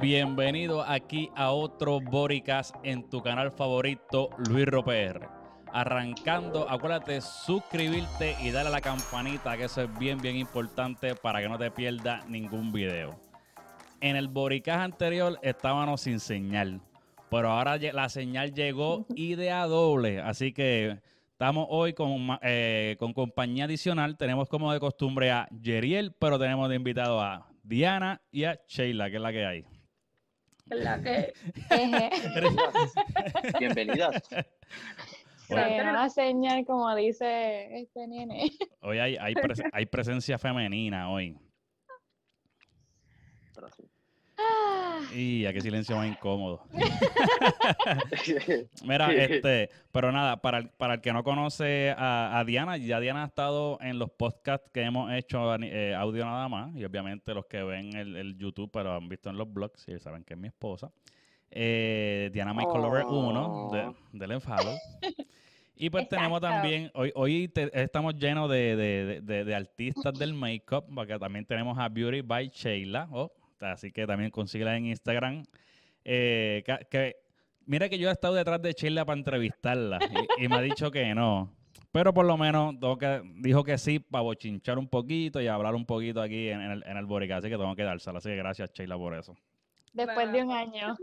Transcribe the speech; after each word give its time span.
Bienvenido 0.00 0.82
aquí 0.82 1.30
a 1.34 1.50
otro 1.50 1.98
Boricast 1.98 2.74
en 2.82 3.08
tu 3.08 3.22
canal 3.22 3.50
favorito, 3.50 4.28
Luis 4.48 4.66
Roper. 4.66 5.28
Arrancando, 5.72 6.68
acuérdate 6.68 7.20
suscribirte 7.22 8.36
y 8.42 8.50
darle 8.50 8.68
a 8.68 8.72
la 8.72 8.80
campanita, 8.80 9.56
que 9.56 9.64
eso 9.64 9.82
es 9.82 9.98
bien, 9.98 10.18
bien 10.18 10.36
importante 10.36 11.14
para 11.14 11.40
que 11.40 11.48
no 11.48 11.58
te 11.58 11.70
pierdas 11.70 12.28
ningún 12.28 12.70
video. 12.70 13.18
En 14.02 14.16
el 14.16 14.28
Boricast 14.28 14.82
anterior 14.82 15.38
estábamos 15.40 16.02
sin 16.02 16.20
señal, 16.20 16.82
pero 17.30 17.50
ahora 17.50 17.78
la 17.78 18.08
señal 18.10 18.52
llegó 18.52 19.06
y 19.14 19.36
de 19.36 19.50
a 19.50 19.66
doble, 19.66 20.20
así 20.20 20.52
que 20.52 21.00
estamos 21.34 21.66
hoy 21.68 21.94
con, 21.94 22.38
eh, 22.42 22.94
con 22.98 23.12
compañía 23.12 23.64
adicional. 23.64 24.16
Tenemos 24.16 24.48
como 24.48 24.72
de 24.72 24.78
costumbre 24.78 25.32
a 25.32 25.48
Yeriel, 25.50 26.12
pero 26.12 26.38
tenemos 26.38 26.68
de 26.68 26.76
invitado 26.76 27.20
a 27.20 27.50
Diana 27.64 28.22
y 28.30 28.44
a 28.44 28.60
Sheila, 28.68 29.10
que 29.10 29.16
es 29.16 29.22
la 29.22 29.32
que 29.32 29.44
hay. 29.44 29.64
La 30.66 31.02
que. 31.02 31.32
Bienvenidas. 33.58 34.22
Bueno. 35.46 36.08
señal, 36.08 36.64
como 36.64 36.96
dice 36.96 37.78
este 37.78 38.08
nene. 38.08 38.50
Hoy 38.80 38.96
hay, 38.98 39.16
hay, 39.18 39.34
hay 39.74 39.84
presencia 39.84 40.38
femenina 40.38 41.10
hoy. 41.10 41.36
Ah. 43.58 43.68
Y 45.14 45.46
a 45.46 45.52
qué 45.52 45.60
silencio 45.60 45.96
más 45.96 46.08
incómodo. 46.08 46.62
Mira, 48.84 49.12
este, 49.12 49.70
pero 49.92 50.10
nada, 50.10 50.40
para 50.40 50.58
el, 50.58 50.68
para 50.70 50.94
el 50.94 51.00
que 51.00 51.12
no 51.12 51.22
conoce 51.22 51.94
a, 51.96 52.42
Diana, 52.46 52.76
ya 52.76 52.98
Diana 52.98 53.22
ha 53.22 53.26
estado 53.26 53.78
en 53.80 53.98
los 53.98 54.10
podcasts 54.10 54.68
que 54.72 54.82
hemos 54.82 55.12
hecho 55.12 55.54
eh, 55.62 55.94
audio 55.94 56.24
nada 56.24 56.48
más, 56.48 56.74
y 56.74 56.84
obviamente 56.84 57.32
los 57.32 57.46
que 57.46 57.62
ven 57.62 57.94
el, 57.94 58.36
YouTube, 58.36 58.70
pero 58.72 58.96
han 58.96 59.08
visto 59.08 59.30
en 59.30 59.36
los 59.36 59.52
blogs, 59.52 59.86
y 59.88 59.98
saben 60.00 60.24
que 60.24 60.34
es 60.34 60.40
mi 60.40 60.48
esposa. 60.48 60.90
Eh, 61.50 62.30
Diana 62.32 62.52
Michael 62.52 62.82
Lover 62.82 63.04
1, 63.04 63.70
de, 63.72 64.18
del 64.18 64.32
enfado. 64.32 64.76
Y 65.76 65.90
pues 65.90 66.08
tenemos 66.08 66.40
también, 66.40 66.90
hoy, 66.94 67.12
hoy 67.14 67.52
estamos 67.72 68.16
llenos 68.16 68.48
de, 68.48 69.20
de, 69.22 69.54
artistas 69.54 70.14
del 70.14 70.32
make-up, 70.32 70.84
porque 70.92 71.18
también 71.18 71.44
tenemos 71.44 71.76
a 71.78 71.88
Beauty 71.88 72.20
by 72.20 72.48
Sheila. 72.48 73.08
Oh, 73.10 73.32
así 73.72 73.90
que 73.90 74.06
también 74.06 74.30
consíguela 74.30 74.76
en 74.76 74.86
Instagram. 74.86 75.44
Eh, 76.04 76.62
que, 76.90 77.16
mira 77.66 77.88
que 77.88 77.98
yo 77.98 78.08
he 78.08 78.12
estado 78.12 78.34
detrás 78.34 78.60
de 78.60 78.72
Sheila 78.72 79.04
para 79.04 79.18
entrevistarla 79.18 79.98
y, 80.38 80.48
me 80.48 80.56
ha 80.56 80.60
dicho 80.60 80.90
que 80.90 81.14
no. 81.14 81.50
Pero 81.92 82.12
por 82.12 82.26
lo 82.26 82.36
menos 82.36 82.74
que, 82.98 83.22
dijo 83.36 83.62
que 83.64 83.78
sí 83.78 84.00
para 84.00 84.22
bochinchar 84.22 84.78
un 84.78 84.88
poquito 84.88 85.40
y 85.40 85.46
hablar 85.46 85.74
un 85.74 85.86
poquito 85.86 86.20
aquí 86.20 86.48
en, 86.48 86.60
el, 86.60 86.84
en 86.84 86.96
el 86.96 87.06
Borica. 87.06 87.36
Así 87.36 87.48
que 87.48 87.56
tengo 87.56 87.74
que 87.76 87.84
dársela. 87.84 88.18
Así 88.18 88.30
que 88.30 88.36
gracias, 88.36 88.72
Sheila, 88.72 88.96
por 88.96 89.14
eso. 89.14 89.36
Después 89.92 90.32
de 90.32 90.42
un 90.42 90.50
año. 90.50 90.96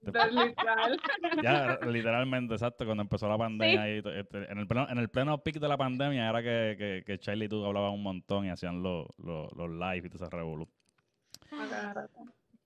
ya, 1.42 1.78
literalmente, 1.86 2.54
exacto, 2.54 2.84
cuando 2.84 3.02
empezó 3.02 3.28
la 3.28 3.36
pandemia, 3.36 3.88
este, 3.88 4.20
en, 4.50 4.58
el 4.58 4.66
pleno, 4.66 4.88
en 4.88 4.98
el 4.98 5.08
pleno 5.08 5.42
pic 5.42 5.58
de 5.58 5.68
la 5.68 5.76
pandemia 5.76 6.28
era 6.28 6.42
que, 6.42 6.76
que, 6.78 7.02
que 7.04 7.18
Charlie 7.18 7.46
y 7.46 7.48
tú 7.48 7.64
hablaban 7.64 7.92
un 7.92 8.02
montón 8.02 8.46
y 8.46 8.50
hacían 8.50 8.82
los, 8.82 9.06
los, 9.18 9.52
los 9.54 9.70
live 9.70 10.06
y 10.06 10.10
todo 10.10 10.24
ese 10.24 10.36
revolución. 10.36 10.77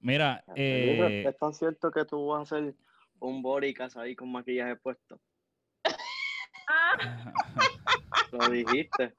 Mira, 0.00 0.42
eh, 0.56 1.24
¿es 1.26 1.38
tan 1.38 1.54
cierto 1.54 1.90
que 1.90 2.04
tú 2.04 2.28
vas 2.28 2.40
a 2.40 2.56
hacer 2.56 2.74
un 3.20 3.40
boricas 3.40 3.96
ahí 3.96 4.16
con 4.16 4.32
maquillaje 4.32 4.76
puesto? 4.76 5.20
Lo 8.32 8.48
dijiste. 8.48 9.14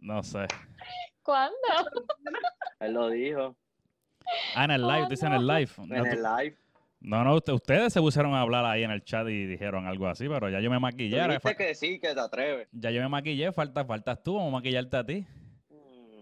No 0.00 0.22
sé. 0.22 0.46
¿Cuándo? 1.22 1.56
Él 2.80 2.92
lo 2.92 3.08
dijo. 3.08 3.56
Ah, 4.54 4.64
en 4.64 4.72
el 4.72 4.86
live, 4.86 5.06
dice 5.08 5.26
en 5.26 5.32
el 5.32 5.46
live. 5.46 5.70
En 5.78 6.06
el 6.06 6.22
live. 6.22 6.56
No, 7.00 7.24
no, 7.24 7.34
ustedes 7.34 7.92
se 7.92 8.00
pusieron 8.00 8.34
a 8.34 8.40
hablar 8.40 8.64
ahí 8.64 8.82
en 8.82 8.90
el 8.90 9.04
chat 9.04 9.26
y 9.28 9.46
dijeron 9.46 9.86
algo 9.86 10.06
así, 10.06 10.28
pero 10.28 10.48
ya 10.48 10.60
yo 10.60 10.70
me 10.70 10.78
maquillé. 10.78 11.22
Dijiste 11.22 11.56
que 11.56 11.74
sí, 11.74 11.98
que 11.98 12.14
te 12.14 12.20
atreves. 12.20 12.68
Ya 12.72 12.90
yo 12.90 13.02
me 13.02 13.08
maquillé, 13.08 13.52
falta, 13.52 13.84
faltas 13.84 14.22
tú, 14.22 14.34
vamos 14.34 14.48
a 14.48 14.52
maquillarte 14.52 14.96
a 14.96 15.04
ti. 15.04 15.26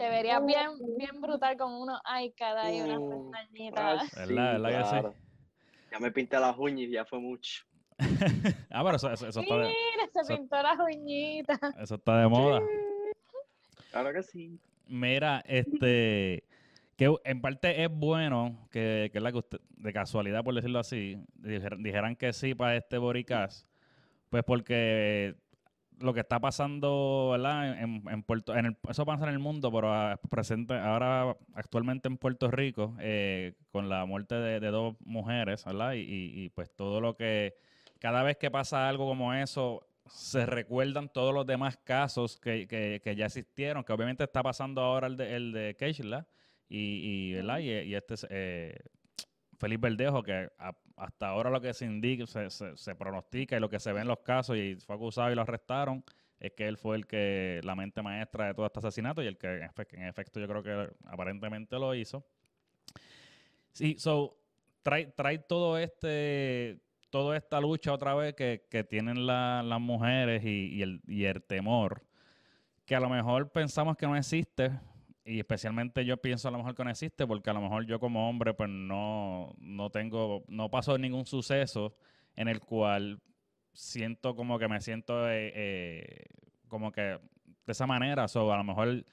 Te 0.02 0.10
verías 0.10 0.44
bien, 0.44 0.70
bien 0.98 1.20
brutal 1.20 1.56
con 1.56 1.74
unos 1.74 2.00
iCad 2.24 2.72
y 2.72 2.80
unas 2.80 3.00
pestañitas. 3.00 4.12
¿Verdad? 4.16 4.60
¿Verdad 4.60 4.90
que 4.90 5.12
sí? 5.12 5.16
Ya 5.92 5.98
me 6.00 6.10
pinté 6.10 6.40
las 6.40 6.58
uñas 6.58 6.88
y 6.88 6.90
ya 6.90 7.04
fue 7.04 7.20
mucho. 7.20 7.62
ah, 8.70 8.82
pero 8.82 8.96
eso, 8.96 9.12
eso, 9.12 9.26
está 9.28 9.40
de 9.58 9.68
Mira, 9.68 10.10
se 10.12 10.34
pintó 10.34 10.60
las 10.60 10.76
uñitas. 10.80 11.60
Eso 11.80 11.94
está 11.94 12.18
de 12.18 12.26
moda. 12.26 12.60
Claro 13.92 14.12
que 14.12 14.24
sí. 14.24 14.58
Mira, 14.88 15.40
este 15.46 16.42
que 16.96 17.14
en 17.22 17.40
parte 17.40 17.84
es 17.84 17.88
bueno 17.88 18.66
que, 18.72 19.08
que, 19.12 19.20
la 19.20 19.30
que 19.30 19.38
usted, 19.38 19.60
de 19.70 19.92
casualidad, 19.92 20.42
por 20.42 20.56
decirlo 20.56 20.80
así, 20.80 21.16
dijeran 21.36 22.16
que 22.16 22.32
sí 22.32 22.56
para 22.56 22.74
este 22.76 22.98
Boricas, 22.98 23.68
pues 24.30 24.42
porque 24.42 25.36
lo 26.02 26.14
que 26.14 26.20
está 26.20 26.40
pasando, 26.40 27.30
¿verdad? 27.32 27.80
En, 27.80 28.02
en 28.08 28.22
Puerto, 28.22 28.54
en 28.56 28.66
el, 28.66 28.76
eso 28.88 29.06
pasa 29.06 29.24
en 29.24 29.30
el 29.30 29.38
mundo, 29.38 29.72
pero 29.72 29.92
ah, 29.92 30.20
presente, 30.30 30.74
ahora 30.74 31.36
actualmente 31.54 32.08
en 32.08 32.18
Puerto 32.18 32.50
Rico, 32.50 32.94
eh, 33.00 33.54
con 33.70 33.88
la 33.88 34.04
muerte 34.04 34.34
de, 34.34 34.60
dos 34.70 34.96
mujeres, 35.04 35.64
¿verdad? 35.64 35.94
Y, 35.94 36.00
y, 36.00 36.48
pues 36.50 36.70
todo 36.74 37.00
lo 37.00 37.16
que, 37.16 37.54
cada 37.98 38.22
vez 38.22 38.36
que 38.36 38.50
pasa 38.50 38.88
algo 38.88 39.06
como 39.06 39.34
eso, 39.34 39.86
se 40.06 40.46
recuerdan 40.46 41.08
todos 41.08 41.34
los 41.34 41.46
demás 41.46 41.76
casos 41.78 42.38
que, 42.38 42.66
que, 42.66 43.00
que 43.02 43.16
ya 43.16 43.26
existieron, 43.26 43.84
que 43.84 43.92
obviamente 43.92 44.24
está 44.24 44.42
pasando 44.42 44.80
ahora 44.80 45.06
el 45.06 45.16
de, 45.16 45.36
el 45.36 45.52
de 45.52 45.76
¿verdad? 46.00 46.26
Y, 46.68 46.78
y, 46.78 47.32
¿verdad? 47.34 47.58
y, 47.58 47.94
este 47.94 48.14
eh, 48.30 48.78
Felipe 49.58 49.88
Verdejo, 49.88 50.22
que 50.22 50.50
hasta 51.02 51.28
ahora 51.28 51.50
lo 51.50 51.60
que 51.60 51.74
se 51.74 51.84
indica, 51.84 52.26
se, 52.26 52.48
se, 52.76 52.94
pronostica 52.94 53.56
y 53.56 53.60
lo 53.60 53.68
que 53.68 53.80
se 53.80 53.92
ve 53.92 54.02
en 54.02 54.06
los 54.06 54.20
casos 54.20 54.56
y 54.56 54.76
fue 54.76 54.94
acusado 54.94 55.32
y 55.32 55.34
lo 55.34 55.42
arrestaron, 55.42 56.04
es 56.38 56.52
que 56.52 56.68
él 56.68 56.76
fue 56.76 56.94
el 56.96 57.08
que, 57.08 57.60
la 57.64 57.74
mente 57.74 58.02
maestra 58.02 58.46
de 58.46 58.54
todo 58.54 58.66
este 58.66 58.78
asesinato 58.78 59.20
y 59.20 59.26
el 59.26 59.36
que 59.36 59.68
en 59.92 60.06
efecto 60.06 60.38
yo 60.38 60.46
creo 60.46 60.62
que 60.62 60.94
aparentemente 61.06 61.76
lo 61.76 61.92
hizo. 61.96 62.24
Sí, 63.72 63.96
so, 63.98 64.38
trae, 64.84 65.06
trae 65.06 65.38
todo 65.38 65.76
este, 65.76 66.80
toda 67.10 67.36
esta 67.36 67.60
lucha 67.60 67.92
otra 67.92 68.14
vez 68.14 68.34
que, 68.34 68.66
que 68.70 68.84
tienen 68.84 69.26
las 69.26 69.80
mujeres 69.80 70.44
y, 70.44 70.82
el, 70.82 71.00
y 71.08 71.24
el 71.24 71.42
temor, 71.42 72.02
que 72.84 72.94
a 72.94 73.00
lo 73.00 73.08
mejor 73.08 73.50
pensamos 73.50 73.96
que 73.96 74.06
no 74.06 74.16
existe, 74.16 74.70
y 75.24 75.38
especialmente 75.38 76.04
yo 76.04 76.16
pienso 76.16 76.48
a 76.48 76.50
lo 76.50 76.58
mejor 76.58 76.84
no 76.84 76.90
existe 76.90 77.26
porque 77.26 77.50
a 77.50 77.52
lo 77.52 77.60
mejor 77.60 77.86
yo 77.86 78.00
como 78.00 78.28
hombre 78.28 78.54
pues 78.54 78.68
no, 78.68 79.54
no 79.58 79.90
tengo, 79.90 80.44
no 80.48 80.70
paso 80.70 80.98
ningún 80.98 81.26
suceso 81.26 81.94
en 82.34 82.48
el 82.48 82.60
cual 82.60 83.20
siento 83.72 84.34
como 84.34 84.58
que 84.58 84.68
me 84.68 84.80
siento 84.80 85.28
eh, 85.30 85.52
eh, 85.54 86.24
como 86.68 86.90
que 86.92 87.02
de 87.02 87.72
esa 87.72 87.86
manera, 87.86 88.26
o 88.34 88.52
a 88.52 88.56
lo 88.56 88.64
mejor 88.64 89.04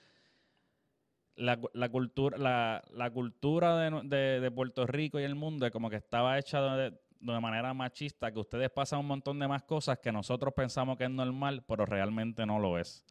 la, 1.36 1.60
la 1.74 1.90
cultura, 1.90 2.38
la, 2.38 2.84
la 2.92 3.12
cultura 3.12 3.78
de, 4.04 4.40
de, 4.40 4.52
Puerto 4.52 4.88
Rico 4.88 5.20
y 5.20 5.24
el 5.24 5.36
mundo 5.36 5.70
como 5.72 5.90
que 5.90 5.96
estaba 5.98 6.38
hecha 6.40 6.62
de, 6.76 6.92
de 7.20 7.40
manera 7.40 7.74
machista, 7.74 8.32
que 8.32 8.40
ustedes 8.40 8.70
pasan 8.72 9.00
un 9.00 9.08
montón 9.08 9.40
de 9.40 9.48
más 9.48 9.64
cosas 9.64 10.00
que 10.00 10.12
nosotros 10.12 10.54
pensamos 10.54 10.98
que 10.98 11.06
es 11.06 11.10
normal, 11.10 11.64
pero 11.68 11.86
realmente 11.86 12.46
no 12.46 12.60
lo 12.60 12.80
es. 12.80 13.06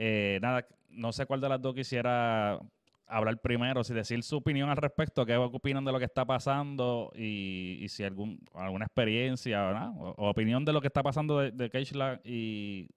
Eh, 0.00 0.38
nada, 0.40 0.64
no 0.90 1.12
sé 1.12 1.26
cuál 1.26 1.40
de 1.40 1.48
las 1.48 1.60
dos 1.60 1.74
quisiera 1.74 2.60
hablar 3.08 3.38
primero, 3.40 3.82
si 3.82 3.92
decir 3.92 4.22
su 4.22 4.36
opinión 4.36 4.70
al 4.70 4.76
respecto, 4.76 5.26
qué 5.26 5.36
opinan 5.36 5.84
de 5.84 5.90
lo 5.90 5.98
que 5.98 6.04
está 6.04 6.24
pasando 6.24 7.10
y, 7.16 7.84
si 7.88 8.04
algún, 8.04 8.38
alguna 8.54 8.84
experiencia 8.84 9.90
o, 9.90 10.30
opinión 10.30 10.64
de 10.64 10.72
lo 10.72 10.80
que 10.80 10.86
está 10.86 11.02
pasando 11.02 11.40
de, 11.40 11.50
de 11.50 11.68
Keishla 11.68 12.20
y, 12.22 12.88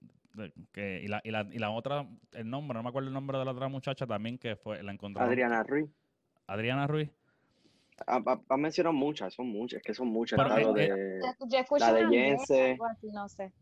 que, 0.70 1.02
y, 1.02 1.08
la, 1.08 1.20
y, 1.24 1.30
la, 1.30 1.48
y 1.50 1.58
la 1.58 1.70
otra, 1.70 2.06
el 2.32 2.48
nombre, 2.48 2.76
no 2.76 2.84
me 2.84 2.90
acuerdo 2.90 3.08
el 3.08 3.14
nombre 3.14 3.38
de 3.38 3.44
la 3.44 3.50
otra 3.50 3.68
muchacha 3.68 4.06
también 4.06 4.38
que 4.38 4.54
fue, 4.54 4.80
la 4.82 4.92
encontró. 4.92 5.24
Adriana 5.24 5.64
Ruiz. 5.64 5.90
Adriana 6.46 6.86
Ruiz. 6.86 7.10
Ha, 8.06 8.56
mencionado 8.56 8.92
muchas, 8.92 9.34
son 9.34 9.48
muchas, 9.48 9.82
que 9.82 9.94
son 9.94 10.08
muchas. 10.08 10.38
Pero, 10.38 10.72
de, 10.72 11.20
la 11.78 11.92
de 11.92 12.08
Jense. 12.08 12.78
No 13.12 13.28
sé. 13.28 13.52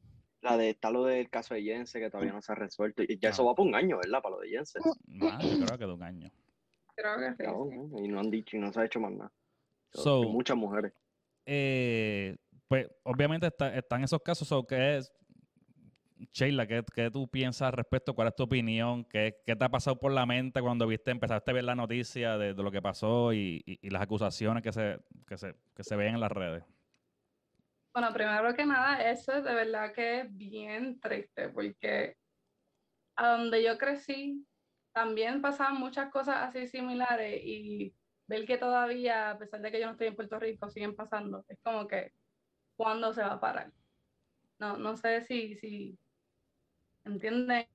La 0.43 0.57
de 0.57 0.71
está 0.71 0.91
lo 0.91 1.05
del 1.05 1.29
caso 1.29 1.55
de 1.55 1.63
Jense 1.63 2.01
que 2.01 2.11
todavía 2.11 2.33
no 2.33 2.41
se 2.41 2.53
ha 2.53 2.55
resuelto. 2.55 3.03
Y 3.03 3.19
ya 3.19 3.31
eso 3.31 3.45
va 3.45 3.55
por 3.55 3.67
un 3.67 3.75
año, 3.75 3.99
¿verdad? 3.99 4.23
Para 4.23 4.37
lo 4.37 4.41
de 4.41 4.49
Jense. 4.49 4.79
creo 5.07 5.79
que 5.79 5.87
de 5.87 5.93
un 5.93 6.03
año. 6.03 6.31
Creo 6.95 7.17
que 7.19 7.45
sí. 7.45 8.05
y 8.05 8.09
no 8.09 8.21
han 8.21 8.31
dicho 8.31 8.57
y 8.57 8.61
no 8.61 8.73
se 8.73 8.81
ha 8.81 8.85
hecho 8.85 9.01
más 9.01 9.13
nada. 9.13 9.33
muchas 10.29 10.57
mujeres. 10.57 10.93
Eh, 11.47 12.37
pues 12.69 12.89
obviamente 13.03 13.47
está, 13.47 13.75
están 13.75 14.03
esos 14.05 14.21
casos. 14.23 14.47
So, 14.49 14.67
¿Qué 14.67 14.97
es, 14.97 15.13
Sheila, 16.33 16.67
¿qué, 16.67 16.85
¿qué, 16.95 17.11
tú 17.11 17.29
piensas 17.29 17.69
al 17.69 17.73
respecto? 17.73 18.15
¿Cuál 18.15 18.29
es 18.29 18.37
tu 18.37 18.43
opinión? 18.43 19.05
¿Qué, 19.05 19.41
¿Qué, 19.45 19.57
te 19.57 19.65
ha 19.65 19.69
pasado 19.69 19.99
por 19.99 20.13
la 20.13 20.27
mente 20.27 20.61
cuando 20.61 20.87
viste, 20.87 21.11
empezaste 21.11 21.51
a 21.51 21.55
ver 21.55 21.65
la 21.65 21.75
noticia 21.75 22.37
de, 22.37 22.55
de 22.55 22.63
lo 22.63 22.71
que 22.71 22.83
pasó 22.83 23.33
y, 23.33 23.63
y, 23.67 23.79
y, 23.83 23.91
las 23.91 24.03
acusaciones 24.03 24.63
que 24.63 24.73
se, 24.73 24.99
que, 25.27 25.39
se, 25.39 25.55
que 25.75 25.83
se 25.83 25.97
ven 25.97 26.15
en 26.15 26.21
las 26.21 26.33
redes? 26.33 26.63
Bueno, 27.93 28.13
primero 28.13 28.55
que 28.55 28.65
nada, 28.65 29.11
eso 29.11 29.33
es 29.33 29.43
de 29.43 29.53
verdad 29.53 29.93
que 29.93 30.21
es 30.21 30.37
bien 30.37 31.01
triste 31.01 31.49
porque 31.49 32.17
a 33.17 33.33
donde 33.37 33.65
yo 33.65 33.77
crecí, 33.79 34.47
también 34.93 35.43
pasaban 35.43 35.77
muchas 35.77 36.11
cosas 36.11 36.37
así 36.37 36.69
similares 36.69 37.41
y 37.45 37.95
ver 38.29 38.47
que 38.47 38.59
todavía, 38.59 39.31
a 39.31 39.39
pesar 39.39 39.61
de 39.61 39.73
que 39.73 39.81
yo 39.81 39.87
no 39.87 39.93
estoy 39.93 40.07
en 40.07 40.17
Puerto 40.17 40.39
Rico, 40.39 40.71
siguen 40.71 40.95
pasando, 40.95 41.45
es 41.49 41.59
como 41.63 41.89
que, 41.89 42.13
¿cuándo 42.77 43.13
se 43.13 43.23
va 43.23 43.33
a 43.33 43.41
parar? 43.41 43.73
No, 44.61 44.77
no 44.77 44.97
sé 44.97 45.23
si, 45.23 45.57
si 45.57 45.99
entienden 47.05 47.67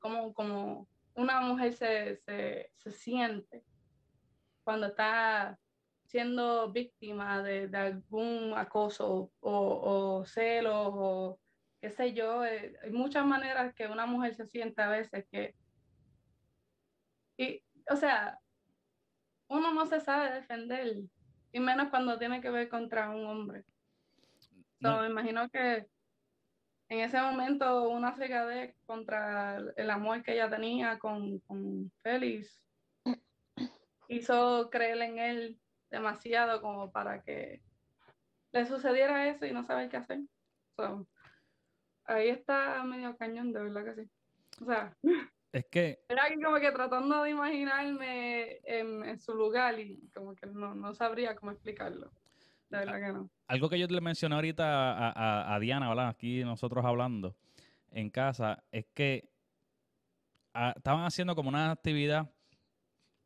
cómo, 0.00 0.34
cómo 0.34 0.86
una 1.14 1.40
mujer 1.40 1.72
se, 1.72 2.16
se, 2.16 2.72
se 2.74 2.90
siente 2.90 3.64
cuando 4.64 4.88
está 4.88 5.58
siendo 6.16 6.72
víctima 6.72 7.42
de, 7.42 7.68
de 7.68 7.76
algún 7.76 8.54
acoso 8.56 9.30
o, 9.40 10.20
o, 10.20 10.24
celos 10.24 10.88
o 10.94 11.38
qué 11.78 11.90
sé 11.90 12.14
yo. 12.14 12.42
Eh, 12.42 12.74
hay 12.82 12.90
muchas 12.90 13.26
maneras 13.26 13.74
que 13.74 13.86
una 13.86 14.06
mujer 14.06 14.34
se 14.34 14.46
siente 14.46 14.80
a 14.80 14.88
veces 14.88 15.26
que... 15.30 15.54
Y, 17.36 17.62
o 17.90 17.96
sea, 17.96 18.40
uno 19.48 19.74
no 19.74 19.84
se 19.84 20.00
sabe 20.00 20.32
defender, 20.32 21.02
y 21.52 21.60
menos 21.60 21.90
cuando 21.90 22.18
tiene 22.18 22.40
que 22.40 22.48
ver 22.48 22.70
contra 22.70 23.10
un 23.10 23.26
hombre. 23.26 23.64
me 24.80 25.08
imagino 25.08 25.50
que 25.50 25.86
en 26.88 27.00
ese 27.00 27.20
momento 27.20 27.90
una 27.90 28.12
de 28.12 28.74
contra 28.86 29.58
el 29.76 29.90
amor 29.90 30.22
que 30.22 30.32
ella 30.32 30.48
tenía 30.48 30.98
con, 30.98 31.40
con 31.40 31.92
Félix 32.02 32.58
hizo 34.08 34.70
creer 34.70 35.02
en 35.02 35.18
él 35.18 35.60
demasiado 35.90 36.60
como 36.60 36.90
para 36.90 37.22
que 37.22 37.62
le 38.52 38.66
sucediera 38.66 39.28
eso 39.28 39.46
y 39.46 39.52
no 39.52 39.64
saber 39.64 39.88
qué 39.88 39.98
hacer. 39.98 40.20
ahí 42.04 42.28
está 42.28 42.82
medio 42.84 43.16
cañón, 43.16 43.52
de 43.52 43.62
verdad 43.62 43.84
que 43.84 44.02
sí. 44.02 44.10
O 44.62 44.64
sea, 44.64 44.96
es 45.52 45.66
que... 45.66 45.98
Era 46.08 46.24
como 46.42 46.56
que 46.56 46.72
tratando 46.72 47.22
de 47.22 47.30
imaginarme 47.30 48.60
en, 48.64 49.18
su 49.18 49.34
lugar 49.34 49.78
y 49.78 50.08
como 50.14 50.34
que 50.34 50.46
no, 50.46 50.94
sabría 50.94 51.36
cómo 51.36 51.52
explicarlo. 51.52 52.10
De 52.70 52.78
verdad 52.78 53.00
que 53.00 53.12
no. 53.12 53.30
Algo 53.46 53.68
que 53.68 53.78
yo 53.78 53.86
le 53.86 54.00
mencioné 54.00 54.34
ahorita 54.34 55.10
a, 55.10 55.54
a, 55.54 55.60
Diana, 55.60 55.88
¿verdad? 55.88 56.08
Aquí 56.08 56.42
nosotros 56.42 56.84
hablando 56.84 57.36
en 57.92 58.10
casa, 58.10 58.64
es 58.72 58.86
que 58.92 59.28
ah, 60.52 60.74
estaban 60.76 61.04
haciendo 61.04 61.36
como 61.36 61.48
una 61.48 61.70
actividad 61.70 62.28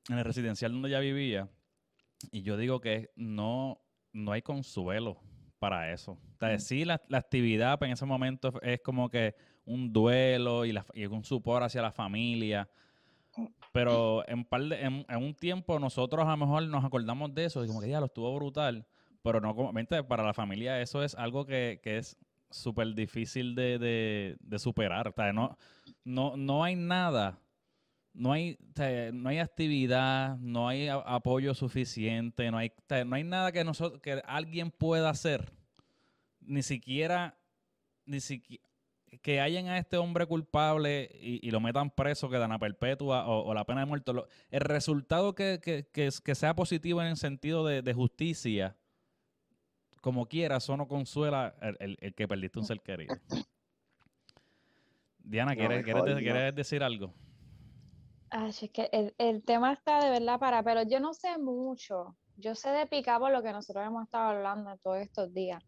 en 0.08 0.18
el 0.18 0.24
residencial 0.24 0.72
donde 0.72 0.88
ella 0.88 1.00
vivía 1.00 1.48
y 2.30 2.42
yo 2.42 2.56
digo 2.56 2.80
que 2.80 3.10
no, 3.16 3.80
no 4.12 4.32
hay 4.32 4.42
consuelo 4.42 5.18
para 5.58 5.92
eso. 5.92 6.12
O 6.12 6.38
sea, 6.38 6.58
sí, 6.58 6.84
la, 6.84 7.00
actividad 7.12 7.82
en 7.82 7.92
ese 7.92 8.06
momento 8.06 8.52
es 8.62 8.80
como 8.80 9.08
que 9.10 9.34
un 9.64 9.92
duelo 9.92 10.64
y, 10.64 10.74
un 11.06 11.24
supor 11.24 11.62
hacia 11.62 11.82
la 11.82 11.92
familia. 11.92 12.68
Pero 13.72 14.28
en, 14.28 14.44
par 14.44 14.60
en, 14.72 15.04
un 15.16 15.34
tiempo 15.34 15.78
nosotros 15.78 16.26
a 16.26 16.30
lo 16.30 16.36
mejor 16.38 16.64
nos 16.64 16.84
acordamos 16.84 17.32
de 17.34 17.44
eso 17.44 17.64
y 17.64 17.68
como 17.68 17.80
que 17.80 17.88
ya 17.88 18.00
lo 18.00 18.06
estuvo 18.06 18.34
brutal. 18.34 18.86
Pero 19.22 19.40
no, 19.40 19.54
para 20.08 20.24
la 20.24 20.34
familia 20.34 20.80
eso 20.80 21.02
es 21.04 21.14
algo 21.14 21.44
que, 21.44 21.80
es 21.84 22.16
súper 22.50 22.94
difícil 22.94 23.54
de, 23.54 24.36
superar. 24.56 25.08
O 25.08 25.12
sea, 25.12 25.32
no, 25.32 25.56
no, 26.04 26.36
no 26.36 26.64
hay 26.64 26.74
nada 26.74 27.38
no 28.12 28.32
hay, 28.32 28.58
no 29.12 29.28
hay 29.28 29.38
actividad, 29.38 30.36
no 30.38 30.68
hay 30.68 30.88
apoyo 30.88 31.54
suficiente, 31.54 32.50
no 32.50 32.58
hay, 32.58 32.72
no 33.06 33.16
hay 33.16 33.24
nada 33.24 33.52
que 33.52 33.64
nosotros, 33.64 34.00
que 34.00 34.22
alguien 34.26 34.70
pueda 34.70 35.10
hacer, 35.10 35.52
ni 36.40 36.62
siquiera, 36.62 37.38
ni 38.04 38.20
siquiera 38.20 38.70
que 39.22 39.40
hayan 39.40 39.66
a 39.66 39.78
este 39.78 39.96
hombre 39.96 40.26
culpable 40.26 41.10
y, 41.20 41.50
lo 41.50 41.60
metan 41.60 41.90
preso, 41.90 42.30
que 42.30 42.38
dan 42.38 42.52
a 42.52 42.58
perpetua 42.58 43.26
o, 43.26 43.52
la 43.54 43.64
pena 43.64 43.80
de 43.80 43.86
muerte. 43.86 44.12
el 44.50 44.60
resultado 44.60 45.34
que, 45.34 45.60
que, 45.60 45.84
que, 45.92 46.34
sea 46.34 46.54
positivo 46.54 47.02
en 47.02 47.08
el 47.08 47.16
sentido 47.16 47.66
de, 47.66 47.92
justicia, 47.92 48.76
como 50.00 50.26
quiera, 50.26 50.56
eso 50.56 50.76
no 50.76 50.86
consuela 50.86 51.54
el, 51.80 52.14
que 52.14 52.28
perdiste 52.28 52.60
un 52.60 52.64
ser 52.64 52.80
querido. 52.80 53.14
Diana, 55.18 55.54
¿quieres, 55.54 55.84
¿quieres 55.84 56.54
decir 56.54 56.82
algo? 56.82 57.12
Ay, 58.30 58.50
es 58.50 58.70
que 58.70 58.88
el, 58.92 59.14
el, 59.18 59.42
tema 59.42 59.72
está 59.72 60.04
de 60.04 60.10
verdad 60.10 60.38
para, 60.38 60.62
pero 60.62 60.82
yo 60.82 61.00
no 61.00 61.14
sé 61.14 61.36
mucho. 61.38 62.16
Yo 62.36 62.54
sé 62.54 62.70
de 62.70 62.86
Picabo 62.86 63.28
lo 63.28 63.42
que 63.42 63.52
nosotros 63.52 63.84
hemos 63.84 64.04
estado 64.04 64.30
hablando 64.30 64.76
todos 64.78 64.98
estos 64.98 65.34
días. 65.34 65.62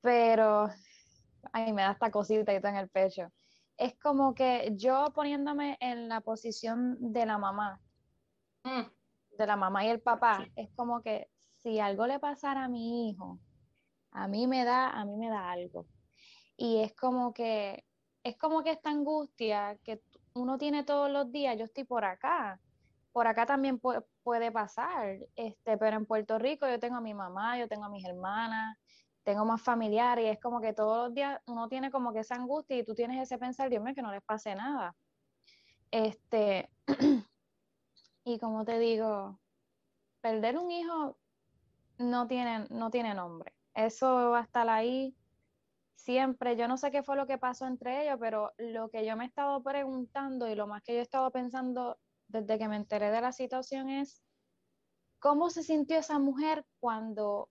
Pero, 0.00 0.68
ay, 1.52 1.72
me 1.72 1.82
da 1.82 1.92
esta 1.92 2.10
cosita 2.10 2.52
y 2.52 2.56
en 2.56 2.76
el 2.76 2.88
pecho. 2.88 3.32
Es 3.76 3.98
como 3.98 4.34
que 4.34 4.72
yo 4.76 5.12
poniéndome 5.12 5.76
en 5.80 6.08
la 6.08 6.20
posición 6.20 6.96
de 7.12 7.26
la 7.26 7.36
mamá, 7.36 7.80
mm. 8.62 9.36
de 9.36 9.46
la 9.46 9.56
mamá 9.56 9.84
y 9.84 9.88
el 9.88 10.00
papá, 10.00 10.46
es 10.54 10.70
como 10.76 11.02
que 11.02 11.28
si 11.58 11.80
algo 11.80 12.06
le 12.06 12.20
pasara 12.20 12.64
a 12.64 12.68
mi 12.68 13.10
hijo, 13.10 13.40
a 14.12 14.28
mí 14.28 14.46
me 14.46 14.64
da, 14.64 14.90
a 14.90 15.04
mí 15.04 15.16
me 15.16 15.28
da 15.28 15.50
algo. 15.50 15.86
Y 16.56 16.78
es 16.78 16.94
como 16.94 17.34
que, 17.34 17.84
es 18.22 18.38
como 18.38 18.62
que 18.62 18.70
esta 18.70 18.90
angustia 18.90 19.78
que 19.84 20.00
uno 20.36 20.58
tiene 20.58 20.84
todos 20.84 21.10
los 21.10 21.32
días, 21.32 21.56
yo 21.56 21.64
estoy 21.64 21.84
por 21.84 22.04
acá, 22.04 22.60
por 23.12 23.26
acá 23.26 23.46
también 23.46 23.80
puede 24.22 24.52
pasar, 24.52 25.18
este, 25.34 25.78
pero 25.78 25.96
en 25.96 26.04
Puerto 26.04 26.38
Rico 26.38 26.68
yo 26.68 26.78
tengo 26.78 26.96
a 26.96 27.00
mi 27.00 27.14
mamá, 27.14 27.58
yo 27.58 27.66
tengo 27.66 27.86
a 27.86 27.88
mis 27.88 28.04
hermanas, 28.04 28.76
tengo 29.22 29.46
más 29.46 29.62
familiares 29.62 30.26
y 30.26 30.28
es 30.28 30.38
como 30.38 30.60
que 30.60 30.74
todos 30.74 31.06
los 31.06 31.14
días 31.14 31.40
uno 31.46 31.68
tiene 31.68 31.90
como 31.90 32.12
que 32.12 32.20
esa 32.20 32.34
angustia 32.34 32.76
y 32.76 32.84
tú 32.84 32.94
tienes 32.94 33.22
ese 33.22 33.38
pensar, 33.38 33.70
Dios 33.70 33.82
mío, 33.82 33.94
que 33.94 34.02
no 34.02 34.12
les 34.12 34.22
pase 34.22 34.54
nada. 34.54 34.94
Este, 35.90 36.70
y 38.24 38.38
como 38.38 38.64
te 38.66 38.78
digo, 38.78 39.40
perder 40.20 40.58
un 40.58 40.70
hijo 40.70 41.16
no 41.96 42.26
tiene, 42.26 42.66
no 42.68 42.90
tiene 42.90 43.14
nombre. 43.14 43.54
Eso 43.74 44.30
va 44.30 44.40
a 44.40 44.44
estar 44.44 44.68
ahí 44.68 45.16
siempre, 45.96 46.56
yo 46.56 46.68
no 46.68 46.76
sé 46.76 46.90
qué 46.90 47.02
fue 47.02 47.16
lo 47.16 47.26
que 47.26 47.38
pasó 47.38 47.66
entre 47.66 48.04
ellos, 48.04 48.18
pero 48.20 48.52
lo 48.58 48.90
que 48.90 49.04
yo 49.04 49.16
me 49.16 49.24
he 49.24 49.26
estado 49.26 49.62
preguntando 49.62 50.48
y 50.48 50.54
lo 50.54 50.66
más 50.66 50.82
que 50.82 50.92
yo 50.92 51.00
he 51.00 51.02
estado 51.02 51.30
pensando 51.30 51.98
desde 52.28 52.58
que 52.58 52.68
me 52.68 52.76
enteré 52.76 53.10
de 53.10 53.20
la 53.20 53.32
situación 53.32 53.88
es 53.88 54.22
cómo 55.18 55.50
se 55.50 55.62
sintió 55.62 55.98
esa 55.98 56.18
mujer 56.18 56.64
cuando 56.78 57.48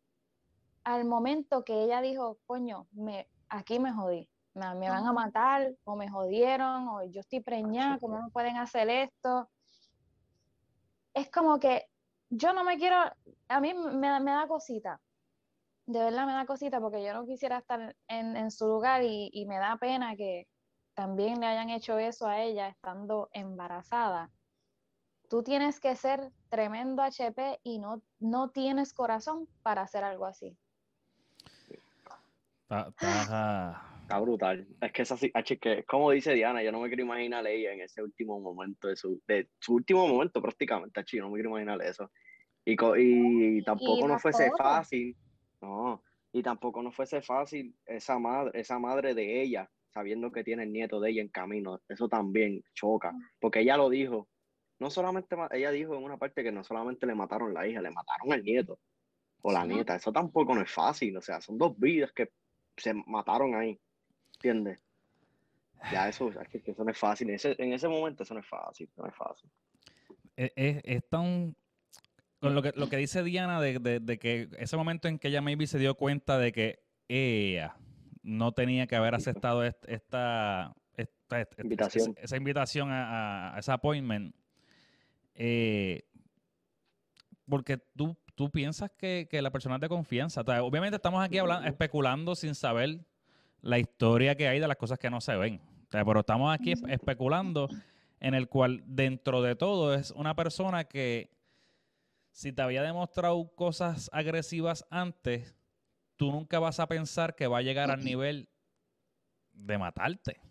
al 0.84 1.06
momento 1.06 1.66
que 1.66 1.84
ella 1.84 2.00
dijo, 2.02 2.38
coño, 2.46 2.88
me, 2.92 3.28
aquí 3.50 3.80
me 3.80 3.92
jodí, 3.92 4.30
me, 4.54 4.90
van 4.90 5.06
a 5.06 5.14
matar 5.14 5.74
o 5.84 5.96
me 5.96 6.10
jodieron 6.10 6.88
o 6.88 7.04
yo 7.04 7.22
estoy 7.22 7.42
preñada, 7.42 7.98
¿cómo 8.00 8.22
me 8.22 8.30
pueden 8.30 8.58
hacer 8.58 8.90
esto? 8.90 9.50
Es 11.14 11.30
como 11.32 11.60
que 11.60 11.88
yo 12.30 12.54
no 12.54 12.64
me 12.64 12.78
quiero, 12.78 12.98
a 13.48 13.60
mí 13.60 13.74
me, 13.74 14.20
me 14.20 14.32
da 14.32 14.48
cosita, 14.48 15.02
de 15.88 16.00
verdad 16.00 16.26
me 16.26 16.34
da 16.34 16.46
cosita 16.46 16.80
porque 16.80 17.04
yo 17.04 17.14
no 17.14 17.26
quisiera 17.26 17.60
estar 17.60 17.96
en, 18.08 18.52
su 18.52 18.68
lugar 18.68 19.04
y, 19.04 19.46
me 19.48 19.58
da 19.58 19.78
pena 19.78 20.16
que 20.16 20.48
también 20.94 21.40
le 21.40 21.46
hayan 21.46 21.70
hecho 21.70 22.00
eso 22.00 22.28
a 22.28 22.42
ella 22.42 22.68
estando 22.68 23.30
embarazada. 23.34 24.32
Tú 25.30 25.44
tienes 25.44 25.80
que 25.80 25.96
ser 25.96 26.32
tremendo 26.50 27.02
HP 27.04 27.60
y 27.64 27.80
no, 27.80 28.02
no 28.20 28.50
tienes 28.50 28.94
corazón 28.94 29.48
para 29.64 29.82
hacer 29.82 30.04
algo 30.04 30.26
así. 30.26 30.58
Está, 34.06 34.20
brutal. 34.20 34.68
Es 34.82 34.92
que 34.92 35.02
es 35.02 35.12
así, 35.12 35.32
que 35.60 35.84
como 35.86 36.12
dice 36.12 36.34
Diana, 36.34 36.62
yo 36.62 36.72
no 36.72 36.80
me 36.80 36.90
quiero 36.90 37.02
imaginar 37.02 37.46
ella 37.48 37.74
en 37.74 37.82
ese 37.82 38.04
último 38.04 38.40
momento 38.40 38.88
de 38.88 38.96
su, 38.96 39.20
de 39.28 39.50
su 39.60 39.74
último 39.74 40.08
momento 40.08 40.44
prácticamente, 40.44 41.04
yo 41.08 41.24
no 41.24 41.32
me 41.32 41.38
quiero 41.38 41.50
imaginar 41.50 41.82
eso. 41.82 42.12
Y, 42.64 42.74
y 42.74 43.64
tampoco 43.64 44.08
no 44.08 44.20
fuese 44.20 44.52
fácil 44.56 45.16
no, 45.66 46.04
y 46.32 46.44
tampoco 46.44 46.84
no 46.84 46.92
fuese 46.92 47.22
fácil 47.22 47.76
esa 47.86 48.20
madre, 48.20 48.60
esa 48.60 48.78
madre 48.78 49.14
de 49.14 49.42
ella, 49.42 49.70
sabiendo 49.90 50.32
que 50.32 50.44
tiene 50.44 50.64
el 50.64 50.74
nieto 50.74 51.00
de 51.00 51.12
ella 51.12 51.22
en 51.22 51.30
camino. 51.30 51.82
Eso 51.88 52.08
también 52.10 52.64
choca, 52.74 53.14
porque 53.40 53.62
ella 53.62 53.78
lo 53.78 53.90
dijo. 53.90 54.28
No 54.78 54.90
solamente, 54.90 55.38
ella 55.52 55.72
dijo 55.72 55.96
en 55.96 56.04
una 56.04 56.18
parte 56.18 56.44
que 56.44 56.52
no 56.52 56.64
solamente 56.64 57.06
le 57.06 57.16
mataron 57.16 57.54
la 57.54 57.66
hija, 57.66 57.82
le 57.82 57.92
mataron 57.92 58.34
al 58.34 58.44
nieto 58.44 58.78
o 59.42 59.52
la 59.52 59.66
nieta. 59.66 59.96
Eso 59.96 60.12
tampoco 60.12 60.54
no 60.54 60.62
es 60.62 60.70
fácil. 60.70 61.16
O 61.16 61.22
sea, 61.22 61.40
son 61.40 61.58
dos 61.58 61.80
vidas 61.80 62.12
que 62.12 62.30
se 62.76 62.94
mataron 62.94 63.56
ahí. 63.56 63.80
¿Entiendes? 64.34 64.80
Ya 65.92 66.10
eso, 66.10 66.30
eso 66.30 66.84
no 66.84 66.92
es 66.92 66.98
fácil. 66.98 67.30
En 67.30 67.36
ese, 67.36 67.56
en 67.58 67.72
ese 67.72 67.88
momento 67.88 68.24
eso 68.24 68.34
no 68.34 68.42
es 68.42 68.48
fácil. 68.48 68.90
No 68.98 69.06
es 69.06 69.16
fácil. 69.16 69.50
Es, 70.36 70.52
es, 70.58 70.82
es 70.84 71.08
tan 71.08 71.56
lo 72.50 72.62
que, 72.62 72.72
lo 72.76 72.90
que 72.90 72.98
dice 72.98 73.24
Diana 73.24 73.62
de, 73.62 73.80
de, 74.00 74.20
que 74.20 74.50
ese 74.58 74.78
momento 74.78 75.08
en 75.08 75.20
que 75.20 75.30
ella 75.30 75.42
maybe 75.42 75.68
se 75.68 75.80
dio 75.80 75.96
cuenta 75.96 76.38
de 76.38 76.52
que 76.52 76.80
ella 77.08 77.76
no 78.24 78.52
tenía 78.52 78.88
que 78.88 78.96
haber 78.96 79.16
aceptado 79.16 79.64
esta, 79.64 80.76
esta, 80.96 81.48
invitación. 81.62 82.16
Esa, 82.18 82.38
invitación 82.38 82.92
a, 82.92 83.56
a, 83.56 83.60
ese 83.60 83.72
appointment, 83.72 84.36
eh, 85.36 86.04
porque 87.48 87.78
tú, 87.96 88.18
tú 88.36 88.50
piensas 88.50 88.92
que, 88.92 89.28
que 89.30 89.42
la 89.42 89.52
persona 89.52 89.76
es 89.76 89.82
de 89.82 89.90
confianza. 89.90 90.42
obviamente 90.42 90.96
estamos 90.96 91.24
aquí 91.24 91.38
hablando, 91.38 91.68
especulando 91.68 92.36
sin 92.36 92.56
saber 92.56 93.06
la 93.62 93.80
historia 93.80 94.36
que 94.36 94.48
hay 94.48 94.60
de 94.60 94.68
las 94.68 94.78
cosas 94.78 95.00
que 95.00 95.10
no 95.10 95.22
se 95.22 95.36
ven. 95.36 95.62
pero 95.90 96.20
estamos 96.20 96.54
aquí 96.54 96.74
especulando 96.88 97.68
en 98.20 98.34
el 98.34 98.48
cual 98.48 98.84
dentro 98.86 99.42
de 99.42 99.56
todo 99.56 99.94
es 99.94 100.12
una 100.12 100.36
persona 100.36 100.86
que 100.86 101.35
si 102.36 102.52
te 102.52 102.62
había 102.62 102.84
demostrado 102.84 103.50
cosas 103.56 104.10
agresivas 104.12 104.86
antes, 104.90 105.56
tú 106.18 106.34
nunca 106.34 106.60
vas 106.60 106.82
a 106.82 106.88
pensar 106.88 107.34
que 107.34 107.48
va 107.48 107.60
a 107.60 107.62
llegar 107.62 107.90
al 107.90 108.04
nivel 108.04 108.50
de 109.54 109.78
matarte. 109.78 110.42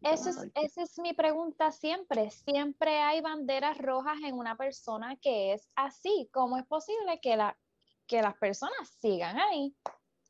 Eso 0.00 0.30
es, 0.30 0.36
esa 0.54 0.82
es 0.84 0.96
mi 1.00 1.12
pregunta 1.12 1.72
siempre. 1.72 2.30
Siempre 2.30 3.00
hay 3.00 3.20
banderas 3.20 3.78
rojas 3.78 4.18
en 4.24 4.36
una 4.36 4.56
persona 4.56 5.16
que 5.16 5.54
es 5.54 5.68
así. 5.74 6.30
¿Cómo 6.32 6.56
es 6.56 6.64
posible 6.66 7.18
que, 7.20 7.36
la, 7.36 7.58
que 8.06 8.22
las 8.22 8.36
personas 8.36 8.96
sigan 9.00 9.36
ahí? 9.36 9.74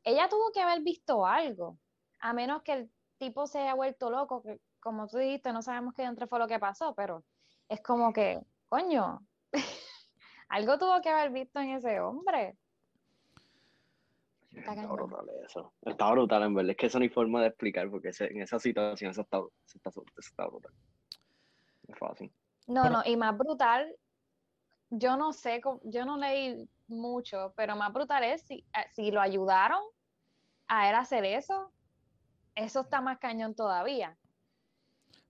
Ella 0.03 0.27
tuvo 0.27 0.51
que 0.51 0.61
haber 0.61 0.81
visto 0.81 1.23
algo, 1.27 1.77
a 2.19 2.33
menos 2.33 2.63
que 2.63 2.73
el 2.73 2.91
tipo 3.19 3.45
se 3.45 3.59
haya 3.59 3.75
vuelto 3.75 4.09
loco, 4.09 4.41
que 4.41 4.59
como 4.79 5.07
tú 5.07 5.19
dijiste, 5.19 5.53
no 5.53 5.61
sabemos 5.61 5.93
qué 5.93 6.01
dentro 6.01 6.27
fue 6.27 6.39
lo 6.39 6.47
que 6.47 6.57
pasó, 6.57 6.95
pero 6.95 7.23
es 7.69 7.81
como 7.81 8.11
que, 8.11 8.41
coño, 8.67 9.21
algo 10.49 10.77
tuvo 10.77 11.01
que 11.01 11.09
haber 11.09 11.31
visto 11.31 11.59
en 11.59 11.71
ese 11.71 11.99
hombre. 11.99 12.57
Está, 14.53 14.73
brutal 14.87 15.25
eso. 15.45 15.73
Está 15.81 16.11
brutal, 16.11 16.43
en 16.43 16.53
verdad. 16.53 16.71
Es 16.71 16.77
que 16.77 16.85
eso 16.85 16.99
no 16.99 17.03
hay 17.03 17.09
forma 17.09 17.41
de 17.41 17.47
explicar 17.47 17.89
porque 17.89 18.11
en 18.19 18.41
esa 18.41 18.57
situación 18.59 19.11
eso 19.11 19.21
está, 19.21 19.41
está, 19.73 20.47
brutal. 20.47 20.71
Es 21.87 21.97
fácil. 21.97 22.33
No, 22.67 22.89
no, 22.89 23.01
y 23.05 23.17
más 23.17 23.37
brutal, 23.37 23.93
yo 24.89 25.17
no 25.17 25.33
sé, 25.33 25.61
yo 25.83 26.05
no 26.05 26.17
leí 26.17 26.67
mucho, 26.87 27.53
pero 27.55 27.75
más 27.75 27.91
brutal 27.91 28.23
es 28.23 28.41
si, 28.43 28.65
eh, 28.75 28.87
si 28.93 29.11
lo 29.11 29.21
ayudaron 29.21 29.81
a 30.67 30.89
él 30.89 30.95
hacer 30.95 31.25
eso, 31.25 31.71
eso 32.55 32.81
está 32.81 33.01
más 33.01 33.19
cañón 33.19 33.55
todavía. 33.55 34.17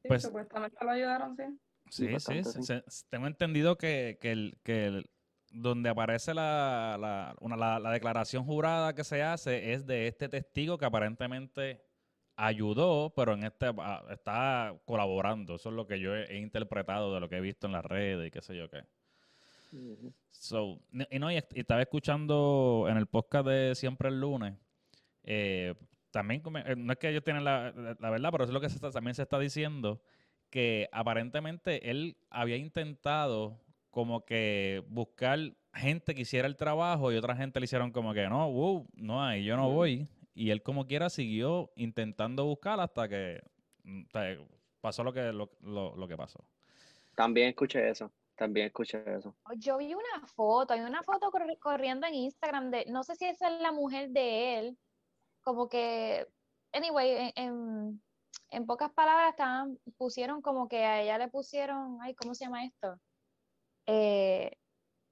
Sí, 0.01 0.07
pues, 0.07 0.21
supuestamente 0.21 0.77
lo 0.85 0.91
ayudaron, 0.91 1.35
sí. 1.35 1.43
Sí, 1.89 2.07
sí, 2.19 2.73
tengo 3.09 3.27
entendido 3.27 3.77
que, 3.77 4.17
que, 4.19 4.31
el, 4.31 4.57
que 4.63 4.85
el, 4.87 5.09
donde 5.51 5.89
aparece 5.89 6.33
la, 6.33 6.97
la, 6.99 7.35
una, 7.39 7.55
la, 7.55 7.91
declaración 7.91 8.43
jurada 8.43 8.93
que 8.93 9.03
se 9.03 9.23
hace 9.23 9.73
es 9.73 9.85
de 9.85 10.07
este 10.07 10.27
testigo 10.27 10.77
que 10.77 10.85
aparentemente 10.85 11.81
ayudó, 12.35 13.13
pero 13.15 13.33
en 13.33 13.43
este 13.43 13.71
ah, 13.77 14.03
está 14.09 14.75
colaborando. 14.85 15.55
Eso 15.55 15.69
es 15.69 15.75
lo 15.75 15.87
que 15.87 15.99
yo 15.99 16.15
he, 16.15 16.37
interpretado 16.37 17.13
de 17.13 17.19
lo 17.19 17.29
que 17.29 17.37
he 17.37 17.41
visto 17.41 17.67
en 17.67 17.73
las 17.73 17.85
redes 17.85 18.27
y 18.27 18.31
qué 18.31 18.41
sé 18.41 18.57
yo 18.57 18.69
qué. 18.69 18.83
so, 20.31 20.79
y, 21.09 21.19
no, 21.19 21.31
y, 21.31 21.37
estaba 21.37 21.81
escuchando 21.81 22.87
en 22.89 22.97
el 22.97 23.07
podcast 23.07 23.47
de 23.47 23.75
Siempre 23.75 24.09
el 24.09 24.19
lunes. 24.19 24.55
Eh, 25.23 25.73
también, 26.11 26.41
eh, 26.65 26.75
no 26.77 26.93
es 26.93 26.99
que 26.99 27.09
ellos 27.09 27.23
tienen 27.23 27.43
la, 27.43 27.73
la, 27.99 28.09
verdad, 28.09 28.31
pero 28.31 28.43
eso 28.43 28.51
es 28.51 28.53
lo 28.53 28.61
que 28.61 28.69
se 28.69 28.79
también 28.79 29.15
se 29.15 29.23
está 29.23 29.37
diciendo, 29.37 30.01
que 30.55 30.87
aparentemente 30.93 31.91
él 31.91 32.15
había 32.29 32.55
intentado 32.55 33.59
como 33.91 34.23
que 34.23 34.85
buscar 34.87 35.37
gente 35.73 36.15
que 36.15 36.21
hiciera 36.21 36.47
el 36.47 36.55
trabajo 36.55 37.11
y 37.11 37.17
otra 37.17 37.35
gente 37.35 37.59
le 37.59 37.65
hicieron 37.65 37.91
como 37.91 38.13
que 38.13 38.29
no, 38.29 38.49
wow, 38.49 38.87
no 38.93 39.21
hay, 39.21 39.43
yo 39.43 39.57
no 39.57 39.69
voy. 39.69 40.07
Y 40.33 40.51
él 40.51 40.63
como 40.63 40.87
quiera 40.87 41.09
siguió 41.09 41.73
intentando 41.75 42.45
buscar 42.45 42.79
hasta 42.79 43.09
que 43.09 43.43
mm, 43.83 44.03
pasó 44.79 45.03
lo 45.03 45.11
que, 45.11 45.33
lo, 45.33 45.49
lo, 45.61 46.07
que 46.07 46.15
pasó. 46.15 46.41
También 47.15 47.49
escuché 47.49 47.89
eso. 47.89 48.09
También 48.37 48.67
escuché 48.67 49.03
eso. 49.13 49.35
Yo 49.57 49.77
vi 49.77 49.93
una 49.93 50.25
foto, 50.25 50.73
hay 50.73 50.79
una 50.79 51.03
foto 51.03 51.29
corriendo 51.59 52.07
en 52.07 52.13
Instagram 52.13 52.71
de, 52.71 52.85
no 52.85 53.03
sé 53.03 53.17
si 53.17 53.25
esa 53.25 53.53
es 53.53 53.61
la 53.61 53.73
mujer 53.73 54.07
de 54.11 54.59
él, 54.59 54.77
como 55.41 55.67
que, 55.67 56.25
anyway, 56.71 57.33
en, 57.35 57.43
en 57.43 58.01
pocas 58.65 58.91
palabras 58.91 59.29
estaban, 59.31 59.77
pusieron 59.97 60.41
como 60.41 60.67
que 60.67 60.85
a 60.85 61.01
ella 61.01 61.17
le 61.17 61.27
pusieron, 61.27 61.99
ay, 62.01 62.15
¿cómo 62.15 62.35
se 62.35 62.45
llama 62.45 62.65
esto? 62.65 62.99
Eh, 63.87 64.57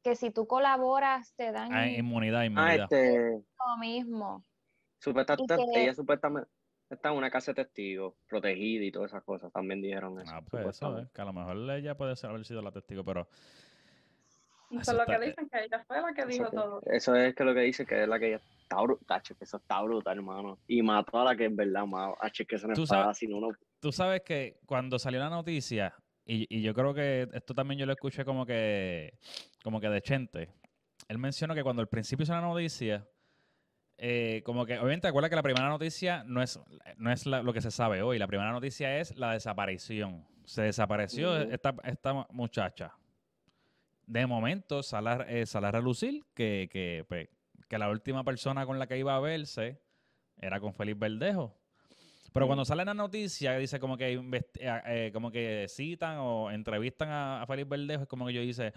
que 0.03 0.15
si 0.15 0.31
tú 0.31 0.47
colaboras 0.47 1.33
te 1.35 1.51
dan 1.51 1.73
ah, 1.73 1.87
inmunidad, 1.87 2.41
ah, 2.41 2.45
inmunidad. 2.45 2.79
Ah, 2.79 2.83
este... 2.83 3.43
Lo 3.67 3.77
mismo. 3.79 4.45
Supuestamente, 4.99 5.55
ella 5.75 5.93
supuestamente 5.93 6.49
está 6.89 7.09
en 7.09 7.17
una 7.17 7.29
casa 7.29 7.51
de 7.51 7.63
testigos, 7.63 8.13
protegida 8.27 8.83
y 8.83 8.91
todas 8.91 9.11
esas 9.11 9.23
cosas. 9.23 9.51
También 9.51 9.81
dijeron 9.81 10.19
eso. 10.19 10.31
Ah, 10.33 10.41
pues 10.41 10.67
eso, 10.67 11.09
que 11.13 11.21
a 11.21 11.25
lo 11.25 11.33
mejor 11.33 11.57
ella 11.71 11.97
puede 11.97 12.15
ser, 12.15 12.29
haber 12.29 12.45
sido 12.45 12.61
la 12.61 12.71
testigo, 12.71 13.03
pero. 13.03 13.27
Eso 14.81 14.91
es 14.91 14.97
lo 14.97 15.05
que 15.05 15.25
dicen, 15.25 15.49
que 15.49 15.63
ella 15.63 15.83
fue 15.85 16.01
la 16.01 16.13
que 16.13 16.25
dijo 16.25 16.49
todo. 16.49 16.81
Eso 16.85 17.15
es 17.15 17.35
que 17.35 17.43
lo 17.43 17.53
que 17.53 17.61
dice 17.61 17.85
que 17.85 18.03
es 18.03 18.07
la 18.07 18.19
que 18.19 18.27
ella 18.27 18.41
está 18.61 18.81
brutal, 18.81 19.21
que 19.21 19.43
eso 19.43 19.57
está 19.57 19.81
brutal, 19.81 20.17
hermano. 20.17 20.57
Y 20.67 20.81
mató 20.81 21.19
a 21.19 21.25
la 21.25 21.35
que 21.35 21.45
en 21.45 21.55
verdad 21.55 21.85
mató. 21.85 22.15
que 22.47 22.55
eso 22.55 22.67
no 22.67 22.73
es 22.73 22.89
fácil, 22.89 23.33
uno... 23.33 23.49
Tú 23.79 23.91
sabes 23.91 24.21
que 24.21 24.59
cuando 24.65 24.97
salió 24.97 25.19
la 25.19 25.29
noticia, 25.29 25.93
y, 26.25 26.47
y, 26.49 26.61
yo 26.61 26.73
creo 26.73 26.93
que 26.93 27.27
esto 27.33 27.53
también 27.53 27.79
yo 27.79 27.85
lo 27.85 27.91
escuché 27.91 28.23
como 28.23 28.45
que, 28.45 29.19
como 29.61 29.81
que 29.81 29.89
de 29.89 30.01
Chente. 30.01 30.49
Él 31.09 31.17
mencionó 31.17 31.53
que 31.53 31.63
cuando 31.63 31.81
al 31.81 31.89
principio 31.89 32.23
hizo 32.23 32.31
la 32.31 32.39
noticia, 32.39 33.05
eh, 33.97 34.41
como 34.43 34.65
que, 34.65 34.77
obviamente, 34.79 35.07
acuerda 35.07 35.29
que 35.29 35.35
la 35.35 35.43
primera 35.43 35.69
noticia 35.69 36.23
no 36.25 36.41
es, 36.41 36.59
no 36.97 37.11
es 37.11 37.25
lo 37.25 37.53
que 37.53 37.61
se 37.61 37.71
sabe 37.71 38.01
hoy. 38.01 38.17
La 38.17 38.27
primera 38.27 38.51
noticia 38.51 38.99
es 38.99 39.15
la 39.17 39.33
desaparición. 39.33 40.25
Se 40.45 40.63
desapareció 40.63 41.37
esta, 41.37 41.73
esta, 41.83 42.27
muchacha. 42.31 42.93
De 44.05 44.27
momento 44.27 44.83
sale, 44.83 45.41
eh, 45.41 45.45
a 45.51 45.71
relucir 45.71 46.23
que, 46.33 46.69
que, 46.71 47.05
pues, 47.07 47.29
que 47.67 47.77
la 47.77 47.89
última 47.89 48.23
persona 48.23 48.65
con 48.65 48.79
la 48.79 48.87
que 48.87 48.97
iba 48.97 49.15
a 49.15 49.19
verse 49.19 49.81
era 50.37 50.59
con 50.59 50.73
Félix 50.73 50.99
Verdejo. 50.99 51.55
Pero 52.33 52.47
cuando 52.47 52.65
sale 52.65 52.83
la 52.83 52.95
noticia, 52.95 53.55
dice 53.57 53.79
como 53.79 53.95
que 53.95 54.13
eh, 54.13 54.43
eh, 54.59 55.11
como 55.13 55.31
que 55.31 55.67
citan 55.69 56.17
o 56.17 56.49
entrevistan 56.49 57.09
a, 57.11 57.45
Félix 57.47 57.69
Verdejo, 57.69 58.03
es 58.03 58.09
como 58.09 58.25
que 58.25 58.33
yo 58.33 58.41
dice, 58.41 58.73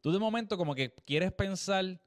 tú 0.00 0.10
de 0.12 0.18
momento 0.18 0.56
como 0.56 0.74
que 0.74 0.94
quieres 1.04 1.30
pensar 1.32 2.00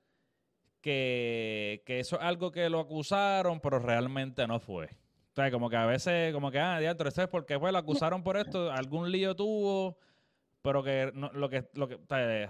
que, 0.82 1.84
eso 1.86 2.16
es 2.16 2.22
algo 2.22 2.52
que 2.52 2.70
lo 2.70 2.80
acusaron, 2.80 3.60
pero 3.60 3.78
realmente 3.80 4.48
no 4.48 4.60
fue. 4.60 4.86
O 4.86 5.36
sea, 5.36 5.52
como 5.52 5.70
que 5.70 5.76
a 5.76 5.86
veces, 5.86 6.34
como 6.34 6.50
que, 6.50 6.60
ah, 6.60 6.80
diantro, 6.80 7.08
esto 7.08 7.22
es 7.22 7.28
porque 7.28 7.60
pues, 7.60 7.72
lo 7.72 7.78
acusaron 7.78 8.24
por 8.24 8.38
esto, 8.38 8.72
algún 8.72 9.12
lío 9.12 9.36
tuvo, 9.36 10.00
pero 10.68 10.84
que 10.84 11.14
lo 11.14 11.50
que, 11.50 11.66
lo 11.76 11.88
que 11.88 11.98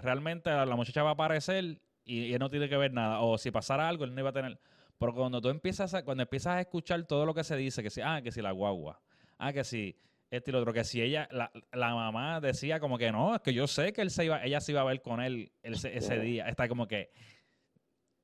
realmente 0.02 0.50
la 0.50 0.74
muchacha 0.74 1.04
va 1.04 1.10
a 1.10 1.12
aparecer 1.12 1.80
y, 2.04 2.24
y 2.24 2.34
él 2.34 2.40
no 2.40 2.50
tiene 2.50 2.68
que 2.68 2.76
ver 2.76 2.92
nada. 2.92 3.20
O 3.20 3.38
si 3.38 3.52
pasara 3.52 3.88
algo, 3.88 4.02
él 4.02 4.12
no 4.12 4.20
iba 4.20 4.30
a 4.30 4.32
tener. 4.32 4.58
Pero 4.98 5.14
cuando 5.14 5.40
tú 5.40 5.50
empiezas 5.50 5.94
a, 5.94 6.04
cuando 6.04 6.24
empiezas 6.24 6.56
a 6.56 6.60
escuchar 6.60 7.00
todo 7.04 7.24
lo 7.24 7.32
que 7.32 7.44
se 7.44 7.54
dice, 7.54 7.80
que 7.80 7.90
si, 7.90 8.00
ah, 8.00 8.20
que 8.20 8.32
si 8.32 8.42
la 8.42 8.50
guagua, 8.50 9.00
ah, 9.38 9.52
que 9.52 9.62
si 9.62 9.96
este 10.32 10.50
y 10.50 10.52
lo 10.52 10.58
otro, 10.58 10.72
que 10.72 10.82
si 10.82 11.00
ella, 11.00 11.28
la, 11.30 11.52
la, 11.70 11.94
mamá 11.94 12.40
decía 12.40 12.80
como 12.80 12.98
que 12.98 13.12
no, 13.12 13.36
es 13.36 13.40
que 13.40 13.54
yo 13.54 13.68
sé 13.68 13.92
que 13.92 14.02
él 14.02 14.10
se 14.10 14.24
iba, 14.24 14.42
ella 14.42 14.60
se 14.60 14.72
iba 14.72 14.80
a 14.80 14.84
ver 14.84 15.00
con 15.00 15.20
él 15.20 15.52
ese, 15.62 16.18
día. 16.18 16.48
Está 16.48 16.66
como 16.66 16.88
que. 16.88 17.12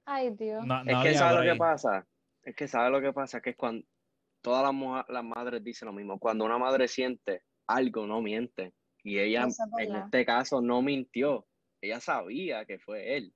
Ay, 0.07 0.31
Dios. 0.31 0.65
es 0.87 1.03
que 1.05 1.15
sabe 1.15 1.47
lo 1.47 1.53
que 1.53 1.59
pasa. 1.59 2.05
Es 2.43 2.57
que 2.57 2.67
sabe 2.67 2.91
lo 2.91 3.01
que 3.01 3.13
pasa, 3.13 3.41
que 3.41 3.51
es 3.51 3.57
cuando 3.57 3.87
todas 4.43 4.75
las, 4.75 5.09
las 5.09 5.25
madres 5.25 5.63
dicen 5.63 5.87
lo 5.87 5.93
mismo. 5.93 6.19
Cuando 6.19 6.45
una 6.45 6.59
madre 6.59 6.89
siente 6.89 7.43
algo, 7.69 8.09
no 8.09 8.21
miente. 8.21 8.75
Y 9.05 9.19
ella, 9.19 9.47
en 9.79 9.95
este 9.95 10.25
caso, 10.27 10.61
no 10.61 10.83
mintió. 10.83 11.47
Ella 11.81 12.01
sabía 12.01 12.65
que 12.65 12.81
fue 12.81 13.17
él. 13.17 13.33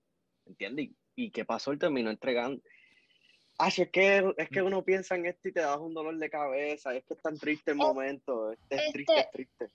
¿Entiendes? 0.47 0.87
Y, 0.87 0.97
y 1.27 1.31
que 1.31 1.45
pasó, 1.45 1.71
él 1.71 1.79
terminó 1.79 2.11
entregando 2.11 2.61
Ah, 3.61 3.69
es 3.77 3.91
que, 3.91 4.35
es 4.37 4.49
que 4.51 4.63
mm. 4.63 4.67
uno 4.67 4.85
piensa 4.85 5.17
en 5.17 5.27
esto 5.27 5.49
y 5.49 5.53
te 5.53 5.61
das 5.61 5.79
un 5.79 5.93
dolor 5.93 6.17
de 6.17 6.31
cabeza, 6.31 6.95
es 6.95 7.05
que 7.05 7.15
es 7.15 7.21
tan 7.21 7.37
triste 7.37 7.73
el 7.73 7.77
momento, 7.77 8.53
es, 8.53 8.59
triste, 8.93 9.19
es 9.19 9.31
triste. 9.33 9.69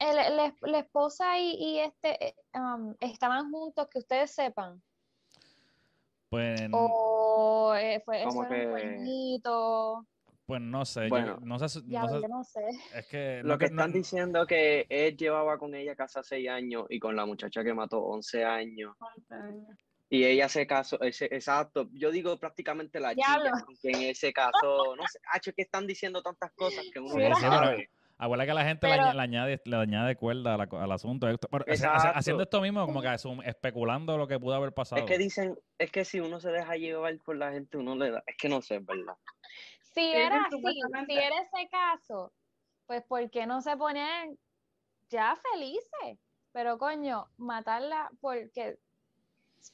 la, 0.00 0.78
esposa 0.78 1.38
y, 1.38 1.80
este 1.80 2.28
eh, 2.28 2.34
um, 2.54 2.94
estaban 2.98 3.50
juntos, 3.50 3.88
que 3.88 3.98
ustedes 3.98 4.30
sepan. 4.30 4.82
Pues. 6.30 6.62
O 6.72 7.74
eh, 7.76 8.00
fue 8.06 8.22
eso 8.22 8.48
que... 8.48 8.66
bonito. 8.66 10.06
Pues 10.46 10.60
no 10.60 10.84
sé, 10.84 11.08
bueno, 11.08 11.38
no 11.42 11.58
sé, 11.58 11.80
no 12.28 12.44
sé, 12.44 12.60
Es 12.94 13.06
que 13.06 13.42
lo 13.42 13.58
que, 13.58 13.64
están 13.64 13.90
diciendo 13.90 14.46
que 14.46 14.86
él 14.88 15.16
llevaba 15.16 15.58
con 15.58 15.74
ella 15.74 15.96
casi 15.96 16.20
seis 16.22 16.48
años 16.48 16.86
y 16.88 17.00
con 17.00 17.16
la 17.16 17.26
muchacha 17.26 17.64
que 17.64 17.74
mató 17.74 17.98
11 17.98 18.44
años. 18.44 18.94
11 19.16 19.34
años. 19.34 19.76
Y 20.08 20.24
ella 20.24 20.48
se 20.48 20.64
casó, 20.68 21.00
ese, 21.00 21.24
exacto, 21.24 21.88
yo 21.92 22.12
digo 22.12 22.38
prácticamente 22.38 23.00
la 23.00 23.12
chica, 23.12 23.64
que 23.82 23.90
en 23.90 24.02
ese 24.02 24.32
caso, 24.32 24.94
no 24.94 25.02
sé, 25.08 25.18
H, 25.32 25.52
que 25.52 25.62
están 25.62 25.84
diciendo 25.84 26.22
tantas 26.22 26.52
cosas 26.52 26.84
que 26.92 27.00
uno 27.00 27.28
no 27.28 27.34
sabe. 27.34 27.90
Abuela 28.18 28.46
que 28.46 28.54
la 28.54 28.64
gente 28.64 28.86
le, 28.86 28.94
añade, 28.94 29.60
le 29.64 29.76
añade 29.76 30.16
cuerda 30.16 30.54
al 30.54 30.92
asunto. 30.92 31.26
haciendo 32.14 32.44
esto 32.44 32.60
mismo, 32.62 32.86
como 32.86 33.02
que 33.02 33.14
especulando 33.44 34.16
lo 34.16 34.26
que 34.26 34.38
pudo 34.38 34.54
haber 34.54 34.72
pasado. 34.72 35.02
Es 35.02 35.08
que 35.08 35.18
dicen, 35.18 35.58
es 35.76 35.90
que 35.90 36.04
si 36.04 36.20
uno 36.20 36.40
se 36.40 36.50
deja 36.50 36.76
llevar 36.76 37.18
por 37.18 37.36
la 37.36 37.52
gente, 37.52 37.76
uno 37.76 37.94
le 37.96 38.12
da, 38.12 38.22
es 38.26 38.36
que 38.38 38.48
no 38.48 38.62
sé, 38.62 38.78
¿verdad? 38.78 39.16
Si 39.96 40.12
era 40.12 40.44
así, 40.44 40.58
si 41.06 41.12
era 41.16 41.36
ese 41.40 41.68
caso, 41.70 42.32
pues 42.86 43.02
¿por 43.04 43.30
qué 43.30 43.46
no 43.46 43.62
se 43.62 43.76
ponen 43.76 44.38
ya 45.08 45.34
felices? 45.52 46.18
Pero 46.52 46.76
coño, 46.78 47.26
matarla 47.38 48.10
porque 48.20 48.78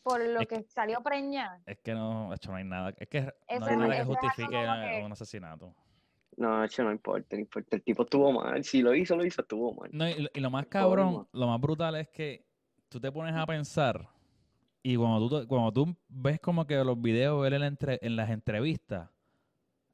por 0.02 0.24
lo 0.24 0.46
que, 0.46 0.64
salió 0.68 1.02
preñada. 1.02 1.60
Es 1.66 1.78
que 1.78 1.92
no, 1.92 2.32
hecho, 2.32 2.50
no 2.50 2.56
hay 2.56 2.64
nada. 2.64 2.94
Es 2.96 3.08
que 3.08 3.20
no 3.58 3.66
hay 3.66 3.76
nada 3.76 3.96
que 3.96 4.04
justifique 4.04 5.02
un 5.04 5.12
asesinato. 5.12 5.74
No, 6.36 6.64
hecho, 6.64 6.82
no 6.84 6.92
importa, 6.92 7.36
no 7.36 7.40
importa. 7.40 7.76
El 7.76 7.82
tipo 7.82 8.04
estuvo 8.04 8.32
mal. 8.32 8.62
Si 8.64 8.80
lo 8.80 8.94
hizo, 8.94 9.16
lo 9.16 9.24
hizo, 9.24 9.42
estuvo 9.42 9.74
mal. 9.74 9.90
No, 9.92 10.08
y, 10.08 10.28
y 10.32 10.40
lo 10.40 10.50
más 10.50 10.66
cabrón, 10.66 11.28
lo 11.32 11.46
más 11.48 11.60
brutal 11.60 11.96
es 11.96 12.08
que 12.08 12.46
tú 12.88 13.00
te 13.00 13.10
pones 13.10 13.34
a 13.34 13.44
pensar 13.44 14.08
y 14.82 14.96
cuando 14.96 15.28
tú, 15.28 15.48
cuando 15.48 15.72
tú 15.72 15.96
ves 16.08 16.40
como 16.40 16.66
que 16.66 16.76
los 16.84 17.00
videos 17.00 17.46
él 17.46 17.54
en, 17.54 17.62
entre- 17.64 17.98
en 18.02 18.16
las 18.16 18.30
entrevistas, 18.30 19.10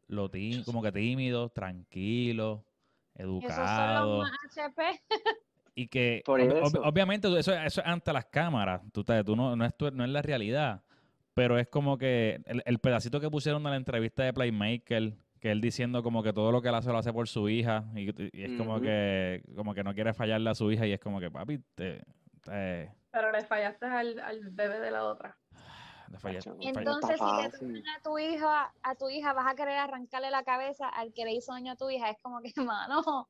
lo 0.08 0.28
tí- 0.30 0.62
como 0.64 0.82
que 0.82 0.90
tímido, 0.92 1.48
tranquilo, 1.50 2.64
Esos 3.14 3.24
son 3.24 3.28
educado. 3.30 4.18
los 4.22 4.30
más 4.30 4.38
HP. 4.56 4.82
Y 5.74 5.86
que 5.88 6.22
Por 6.24 6.40
ob- 6.40 6.60
ob- 6.60 6.66
eso. 6.66 6.82
obviamente 6.82 7.28
eso, 7.38 7.52
eso 7.54 7.80
es 7.80 7.86
ante 7.86 8.12
las 8.12 8.26
cámaras, 8.26 8.82
tú, 8.92 9.04
tú 9.04 9.36
no, 9.36 9.54
no, 9.54 9.64
es 9.64 9.76
tu- 9.76 9.90
no 9.92 10.04
es 10.04 10.10
la 10.10 10.22
realidad, 10.22 10.82
pero 11.34 11.56
es 11.58 11.68
como 11.68 11.98
que 11.98 12.40
el, 12.46 12.62
el 12.66 12.78
pedacito 12.80 13.20
que 13.20 13.30
pusieron 13.30 13.62
en 13.64 13.70
la 13.70 13.76
entrevista 13.76 14.24
de 14.24 14.32
Playmaker, 14.32 15.12
que 15.40 15.52
él 15.52 15.60
diciendo 15.60 16.02
como 16.02 16.24
que 16.24 16.32
todo 16.32 16.50
lo 16.50 16.60
que 16.62 16.68
él 16.68 16.74
hace 16.74 16.90
lo 16.90 16.98
hace 16.98 17.12
por 17.12 17.28
su 17.28 17.48
hija 17.48 17.84
y, 17.94 18.08
y 18.36 18.42
es 18.42 18.58
como 18.58 18.80
que 18.80 19.44
como 19.54 19.72
que 19.72 19.84
no 19.84 19.94
quiere 19.94 20.12
fallarle 20.12 20.50
a 20.50 20.54
su 20.56 20.72
hija 20.72 20.84
y 20.84 20.92
es 20.92 20.98
como 20.98 21.20
que 21.20 21.30
papi, 21.30 21.58
te, 21.76 22.02
te- 22.42 22.90
Pero 23.12 23.30
le 23.30 23.44
fallaste 23.44 23.86
al, 23.86 24.18
al 24.18 24.40
bebé 24.50 24.80
de 24.80 24.90
la 24.90 25.04
otra. 25.04 25.38
Entonces, 26.60 27.12
si 27.12 27.18
tocan 27.18 27.86
a 27.86 28.02
tu 28.02 28.18
hija, 28.18 28.74
a 28.82 28.94
tu 28.94 29.08
hija 29.08 29.32
vas 29.32 29.46
a 29.46 29.54
querer 29.54 29.76
arrancarle 29.76 30.30
la 30.30 30.42
cabeza 30.42 30.88
al 30.88 31.12
que 31.12 31.24
le 31.24 31.32
hizo 31.32 31.52
daño 31.52 31.72
a 31.72 31.76
tu 31.76 31.90
hija. 31.90 32.10
Es 32.10 32.18
como 32.22 32.40
que, 32.40 32.52
mano, 32.62 33.28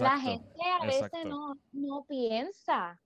la 0.00 0.18
gente 0.18 0.62
a 0.80 0.84
veces 0.84 1.24
no, 1.24 1.54
no 1.72 2.04
piensa. 2.04 3.00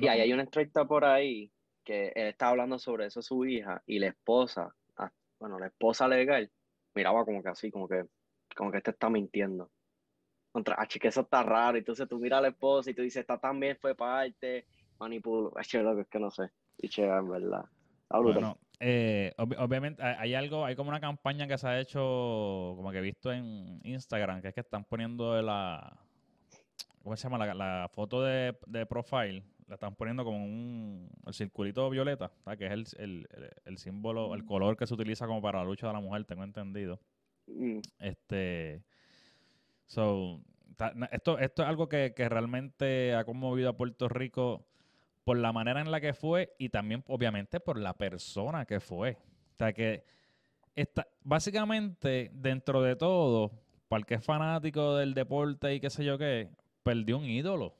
Y 0.00 0.08
ahí 0.08 0.20
hay 0.20 0.32
una 0.32 0.42
entrevista 0.42 0.84
por 0.84 1.04
ahí 1.04 1.50
que 1.84 2.08
él 2.14 2.28
estaba 2.28 2.52
hablando 2.52 2.78
sobre 2.78 3.06
eso 3.06 3.20
a 3.20 3.22
su 3.22 3.44
hija 3.44 3.82
y 3.86 3.98
la 3.98 4.08
esposa, 4.08 4.74
ah, 4.96 5.10
bueno, 5.38 5.58
la 5.58 5.66
esposa 5.66 6.06
legal, 6.06 6.50
miraba 6.94 7.24
como 7.24 7.42
que 7.42 7.48
así, 7.48 7.70
como 7.70 7.88
que, 7.88 8.04
como 8.54 8.70
que 8.70 8.78
este 8.78 8.90
está 8.90 9.08
mintiendo. 9.08 9.70
Contra, 10.52 10.76
ah, 10.78 10.86
que 10.86 11.08
eso 11.08 11.22
está 11.22 11.42
raro. 11.42 11.78
Entonces 11.78 12.08
tú 12.08 12.18
miras 12.18 12.38
a 12.38 12.42
la 12.42 12.48
esposa 12.48 12.90
y 12.90 12.94
tú 12.94 13.02
dices, 13.02 13.20
esta 13.20 13.38
también 13.38 13.76
fue 13.80 13.94
parte, 13.94 14.66
manipuló. 14.98 15.52
Che, 15.62 15.82
loco, 15.82 16.00
es 16.00 16.08
que 16.08 16.18
no 16.18 16.30
sé. 16.30 16.50
Y 16.78 16.88
che, 16.88 17.04
en 17.06 17.28
verdad. 17.28 17.64
Bueno, 18.32 18.58
eh, 18.80 19.32
obvi- 19.38 19.56
obviamente 19.58 20.02
hay 20.02 20.34
algo, 20.34 20.64
hay 20.64 20.74
como 20.74 20.88
una 20.90 21.00
campaña 21.00 21.46
que 21.46 21.58
se 21.58 21.68
ha 21.68 21.78
hecho, 21.80 22.72
como 22.76 22.90
que 22.90 22.98
he 22.98 23.02
visto 23.02 23.32
en 23.32 23.80
Instagram, 23.84 24.40
que 24.42 24.48
es 24.48 24.54
que 24.54 24.60
están 24.60 24.84
poniendo 24.84 25.40
la, 25.42 25.96
¿cómo 27.02 27.16
se 27.16 27.22
llama? 27.28 27.38
La, 27.46 27.54
la 27.54 27.88
foto 27.92 28.22
de, 28.22 28.56
de 28.66 28.86
profile, 28.86 29.44
la 29.68 29.74
están 29.74 29.94
poniendo 29.94 30.24
como 30.24 30.38
un, 30.44 31.08
el 31.26 31.34
circulito 31.34 31.88
violeta, 31.90 32.32
¿sabes? 32.44 32.58
que 32.58 32.66
es 32.66 32.72
el, 32.72 32.86
el, 32.98 33.28
el- 33.32 33.50
el 33.64 33.78
símbolo, 33.78 34.34
el 34.34 34.44
color 34.44 34.76
que 34.76 34.86
se 34.86 34.94
utiliza 34.94 35.26
como 35.26 35.40
para 35.42 35.58
la 35.60 35.64
lucha 35.64 35.86
de 35.86 35.92
la 35.92 36.00
mujer, 36.00 36.24
tengo 36.24 36.42
entendido. 36.42 36.98
Mm, 37.46 37.78
Este, 38.00 38.82
so, 39.86 40.40
ta- 40.76 40.94
esto, 41.12 41.38
esto 41.38 41.62
es 41.62 41.68
algo 41.68 41.88
que, 41.88 42.12
que 42.14 42.28
realmente 42.28 43.14
ha 43.14 43.24
conmovido 43.24 43.68
a 43.70 43.76
Puerto 43.76 44.08
Rico 44.08 44.66
por 45.30 45.38
la 45.38 45.52
manera 45.52 45.80
en 45.80 45.92
la 45.92 46.00
que 46.00 46.12
fue 46.12 46.56
y 46.58 46.70
también, 46.70 47.04
obviamente, 47.06 47.60
por 47.60 47.78
la 47.78 47.94
persona 47.94 48.64
que 48.66 48.80
fue. 48.80 49.12
O 49.54 49.56
sea, 49.56 49.72
que 49.72 50.02
está, 50.74 51.06
básicamente, 51.22 52.32
dentro 52.34 52.82
de 52.82 52.96
todo, 52.96 53.52
para 53.86 54.00
el 54.00 54.06
que 54.06 54.14
es 54.14 54.24
fanático 54.24 54.96
del 54.96 55.14
deporte 55.14 55.72
y 55.72 55.78
qué 55.78 55.88
sé 55.88 56.04
yo 56.04 56.18
qué, 56.18 56.50
perdió 56.82 57.16
un 57.18 57.26
ídolo. 57.26 57.76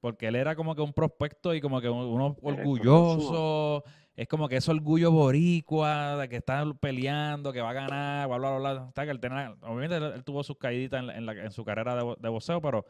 Porque 0.00 0.26
él 0.26 0.34
era 0.34 0.56
como 0.56 0.74
que 0.74 0.82
un 0.82 0.92
prospecto 0.92 1.54
y 1.54 1.60
como 1.60 1.80
que 1.80 1.88
un- 1.88 2.04
uno 2.04 2.36
orgulloso. 2.42 3.84
Es 4.16 4.26
como 4.26 4.48
que 4.48 4.56
ese 4.56 4.72
orgullo 4.72 5.12
boricua, 5.12 6.16
de 6.16 6.28
que 6.28 6.36
está 6.38 6.64
peleando, 6.80 7.52
que 7.52 7.60
va 7.60 7.70
a 7.70 7.74
ganar, 7.74 8.26
bla, 8.26 8.38
bla, 8.38 8.58
bla. 8.58 8.72
bla. 8.74 8.84
Está 8.88 9.04
que 9.04 9.12
él 9.12 9.20
tenía- 9.20 9.54
obviamente 9.62 9.94
él, 9.98 10.02
él 10.16 10.24
tuvo 10.24 10.42
sus 10.42 10.56
caíditas 10.58 10.98
en, 10.98 11.06
la- 11.06 11.16
en 11.16 11.26
la- 11.26 11.44
en 11.44 11.52
su 11.52 11.64
carrera 11.64 11.94
de, 11.94 12.16
de 12.18 12.28
boxeo, 12.28 12.60
pero 12.60 12.84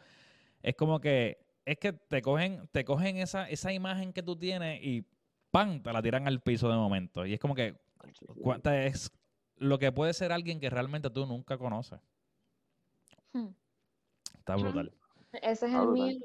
es 0.62 0.75
como 0.77 0.99
que 0.99 1.47
es 1.68 1.78
que 1.78 1.92
te 1.92 2.22
cogen, 2.22 2.66
te 2.72 2.85
cogen 2.85 3.16
esa, 3.18 3.48
esa 3.48 3.72
imagen 3.72 4.12
que 4.12 4.22
tú 4.22 4.37
tienes 4.37 4.81
y 4.83 5.04
¡pam! 5.50 5.83
te 5.83 5.92
la 5.92 6.00
tiran 6.02 6.26
al 6.26 6.40
piso 6.40 6.68
de 6.70 6.76
momento. 6.76 7.26
Y 7.26 7.35
es 7.35 7.40
como 7.40 7.54
que 7.54 7.76
cuánta 8.42 8.85
es 8.85 9.12
lo 9.57 9.78
que 9.78 9.92
puede 9.92 10.14
ser 10.14 10.33
alguien 10.33 10.61
que 10.61 10.70
realmente 10.70 11.11
tú 11.11 11.26
nunca 11.26 11.59
conoces. 11.59 12.00
Hmm. 13.33 13.48
Está 14.38 14.57
brutal. 14.57 14.92
Ese 15.42 15.66
es 15.66 15.74
el 15.74 15.88
mío. 15.88 16.18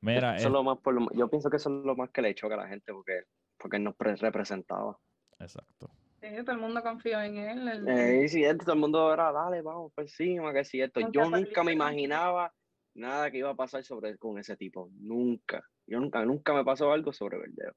Mira, 0.00 0.36
Eso 0.36 0.46
es 0.46 0.52
lo 0.52 0.62
más 0.62 0.78
por 0.78 0.94
lo- 0.94 1.12
yo 1.12 1.28
pienso 1.28 1.50
que 1.50 1.56
eso 1.56 1.68
es 1.68 1.84
lo 1.84 1.94
más 1.94 2.08
que 2.10 2.22
le 2.22 2.34
choca 2.34 2.54
a 2.54 2.58
la 2.58 2.68
gente 2.68 2.92
porque, 2.94 3.24
porque 3.58 3.76
él 3.76 3.84
nos 3.84 3.94
pre- 3.94 4.16
representaba. 4.16 4.98
exacto. 5.38 5.90
Sí, 6.22 6.28
todo 6.44 6.52
el 6.52 6.60
mundo 6.60 6.82
confió 6.82 7.20
en 7.20 7.36
él. 7.36 7.68
el- 7.68 7.88
Eh, 7.88 8.28
sí, 8.28 8.42
todo 8.58 8.72
el 8.74 8.78
mundo 8.78 9.12
era, 9.12 9.32
dale, 9.32 9.60
vamos 9.62 9.92
por 9.92 10.04
encima, 10.04 10.52
que 10.52 10.64
si 10.64 10.80
esto. 10.80 11.00
Nunca 11.00 11.12
Yo 11.12 11.30
nunca 11.30 11.62
me 11.64 11.72
imaginaba 11.72 12.52
nada 13.00 13.30
que 13.30 13.38
iba 13.38 13.50
a 13.50 13.56
pasar 13.56 13.82
sobre 13.82 14.16
con 14.18 14.38
ese 14.38 14.56
tipo. 14.56 14.90
Nunca. 15.00 15.62
Yo 15.86 15.98
nunca, 15.98 16.24
nunca 16.24 16.54
me 16.54 16.64
pasó 16.64 16.92
algo 16.92 17.12
sobre 17.12 17.38
Verdeo. 17.38 17.74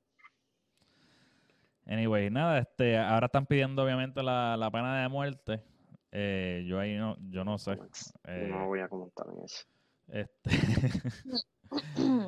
Anyway, 1.86 2.30
nada, 2.30 2.60
este, 2.60 2.98
ahora 2.98 3.26
están 3.26 3.46
pidiendo 3.46 3.84
obviamente 3.84 4.24
la, 4.24 4.56
la 4.56 4.72
pena 4.72 5.02
de 5.02 5.10
muerte. 5.10 5.64
Eh, 6.12 6.64
yo 6.68 6.80
ahí 6.80 6.96
no, 6.96 7.18
yo 7.30 7.44
no 7.44 7.58
sé. 7.58 7.78
Eh, 8.26 8.48
no 8.50 8.68
voy 8.68 8.80
a 8.80 8.88
comentar 8.88 9.26
en 9.28 9.44
eso. 9.44 9.66
este, 10.10 10.50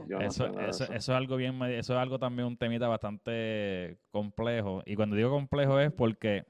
Yo 0.07 0.17
no 0.17 0.21
eso, 0.21 0.47
eso, 0.47 0.59
eso. 0.59 0.83
eso 0.85 0.93
es 0.93 1.09
algo 1.09 1.35
bien, 1.35 1.61
eso 1.61 1.93
es 1.93 1.99
algo 1.99 2.17
también 2.17 2.47
un 2.47 2.57
temita 2.57 2.87
bastante 2.87 3.99
complejo. 4.09 4.81
Y 4.87 4.95
cuando 4.95 5.15
digo 5.15 5.29
complejo 5.29 5.79
es 5.79 5.91
porque 5.91 6.45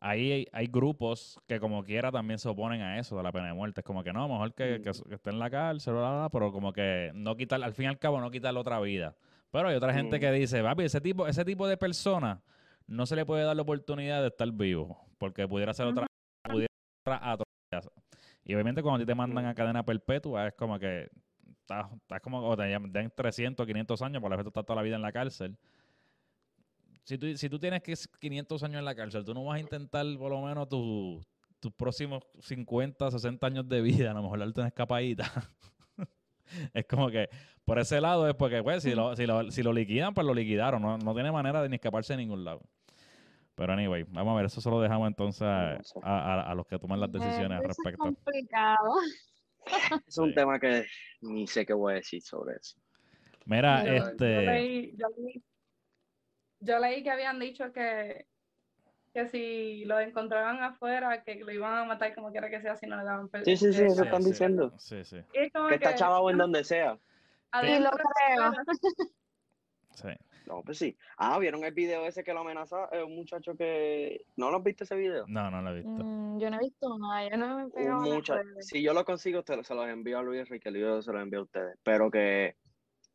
ahí 0.00 0.32
hay, 0.32 0.46
hay 0.52 0.66
grupos 0.66 1.38
que 1.46 1.60
como 1.60 1.84
quiera 1.84 2.10
también 2.10 2.38
se 2.38 2.48
oponen 2.48 2.80
a 2.80 2.98
eso 2.98 3.16
de 3.16 3.22
la 3.22 3.30
pena 3.32 3.48
de 3.48 3.52
muerte. 3.54 3.80
Es 3.80 3.84
como 3.84 4.02
que 4.02 4.12
no, 4.12 4.26
mejor 4.28 4.54
que, 4.54 4.80
que, 4.82 4.90
Mm. 4.90 5.08
que 5.08 5.14
esté 5.14 5.30
en 5.30 5.38
la 5.38 5.50
cárcel, 5.50 5.92
bla, 5.94 6.02
bla, 6.02 6.18
bla, 6.20 6.28
pero 6.30 6.52
como 6.52 6.72
que 6.72 7.10
no 7.14 7.36
quitar, 7.36 7.62
al 7.62 7.74
fin 7.74 7.84
y 7.84 7.88
al 7.88 7.98
cabo 7.98 8.20
no 8.20 8.30
quitarle 8.30 8.58
otra 8.60 8.80
vida. 8.80 9.14
Pero 9.50 9.68
hay 9.68 9.76
otra 9.76 9.92
gente 9.92 10.16
Mm. 10.16 10.20
que 10.20 10.32
dice, 10.32 10.62
papi, 10.62 10.84
ese 10.84 11.00
tipo, 11.00 11.26
ese 11.26 11.44
tipo 11.44 11.66
de 11.68 11.76
persona 11.76 12.40
no 12.86 13.06
se 13.06 13.14
le 13.16 13.24
puede 13.26 13.44
dar 13.44 13.54
la 13.54 13.62
oportunidad 13.62 14.20
de 14.22 14.28
estar 14.28 14.50
vivo, 14.52 14.98
porque 15.18 15.46
pudiera 15.46 15.72
ser 15.74 15.86
otra, 15.86 16.06
pudiera 16.44 16.66
ser 17.04 17.14
otra 17.14 17.32
atrocidad. 17.32 17.92
Y 18.44 18.54
obviamente 18.54 18.82
cuando 18.82 18.96
a 18.96 18.98
ti 19.00 19.06
te 19.06 19.14
mandan 19.14 19.44
a 19.46 19.54
cadena 19.54 19.84
perpetua 19.84 20.48
es 20.48 20.54
como 20.54 20.78
que 20.78 21.08
estás, 21.60 21.92
estás 21.92 22.20
como, 22.20 22.40
o 22.42 22.56
te 22.56 22.62
den 22.64 23.12
300, 23.14 23.66
500 23.66 24.02
años, 24.02 24.20
por 24.20 24.30
lo 24.30 24.36
menos 24.36 24.48
estás 24.48 24.64
toda 24.64 24.76
la 24.76 24.82
vida 24.82 24.96
en 24.96 25.02
la 25.02 25.12
cárcel. 25.12 25.56
Si 27.10 27.18
tú, 27.18 27.36
si 27.36 27.48
tú 27.48 27.58
tienes 27.58 27.82
que 27.82 27.94
500 28.20 28.62
años 28.62 28.78
en 28.78 28.84
la 28.84 28.94
cárcel, 28.94 29.24
tú 29.24 29.34
no 29.34 29.44
vas 29.44 29.56
a 29.56 29.60
intentar 29.60 30.06
por 30.16 30.30
lo 30.30 30.40
menos 30.42 30.68
tu- 30.68 31.20
tus 31.58 31.72
próximos 31.72 32.22
50, 32.40 33.10
60 33.10 33.48
años 33.48 33.68
de 33.68 33.80
vida, 33.80 34.12
a 34.12 34.14
lo 34.14 34.22
mejor 34.22 34.38
darte 34.38 34.60
una 34.60 34.68
escapadita. 34.68 35.24
es 36.72 36.86
como 36.86 37.10
que 37.10 37.28
por 37.64 37.80
ese 37.80 38.00
lado 38.00 38.28
es 38.28 38.36
porque, 38.36 38.62
pues, 38.62 38.84
si 38.84 38.94
lo, 38.94 39.16
si 39.16 39.26
lo, 39.26 39.50
si 39.50 39.64
lo 39.64 39.72
liquidan, 39.72 40.14
pues 40.14 40.24
lo 40.24 40.32
liquidaron. 40.34 40.80
No, 40.80 40.98
no 40.98 41.12
tiene 41.12 41.32
manera 41.32 41.60
de 41.60 41.68
ni 41.68 41.74
escaparse 41.74 42.12
de 42.12 42.18
ningún 42.18 42.44
lado. 42.44 42.62
Pero 43.56 43.72
anyway, 43.72 44.04
vamos 44.04 44.30
a 44.32 44.36
ver, 44.36 44.46
eso 44.46 44.60
se 44.60 44.70
lo 44.70 44.80
dejamos 44.80 45.08
entonces 45.08 45.42
a, 45.42 45.80
a- 46.48 46.54
los 46.54 46.64
que 46.68 46.78
toman 46.78 47.00
las 47.00 47.10
decisiones 47.10 47.58
al 47.58 47.64
Eso 47.64 47.72
es 47.72 47.76
respecto. 47.76 48.04
complicado. 48.04 48.94
Es 50.06 50.16
un 50.16 50.28
Sí. 50.28 50.34
tema 50.36 50.60
que 50.60 50.86
ni 51.22 51.48
sé 51.48 51.66
qué 51.66 51.72
voy 51.72 51.94
a 51.94 51.96
decir 51.96 52.22
sobre 52.22 52.54
eso. 52.54 52.76
Mira, 53.46 53.80
Pero 53.82 54.06
este... 54.06 54.32
Yo 54.34 54.40
leí, 54.42 54.94
yo, 54.96 55.06
leí, 55.18 55.42
yo 56.60 56.78
leí 56.78 57.02
que 57.02 57.10
habían 57.10 57.38
dicho 57.38 57.72
que, 57.72 58.26
que 59.12 59.28
si 59.28 59.84
lo 59.84 59.98
encontraban 59.98 60.62
afuera, 60.62 61.22
que 61.22 61.36
lo 61.36 61.50
iban 61.52 61.78
a 61.78 61.84
matar 61.84 62.14
como 62.14 62.30
quiera 62.30 62.48
que 62.48 62.60
sea 62.60 62.76
si 62.76 62.86
no 62.86 62.96
le 62.96 63.04
daban 63.04 63.28
Sí, 63.44 63.56
sí, 63.56 63.72
sí, 63.72 63.82
eh, 63.82 63.86
eso 63.86 64.04
están 64.04 64.22
sí, 64.22 64.30
diciendo. 64.30 64.72
Sí, 64.78 65.04
sí, 65.04 65.18
como 65.52 65.68
Que 65.68 65.74
está 65.76 65.90
que, 65.90 65.96
chavado 65.96 66.30
en 66.30 66.38
donde 66.38 66.64
sea. 66.64 66.98
adentro 67.50 67.90
lo 67.90 67.96
creo. 67.96 68.52
sí. 69.94 70.08
No, 70.46 70.62
pues 70.62 70.78
sí. 70.78 70.96
Ah, 71.16 71.38
¿vieron 71.38 71.62
el 71.62 71.72
video 71.72 72.04
ese 72.06 72.24
que 72.24 72.34
lo 72.34 72.40
amenazaba? 72.40 72.88
Eh, 72.90 73.04
un 73.04 73.14
muchacho 73.14 73.56
que... 73.56 74.24
¿No 74.36 74.50
lo 74.50 74.56
has 74.56 74.64
visto 74.64 74.82
ese 74.82 74.96
video? 74.96 75.24
No, 75.28 75.48
no 75.48 75.62
lo 75.62 75.70
he 75.70 75.74
visto. 75.74 75.90
Mm, 75.90 76.40
yo 76.40 76.50
no 76.50 76.56
he 76.56 76.60
visto 76.60 76.98
nada, 76.98 77.28
yo 77.28 77.36
no 77.36 77.56
me 77.56 77.84
he 77.84 77.88
mucha-. 77.88 78.42
Si 78.58 78.82
yo 78.82 78.92
lo 78.92 79.04
consigo, 79.04 79.44
te, 79.44 79.62
se 79.62 79.74
los 79.74 79.88
envío 79.88 80.18
a 80.18 80.22
Luis 80.22 80.40
Enrique, 80.40 80.72
Luis 80.72 81.04
se 81.04 81.12
los 81.12 81.22
envío 81.22 81.40
a 81.40 81.42
ustedes. 81.44 81.78
Pero 81.84 82.10
que 82.10 82.56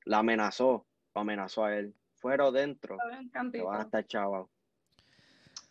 la 0.05 0.19
amenazó, 0.19 0.85
lo 1.13 1.21
amenazó 1.21 1.65
a 1.65 1.75
él. 1.75 1.93
Fuera 2.25 2.47
o 2.47 2.51
dentro, 2.51 2.97
a 3.71 3.81
estar 3.81 4.03
chavos. 4.07 4.49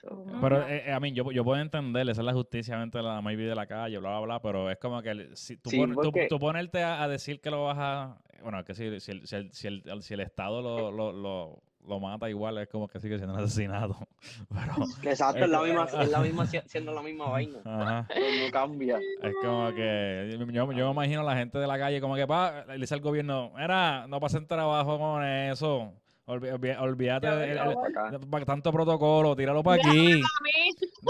Oh, 0.09 0.25
Pero, 0.41 0.63
eh, 0.69 0.85
eh, 0.87 0.93
a 0.93 1.01
mí, 1.01 1.11
yo, 1.13 1.33
yo 1.33 1.43
puedo 1.43 1.61
entender, 1.61 2.09
esa 2.09 2.21
es 2.21 2.25
la 2.25 2.33
justicia, 2.33 2.75
obviamente, 2.77 3.03
la 3.03 3.21
maybe 3.21 3.43
de 3.43 3.57
la 3.57 3.67
calle, 3.67 3.99
bla, 3.99 4.11
bla, 4.11 4.21
bla, 4.21 4.41
pero 4.43 4.71
es 4.71 4.79
como 4.79 5.03
que 5.03 5.31
si 5.35 5.57
tú, 5.57 5.71
Sí, 5.71 5.79
pon- 5.79 5.95
tú- 5.95 6.03
porque- 6.13 6.27
tú 6.29 6.39
ponerte 6.39 6.81
a, 6.85 7.03
a 7.03 7.09
decir 7.09 7.41
que 7.41 7.51
lo 7.51 7.65
vas 7.65 7.77
a... 7.81 8.19
Bueno, 8.41 8.63
que 8.65 8.73
si, 8.75 9.01
si, 9.01 9.11
el, 9.11 9.27
si, 9.27 9.35
el, 9.35 9.53
si, 9.53 9.67
el, 9.67 10.03
si 10.03 10.15
el 10.15 10.21
Estado 10.21 10.63
lo, 10.63 10.93
lo, 10.93 11.11
lo, 11.13 11.63
lo 11.89 11.99
mata 11.99 12.31
igual, 12.31 12.59
es 12.59 12.69
como 12.69 12.87
que 12.87 13.01
sigue 13.01 13.17
siendo 13.17 13.35
un 13.35 13.41
asesinato. 13.41 13.97
Pero, 14.49 14.87
Exacto, 15.11 15.43
es 15.45 15.51
la 15.51 15.61
misma, 15.61 15.87
es 15.87 16.09
la 16.09 16.21
misma, 16.21 16.47
si- 16.47 16.61
siendo 16.67 16.93
la 16.95 17.03
misma 17.03 17.31
vaina. 17.31 17.59
ajá, 17.65 18.09
No 18.45 18.51
cambia. 18.53 18.99
es 18.99 19.35
como 19.43 19.75
que... 19.75 20.37
Yo, 20.53 20.71
yo 20.73 20.87
me 20.87 20.91
imagino 20.91 21.23
a 21.23 21.25
la 21.25 21.37
gente 21.37 21.59
de 21.59 21.67
la 21.67 21.79
calle 21.79 22.01
como 22.01 22.15
que, 22.15 22.29
pa, 22.29 22.65
le 22.67 22.79
dice 22.79 22.95
al 22.95 23.01
gobierno, 23.01 23.51
mira, 23.57 24.07
no 24.07 24.21
pasen 24.21 24.47
trabajo 24.47 24.99
con 25.01 25.25
eso. 25.25 25.93
Olvi- 26.27 26.49
olvi- 26.53 26.77
olvídate 26.81 27.27
de, 27.27 27.53
el- 27.53 27.59
el- 27.59 28.21
pa- 28.31 28.45
tanto 28.47 28.73
protocolo, 28.73 29.37
tíralo 29.37 29.63
para 29.63 29.77
aquí. 29.83 30.23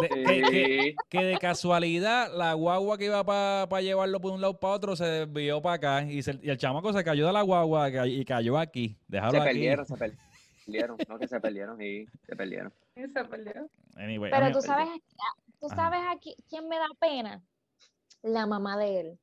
De- 0.00 0.08
que, 0.08 0.24
que- 0.24 0.50
Sí. 0.50 0.96
que 1.08 1.24
de 1.24 1.38
casualidad 1.38 2.36
la 2.36 2.52
guagua 2.54 2.98
que 2.98 3.04
iba 3.04 3.22
para 3.24 3.80
llevarlo 3.80 4.20
por 4.20 4.32
un 4.32 4.40
lado 4.40 4.58
para 4.58 4.74
otro 4.74 4.96
se 4.96 5.04
desvió 5.04 5.62
para 5.62 5.74
acá 5.76 6.02
y, 6.10 6.20
se- 6.22 6.40
y 6.42 6.50
el 6.50 6.58
chamaco 6.58 6.92
se 6.92 7.04
cayó 7.04 7.28
de 7.28 7.32
la 7.32 7.42
guagua 7.42 7.88
y 8.08 8.24
cayó 8.24 8.58
aquí. 8.58 8.96
Déjalo 9.06 9.30
Se 9.30 9.36
aquí. 9.38 9.46
perdieron, 9.50 9.86
se 9.86 9.96
perdieron. 9.96 10.96
No 11.08 11.18
que 11.18 11.28
se 11.28 11.40
perdieron, 11.40 11.78
se 11.78 12.34
perdieron. 12.36 12.72
Y 12.96 13.02
se. 13.06 13.68
Anyway, 13.96 14.32
a 14.32 14.36
Pero 14.40 14.52
tú 14.52 14.62
sabes, 14.62 14.88
tú 15.60 15.66
Ajá. 15.66 15.76
sabes 15.76 16.00
aquí 16.10 16.34
quién 16.48 16.68
me 16.68 16.76
da 16.76 16.88
pena. 16.98 17.40
La 18.22 18.46
mamá 18.46 18.76
de 18.78 19.00
él. 19.00 19.18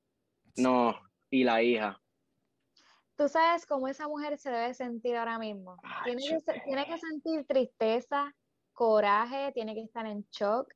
No, 0.55 0.95
y 1.29 1.43
la 1.43 1.61
hija. 1.61 1.99
Tú 3.21 3.27
sabes 3.29 3.67
cómo 3.67 3.87
esa 3.87 4.07
mujer 4.07 4.35
se 4.39 4.49
debe 4.49 4.73
sentir 4.73 5.15
ahora 5.15 5.37
mismo. 5.37 5.77
Tiene 6.03 6.23
que, 6.23 6.59
tiene 6.65 6.85
que 6.87 6.97
sentir 6.97 7.45
tristeza, 7.45 8.33
coraje, 8.73 9.51
tiene 9.53 9.75
que 9.75 9.81
estar 9.81 10.07
en 10.07 10.25
shock, 10.31 10.73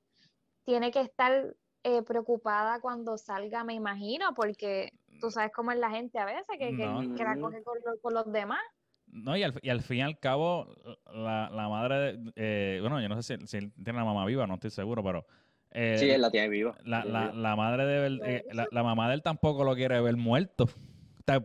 tiene 0.63 0.91
que 0.91 1.01
estar 1.01 1.55
eh, 1.81 2.03
preocupada 2.03 2.79
cuando 2.81 3.17
salga, 3.17 3.63
me 3.63 3.73
imagino, 3.73 4.35
porque 4.35 4.91
tú 5.19 5.31
sabes 5.31 5.51
cómo 5.55 5.71
es 5.71 5.79
la 5.79 5.89
gente 5.89 6.19
a 6.19 6.25
veces, 6.25 6.45
que, 6.59 6.75
que- 6.75 6.85
No. 6.85 7.15
que 7.15 7.23
la 7.23 7.35
coge 7.39 7.63
con, 7.63 7.79
lo- 7.83 7.99
con 7.99 8.13
los 8.13 8.31
demás. 8.31 8.61
No, 9.07 9.35
y 9.35 9.41
al, 9.41 9.57
y 9.63 9.69
al 9.71 9.81
fin 9.81 9.97
y 9.97 10.01
al 10.03 10.19
cabo, 10.19 10.67
la, 11.11 11.49
la 11.49 11.67
madre, 11.67 11.95
de- 12.15 12.31
eh, 12.35 12.77
bueno, 12.79 13.01
yo 13.01 13.09
no 13.09 13.19
sé 13.23 13.39
si, 13.39 13.47
si 13.47 13.57
él 13.57 13.73
tiene 13.83 13.97
la 13.97 14.05
mamá 14.05 14.23
viva, 14.27 14.45
no 14.45 14.53
estoy 14.53 14.69
seguro, 14.69 15.03
pero 15.03 15.25
eh, 15.71 15.97
Sí, 15.97 16.11
él 16.11 16.21
la 16.21 16.29
tiene 16.29 16.49
viva. 16.49 16.77
la, 16.83 17.03
la, 17.05 17.21
viva. 17.21 17.33
la 17.33 17.55
madre 17.55 17.85
de 17.87 18.19
eh, 18.23 18.45
la, 18.51 18.67
la 18.69 18.83
mamá 18.83 19.07
de 19.07 19.15
él 19.15 19.23
tampoco 19.23 19.63
lo 19.63 19.73
quiere 19.73 19.99
ver 19.99 20.15
muerto. 20.15 20.67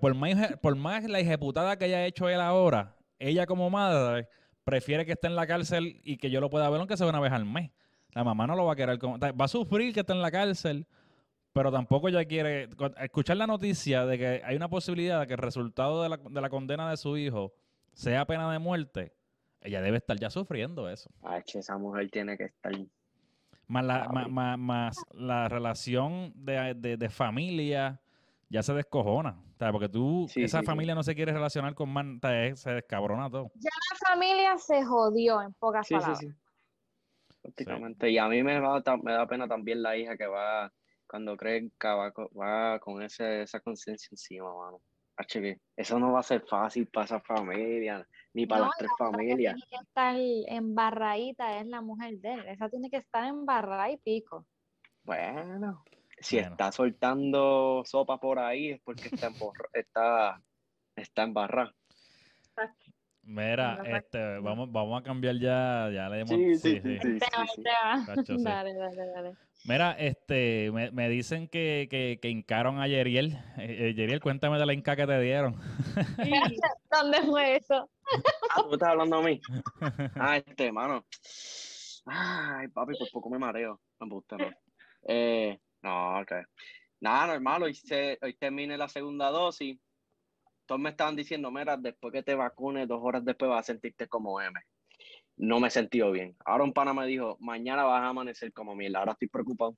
Por 0.01 0.15
más, 0.15 0.57
por 0.61 0.77
más 0.77 1.05
la 1.09 1.21
ejecutada 1.21 1.77
que 1.79 1.87
haya 1.87 2.05
hecho 2.05 2.29
él 2.29 2.41
ahora, 2.41 2.97
ella 3.19 3.47
como 3.47 3.71
madre 3.71 4.29
prefiere 4.65 5.07
que 5.07 5.13
esté 5.13 5.27
en 5.27 5.37
la 5.37 5.47
cárcel 5.47 6.01
y 6.05 6.19
que 6.19 6.31
yo 6.31 6.41
lo 6.41 6.51
pueda 6.51 6.69
ver 6.69 6.79
aunque 6.81 6.97
sea 6.99 7.07
una 7.07 7.21
vez 7.21 7.33
al 7.33 7.47
mes. 7.47 7.71
La 8.13 8.23
mamá 8.23 8.47
no 8.47 8.57
lo 8.57 8.67
va 8.67 8.75
a 8.75 8.77
querer. 8.77 8.99
como- 8.99 9.19
va 9.19 9.45
a 9.45 9.49
sufrir 9.49 9.95
que 9.95 10.01
esté 10.01 10.13
en 10.13 10.21
la 10.21 10.31
cárcel, 10.31 10.87
pero 11.53 11.73
tampoco 11.73 12.09
ella 12.09 12.25
quiere 12.27 12.69
cu- 12.77 12.93
escuchar 12.99 13.39
la 13.39 13.47
noticia 13.47 14.05
de 14.05 14.19
que 14.19 14.43
hay 14.45 14.55
una 14.57 14.69
posibilidad 14.69 15.21
de 15.21 15.27
que 15.27 15.33
el 15.35 15.39
resultado 15.39 16.03
de 16.03 16.11
la, 16.11 16.17
de 16.19 16.41
la 16.41 16.51
condena 16.51 16.91
de 16.91 16.97
su 16.99 17.17
hijo 17.17 17.55
sea 17.93 18.27
pena 18.27 18.53
de 18.53 18.59
muerte. 18.59 19.15
Ella 19.63 19.81
debe 19.81 19.97
estar 19.97 20.19
ya 20.19 20.29
sufriendo 20.29 20.89
eso. 20.91 21.11
Ay, 21.23 21.43
esa 21.55 21.79
mujer 21.79 22.11
tiene 22.11 22.37
que 22.37 22.45
estar. 22.45 22.73
Más 23.67 23.85
la, 23.85 24.09
ma- 24.29 24.57
más 24.57 24.97
la 25.15 25.49
relación 25.49 26.33
de, 26.35 26.75
de- 26.75 26.97
de 26.97 27.09
familia 27.09 28.01
ya 28.51 28.63
se 28.63 28.75
descojona. 28.75 29.41
O 29.55 29.57
sea, 29.59 29.73
porque 29.73 29.89
tú, 29.89 30.27
Sí, 30.29 30.43
esa 30.43 30.59
sí, 30.59 30.65
sí. 30.65 30.67
familia 30.67 30.95
no 30.95 31.03
se 31.03 31.15
quiere 31.15 31.33
relacionar 31.33 31.75
con 31.75 31.89
más, 31.91 32.05
o 32.05 32.19
sea, 32.21 32.45
es- 32.47 32.61
se 32.61 32.73
descabrona 32.75 33.31
todo. 33.31 33.51
La 33.55 34.09
familia 34.09 34.59
se 34.59 34.85
jodió, 34.85 35.41
en 35.41 35.55
pocas 35.55 35.87
Sí, 35.87 35.95
sí, 35.95 36.01
palabras. 36.01 36.19
sí. 36.21 36.29
Prácticamente. 37.43 38.11
Y 38.11 38.19
a 38.19 38.29
mí 38.29 38.43
me, 38.43 38.61
va, 38.61 38.83
ta- 38.83 38.97
me 38.97 39.13
da 39.13 39.27
pena 39.27 39.49
también 39.49 39.83
la 39.83 39.97
hija 39.97 40.17
que 40.17 40.27
va, 40.27 40.71
cuando 41.07 41.37
crezca, 41.37 41.95
va, 41.95 42.13
co- 42.13 42.31
va 42.39 42.79
con 42.81 43.03
ese, 43.03 43.43
esa 43.43 43.61
conciencia 43.61 44.09
encima, 44.11 44.53
mano. 44.55 44.81
Que 45.29 45.59
eso 45.77 45.99
no 45.99 46.13
va 46.13 46.21
a 46.21 46.23
ser 46.23 46.43
fácil 46.49 46.87
para 46.87 47.05
esa 47.05 47.21
familia, 47.21 48.07
ni 48.33 48.47
para 48.47 48.61
No, 48.63 48.67
las 48.69 48.77
tres 48.79 48.91
La 48.99 49.07
que 49.07 49.13
familias. 49.13 49.55
tiene 49.55 49.67
que 49.69 49.77
estar 49.77 50.17
embarradita 50.17 51.61
es 51.61 51.67
la 51.67 51.83
mujer 51.83 52.19
de 52.21 52.33
él. 52.33 52.49
Esa 52.49 52.71
tiene 52.71 52.89
que 52.89 52.97
estar 52.97 53.25
embarrada 53.25 53.91
y 53.91 53.99
pico. 53.99 54.47
Bueno, 55.05 55.85
si 56.21 56.37
Bueno. 56.37 56.53
está 56.53 56.71
soltando 56.73 57.83
sopa 57.85 58.19
por 58.19 58.39
ahí 58.39 58.71
es 58.71 58.81
porque 58.83 59.09
está, 59.09 59.29
emborra- 59.29 59.69
está, 59.73 60.43
está 60.97 61.23
embarrada. 61.23 61.75
Mira, 63.23 63.83
este, 63.85 64.39
vamos, 64.39 64.73
vamos 64.73 65.01
a 65.01 65.05
cambiar 65.05 65.37
ya, 65.37 65.91
ya 65.93 66.09
le 66.09 66.21
hemos... 66.21 66.31
Sí, 66.31 66.57
sí, 66.57 66.81
sí, 66.81 66.99
sí, 67.01 67.19
sí. 67.55 67.63
Cacho, 68.07 68.37
sí. 68.37 68.45
Dale, 68.45 68.75
dale, 68.75 69.07
dale. 69.15 69.33
Mira, 69.65 69.93
este, 69.93 70.71
me, 70.73 70.91
me 70.91 71.09
dicen 71.09 71.47
que, 71.47 71.87
que, 71.91 72.19
que 72.21 72.31
hincaron 72.31 72.81
a 72.81 72.89
Yeriel. 72.89 73.35
Eh, 73.59 73.89
eh, 73.91 73.95
Yeriel, 73.95 74.21
cuéntame 74.21 74.59
de 74.59 74.67
la 74.67 74.73
hinca 74.73 74.97
que 74.97 75.07
te 75.07 75.21
dieron. 75.21 75.55
¿Dónde 76.91 77.23
fue 77.23 77.57
eso? 77.57 77.91
Ah, 78.51 78.63
tú 78.63 78.73
estás 78.73 78.89
hablando 78.89 79.17
a 79.19 79.23
mí. 79.23 79.41
Ah, 80.15 80.39
este, 80.39 80.73
mano. 80.73 81.05
Ay, 82.07 82.69
papi, 82.69 82.95
por 82.97 83.11
poco 83.11 83.31
me 83.31 83.39
mareo. 83.39 83.81
Me 84.01 84.09
gusta, 84.09 84.39
¿no? 84.39 84.51
Eh, 85.07 85.59
no, 85.83 86.21
ok. 86.21 86.33
Nada, 87.01 87.29
normal, 87.29 87.63
hoy, 87.63 87.75
se, 87.75 88.19
hoy 88.21 88.35
termine 88.35 88.77
la 88.77 88.89
segunda 88.89 89.31
dosis. 89.31 89.79
Todos 90.67 90.81
me 90.81 90.91
estaban 90.91 91.17
diciendo, 91.17 91.51
mira, 91.51 91.77
después 91.77 92.13
que 92.13 92.23
te 92.23 92.35
vacunes, 92.35 92.87
dos 92.87 93.01
horas 93.03 93.25
después 93.25 93.49
vas 93.51 93.61
a 93.61 93.73
sentirte 93.73 94.07
como 94.07 94.41
M. 94.41 94.59
No 95.37 95.59
me 95.59 95.69
he 95.69 95.71
sentido 95.71 96.13
bien. 96.13 96.37
Ahora 96.45 96.65
un 96.65 96.73
pana 96.75 96.93
me 96.93 97.07
dijo, 97.07 97.37
mañana 97.41 97.85
vas 97.85 98.03
a 98.03 98.09
amanecer 98.09 98.53
como 98.53 98.75
mierda. 98.75 98.99
Ahora 99.01 99.13
estoy 99.13 99.29
preocupado. 99.29 99.77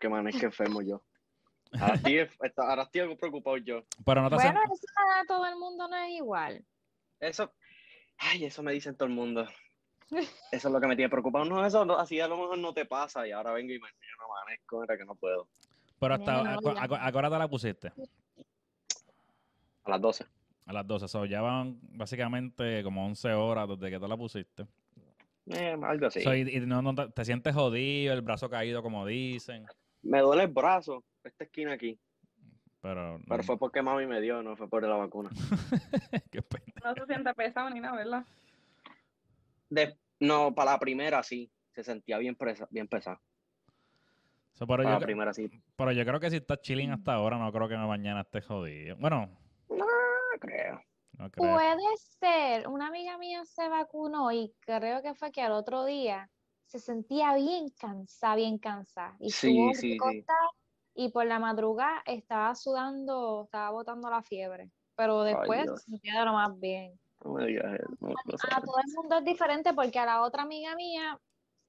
Que 0.00 0.06
amanezca 0.08 0.46
enfermo 0.46 0.80
yo. 0.82 1.02
Ahora 1.78 1.94
estoy, 1.94 2.28
ahora 2.56 2.82
estoy 2.82 3.16
preocupado 3.16 3.56
yo. 3.58 3.84
Pero 4.04 4.22
no 4.22 4.30
te 4.30 4.34
Bueno, 4.36 4.60
hacen- 4.60 4.72
eso 4.72 4.86
a 5.20 5.24
todo 5.26 5.46
el 5.46 5.56
mundo 5.56 5.86
no 5.88 5.96
es 5.96 6.10
igual. 6.12 6.64
Eso, 7.20 7.52
ay, 8.18 8.46
eso 8.46 8.62
me 8.62 8.72
dicen 8.72 8.96
todo 8.96 9.08
el 9.08 9.14
mundo. 9.14 9.46
Eso 10.10 10.68
es 10.68 10.72
lo 10.72 10.80
que 10.80 10.86
me 10.86 10.96
tiene 10.96 11.08
preocupado. 11.08 11.44
No, 11.44 11.64
eso 11.64 11.84
no- 11.84 11.98
así 11.98 12.20
a 12.20 12.28
lo 12.28 12.36
mejor 12.36 12.58
no 12.58 12.72
te 12.72 12.84
pasa 12.86 13.26
y 13.26 13.32
ahora 13.32 13.52
vengo 13.52 13.72
y 13.72 13.78
me 13.78 13.88
no 13.88 14.24
amanezco, 14.34 14.80
mira 14.80 14.96
que 14.96 15.04
no 15.04 15.14
puedo. 15.14 15.48
pero 15.98 16.14
hasta, 16.14 16.40
¿a, 16.40 16.54
a 16.54 16.88
cu- 16.88 16.94
a 17.00 17.12
qué 17.12 17.18
hora 17.18 17.30
te 17.30 17.38
la 17.38 17.48
pusiste? 17.48 17.92
A 19.84 19.90
las 19.90 20.00
12. 20.00 20.24
A 20.66 20.72
las 20.72 20.86
12. 20.86 21.08
So, 21.08 21.24
ya 21.26 21.40
van 21.42 21.78
básicamente 21.82 22.82
como 22.82 23.04
11 23.06 23.32
horas 23.32 23.68
desde 23.68 23.90
que 23.90 24.00
te 24.00 24.08
la 24.08 24.16
pusiste. 24.16 24.66
Eh, 25.46 25.76
algo 25.82 26.06
así. 26.06 26.22
So, 26.22 26.34
y, 26.34 26.40
y 26.56 26.60
no, 26.60 26.80
no 26.80 26.94
te, 26.94 27.08
te 27.08 27.24
sientes 27.24 27.54
jodido, 27.54 28.14
el 28.14 28.22
brazo 28.22 28.48
caído, 28.48 28.82
como 28.82 29.04
dicen. 29.06 29.66
Me 30.02 30.20
duele 30.20 30.44
el 30.44 30.48
brazo, 30.52 31.04
esta 31.22 31.44
esquina 31.44 31.72
aquí. 31.72 31.98
Pero, 32.80 33.18
Pero 33.26 33.36
no- 33.38 33.42
fue 33.42 33.58
porque 33.58 33.82
mami 33.82 34.06
me 34.06 34.20
dio, 34.20 34.42
no 34.42 34.56
fue 34.56 34.68
por 34.68 34.82
la 34.82 34.96
vacuna. 34.96 35.30
qué 36.30 36.40
pena. 36.42 36.64
no 36.84 36.94
se 36.94 37.06
siente 37.06 37.34
pesado 37.34 37.68
ni 37.70 37.80
nada, 37.80 37.96
¿verdad? 37.96 38.24
De, 39.68 39.96
no, 40.20 40.54
para 40.54 40.72
la 40.72 40.78
primera 40.78 41.22
sí. 41.22 41.50
Se 41.72 41.82
sentía 41.82 42.18
bien, 42.18 42.36
presa, 42.36 42.68
bien 42.70 42.86
pero, 44.58 44.68
Para 44.68 44.84
yo, 44.84 44.90
la 44.90 45.00
primera 45.00 45.34
sí. 45.34 45.50
pero 45.76 45.92
yo 45.92 46.04
creo 46.04 46.20
que 46.20 46.30
si 46.30 46.36
estás 46.36 46.60
chilling 46.60 46.92
hasta 46.92 47.14
ahora, 47.14 47.38
no 47.38 47.50
creo 47.52 47.68
que 47.68 47.76
mañana 47.76 48.20
estés 48.20 48.46
jodido. 48.46 48.96
Bueno, 48.96 49.28
No 49.68 49.84
creo. 50.40 50.80
no 51.18 51.30
creo. 51.30 51.54
Puede 51.54 51.96
ser. 51.96 52.68
Una 52.68 52.86
amiga 52.86 53.18
mía 53.18 53.44
se 53.44 53.68
vacunó 53.68 54.30
y 54.30 54.54
creo 54.60 55.02
que 55.02 55.14
fue 55.14 55.32
que 55.32 55.42
al 55.42 55.52
otro 55.52 55.84
día 55.84 56.30
se 56.66 56.78
sentía 56.78 57.34
bien 57.34 57.68
cansada, 57.70 58.36
bien 58.36 58.58
cansada. 58.58 59.16
Y 59.18 59.30
Sí, 59.30 59.70
estuvo 59.72 60.10
sí, 60.10 60.24
y 60.96 61.08
por 61.10 61.26
la 61.26 61.40
madrugada 61.40 62.02
estaba 62.06 62.54
sudando, 62.54 63.44
estaba 63.44 63.70
botando 63.70 64.08
la 64.08 64.22
fiebre. 64.22 64.70
Pero 64.96 65.24
después 65.24 65.68
se 65.68 65.90
sentía 65.90 66.20
de 66.20 66.26
lo 66.26 66.32
más 66.34 66.58
bien. 66.60 66.98
No 67.24 67.32
me 67.32 67.46
digas 67.46 67.74
eso. 67.80 67.96
No, 68.00 68.08
no 68.08 68.14
A 68.16 68.60
todo 68.60 68.76
el 68.86 68.92
mundo 68.94 69.18
es 69.18 69.24
diferente 69.24 69.72
porque 69.74 69.98
a 69.98 70.06
la 70.06 70.22
otra 70.22 70.42
amiga 70.42 70.74
mía, 70.76 71.18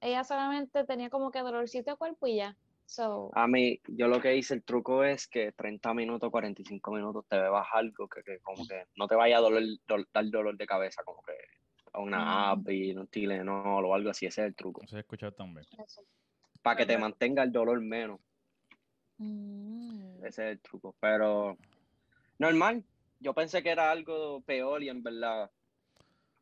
ella 0.00 0.22
solamente 0.22 0.84
tenía 0.84 1.08
como 1.10 1.30
que 1.30 1.40
dolorcito 1.40 1.90
de 1.90 1.96
cuerpo 1.96 2.26
y 2.26 2.36
ya. 2.36 2.56
So, 2.84 3.30
A 3.34 3.48
mí, 3.48 3.80
yo 3.88 4.06
lo 4.06 4.20
que 4.20 4.36
hice, 4.36 4.54
el 4.54 4.62
truco 4.62 5.02
es 5.02 5.26
que 5.26 5.50
30 5.52 5.92
minutos, 5.92 6.30
45 6.30 6.92
minutos 6.92 7.24
te 7.28 7.36
bebas 7.36 7.66
algo 7.72 8.06
que, 8.06 8.22
que 8.22 8.38
como 8.40 8.64
que 8.64 8.84
no 8.94 9.08
te 9.08 9.16
vaya 9.16 9.38
a 9.38 9.40
doler, 9.40 9.64
dol- 9.88 10.06
dar 10.12 10.30
dolor 10.30 10.56
de 10.56 10.66
cabeza, 10.66 11.02
como 11.02 11.20
que 11.22 11.32
una 11.94 12.18
Mm. 12.54 12.60
app 12.60 12.68
y 12.70 12.94
un 12.94 13.08
Tylenol 13.08 13.84
o 13.86 13.94
algo 13.94 14.10
así, 14.10 14.26
ese 14.26 14.42
es 14.42 14.46
el 14.48 14.54
truco. 14.54 14.82
Eso 14.84 14.96
he 14.98 15.00
escuchado 15.00 15.32
también. 15.32 15.66
Para 16.62 16.76
que 16.76 16.86
te 16.86 16.96
mantenga 16.98 17.42
el 17.42 17.50
dolor 17.50 17.80
menos, 17.80 18.20
Mm. 19.18 20.18
ese 20.24 20.28
es 20.44 20.52
el 20.52 20.60
truco. 20.60 20.94
Pero 21.00 21.56
normal, 22.38 22.84
yo 23.20 23.34
pensé 23.34 23.62
que 23.62 23.70
era 23.70 23.90
algo 23.90 24.40
peor 24.42 24.82
y 24.82 24.88
en 24.88 25.02
verdad 25.02 25.50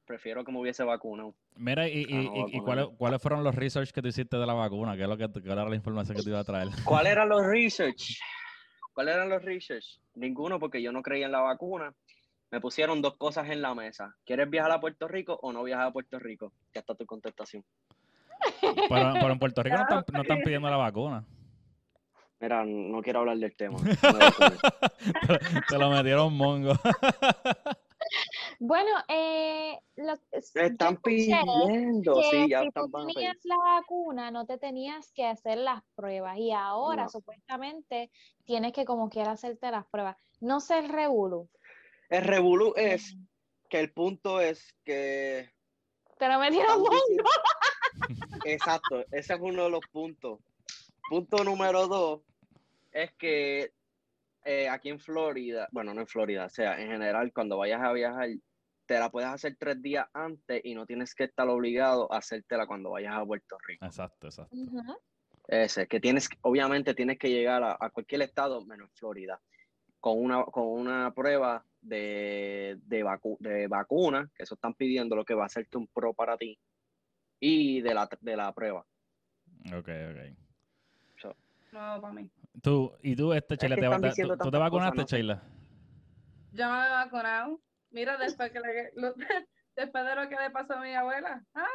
prefiero 0.06 0.44
que 0.44 0.52
me 0.52 0.60
hubiese 0.60 0.84
vacunado. 0.84 1.34
Mira, 1.56 1.88
¿y, 1.88 2.02
y, 2.02 2.04
Ah, 2.04 2.16
no, 2.16 2.20
y- 2.22 2.24
y 2.24 2.42
vacuna 2.42 2.62
cuáles, 2.64 2.84
no. 2.90 2.96
cuáles 2.96 3.22
fueron 3.22 3.44
los 3.44 3.54
research 3.54 3.90
que 3.92 4.02
tú 4.02 4.08
hiciste 4.08 4.36
de 4.36 4.46
la 4.46 4.52
vacuna? 4.54 4.96
¿Qué 4.96 5.02
es 5.02 5.08
lo 5.08 5.16
que, 5.16 5.28
qué 5.42 5.50
era 5.50 5.64
la 5.68 5.74
información 5.76 6.16
que 6.16 6.22
te 6.22 6.28
iba 6.30 6.40
a 6.40 6.44
traer? 6.44 6.68
¿Cuáles 6.84 7.12
eran 7.12 7.28
los 7.28 7.46
research? 7.46 8.18
¿Cuáles 8.92 9.14
eran 9.14 9.28
los 9.28 9.42
research? 9.42 9.98
Ninguno, 10.14 10.58
porque 10.60 10.82
yo 10.82 10.92
no 10.92 11.02
creía 11.02 11.26
en 11.26 11.32
la 11.32 11.40
vacuna. 11.40 11.94
Me 12.50 12.60
pusieron 12.60 13.02
dos 13.02 13.16
cosas 13.16 13.48
en 13.50 13.62
la 13.62 13.74
mesa. 13.74 14.14
¿Quieres 14.24 14.48
viajar 14.48 14.70
a 14.72 14.80
Puerto 14.80 15.08
Rico 15.08 15.38
o 15.42 15.52
no 15.52 15.64
viajar 15.64 15.86
a 15.88 15.92
Puerto 15.92 16.18
Rico? 16.20 16.52
Ya 16.72 16.80
está 16.80 16.94
tu 16.94 17.04
contestación. 17.06 17.64
Pero, 18.60 19.12
pero 19.14 19.32
en 19.32 19.38
Puerto 19.38 19.62
Rico 19.62 19.76
no 19.76 19.82
están, 19.82 20.04
no 20.12 20.22
están 20.22 20.42
pidiendo 20.42 20.68
la 20.70 20.76
vacuna. 20.76 21.24
Mira, 22.40 22.64
no 22.64 23.00
quiero 23.02 23.20
hablar 23.20 23.38
del 23.38 23.56
tema. 23.56 23.78
no. 23.78 23.88
Te 25.68 25.78
lo 25.78 25.90
metieron 25.90 26.36
mongo. 26.36 26.74
Bueno, 28.58 28.90
eh, 29.08 29.78
lo, 29.96 30.14
Están 30.32 30.96
pidiendo, 30.98 32.14
que 32.14 32.22
sí, 32.30 32.48
ya 32.48 32.60
si 32.60 32.68
están 32.68 32.90
tú 32.90 33.06
tenías 33.06 33.36
la 33.44 33.56
vacuna, 33.56 34.30
no 34.30 34.46
te 34.46 34.58
tenías 34.58 35.10
que 35.12 35.26
hacer 35.26 35.58
las 35.58 35.82
pruebas 35.94 36.38
y 36.38 36.52
ahora 36.52 37.04
No. 37.04 37.08
supuestamente 37.08 38.10
tienes 38.44 38.72
que 38.72 38.84
como 38.84 39.08
quiera 39.08 39.32
hacerte 39.32 39.70
las 39.70 39.86
pruebas. 39.86 40.16
No 40.40 40.60
sé 40.60 40.78
el 40.78 40.88
revolú. 40.88 41.48
El 42.10 42.24
revolú 42.24 42.74
es 42.76 43.16
que 43.68 43.80
el 43.80 43.92
punto 43.92 44.40
es 44.40 44.74
que. 44.84 45.50
Te 46.18 46.28
lo 46.28 46.38
metieron 46.38 46.78
mundo. 46.78 47.24
Exacto, 48.44 49.04
ese 49.10 49.34
es 49.34 49.40
uno 49.40 49.64
de 49.64 49.70
los 49.70 49.86
puntos. 49.90 50.40
Punto 51.08 51.44
número 51.44 51.86
dos 51.86 52.22
es 52.92 53.12
que 53.14 53.72
eh, 54.44 54.68
aquí 54.68 54.88
en 54.88 55.00
Florida, 55.00 55.68
bueno, 55.72 55.94
no 55.94 56.02
en 56.02 56.06
Florida, 56.06 56.46
o 56.46 56.50
sea, 56.50 56.80
en 56.80 56.88
general, 56.88 57.32
cuando 57.32 57.56
vayas 57.58 57.82
a 57.82 57.92
viajar, 57.92 58.28
te 58.86 58.98
la 58.98 59.10
puedes 59.10 59.28
hacer 59.28 59.56
tres 59.58 59.80
días 59.80 60.06
antes 60.12 60.60
y 60.64 60.74
no 60.74 60.86
tienes 60.86 61.14
que 61.14 61.24
estar 61.24 61.48
obligado 61.48 62.12
a 62.12 62.18
hacértela 62.18 62.66
cuando 62.66 62.90
vayas 62.90 63.14
a 63.14 63.24
Puerto 63.24 63.56
Rico. 63.66 63.84
Exacto, 63.84 64.26
exacto. 64.26 64.56
Ese, 65.48 65.86
que 65.86 66.00
tienes, 66.00 66.28
obviamente 66.42 66.94
tienes 66.94 67.18
que 67.18 67.30
llegar 67.30 67.62
a, 67.62 67.90
cualquier 67.90 68.22
estado 68.22 68.64
menos 68.64 68.90
Florida, 68.94 69.40
con 70.00 70.18
una, 70.18 70.44
con 70.44 70.66
una 70.66 71.12
prueba 71.14 71.64
de, 71.80 72.78
de, 72.82 73.04
de 73.40 73.66
vacuna, 73.66 74.30
que 74.34 74.42
eso 74.42 74.54
están 74.54 74.74
pidiendo, 74.74 75.16
lo 75.16 75.24
que 75.24 75.34
va 75.34 75.44
a 75.44 75.46
hacerte 75.46 75.78
un 75.78 75.86
pro 75.86 76.14
para 76.14 76.36
ti, 76.36 76.58
y 77.40 77.80
de 77.82 77.94
la, 77.94 78.08
de 78.20 78.36
la 78.36 78.52
prueba. 78.54 78.86
Ok, 79.66 79.88
ok. 79.88 80.43
No, 81.74 82.00
para 82.00 82.14
mí. 82.14 82.30
Tú, 82.62 82.96
¿Y 83.02 83.16
tú, 83.16 83.32
este, 83.32 83.56
Sheila, 83.56 83.76
te, 83.76 84.22
tú, 84.38 84.50
te 84.50 84.58
vacunaste, 84.58 85.04
Sheila? 85.04 85.42
Yo 86.52 86.68
no 86.68 86.80
me 86.80 86.86
he 86.86 86.90
vacunado. 86.90 87.60
Mira, 87.90 88.16
después, 88.16 88.52
que 88.52 88.60
le, 88.60 88.92
después 89.76 90.04
de 90.04 90.14
lo 90.14 90.28
que 90.28 90.36
le 90.36 90.50
pasó 90.50 90.74
a 90.74 90.80
mi 90.80 90.94
abuela. 90.94 91.44
Ah, 91.54 91.66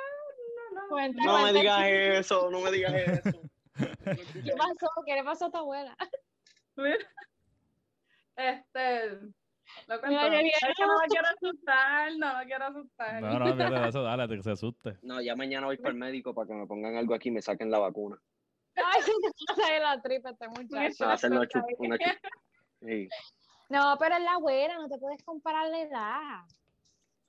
no, 0.73 0.87
no. 0.87 1.37
no 1.37 1.43
me 1.43 1.53
digas 1.53 1.83
eso, 1.85 2.49
no 2.49 2.61
me 2.61 2.71
digas 2.71 2.93
eso. 2.93 3.41
¿Qué 4.43 4.53
pasó? 4.57 4.87
¿Qué 5.05 5.15
le 5.15 5.23
pasó 5.23 5.45
a 5.47 5.51
tu 5.51 5.57
abuela? 5.57 5.95
Este, 8.35 9.19
lo 9.87 9.99
cuento. 9.99 10.17
no 10.17 10.29
lo 10.29 11.07
quiero 11.09 11.27
asustar, 11.27 12.11
no 12.17 12.39
lo 12.39 12.45
quiero 12.45 12.65
asustar. 12.65 13.21
No, 13.21 13.39
no, 13.39 13.55
mira, 13.55 13.87
eso, 13.89 14.01
dale, 14.03 14.27
que 14.33 14.43
se 14.43 14.51
asuste. 14.51 14.97
No, 15.01 15.21
ya 15.21 15.35
mañana 15.35 15.67
voy 15.67 15.77
para 15.77 15.89
el 15.89 15.95
médico 15.95 16.33
para 16.33 16.47
que 16.47 16.53
me 16.53 16.67
pongan 16.67 16.95
algo 16.95 17.13
aquí 17.13 17.27
y 17.27 17.33
me 17.33 17.41
saquen 17.41 17.69
la 17.69 17.79
vacuna. 17.79 18.17
Ay, 18.85 19.01
se 19.55 19.79
la 19.79 20.01
tripa 20.01 20.29
este 20.31 20.47
muchacho. 20.47 21.05
Va 21.05 21.11
a 21.11 21.13
hacer 21.13 21.31
una 21.31 21.47
sí. 22.81 23.09
No, 23.69 23.95
pero 23.99 24.15
es 24.15 24.23
la 24.23 24.33
abuela, 24.33 24.75
no 24.77 24.87
te 24.87 24.97
puedes 24.97 25.23
comparar 25.23 25.69
la 25.69 25.81
edad. 25.81 26.41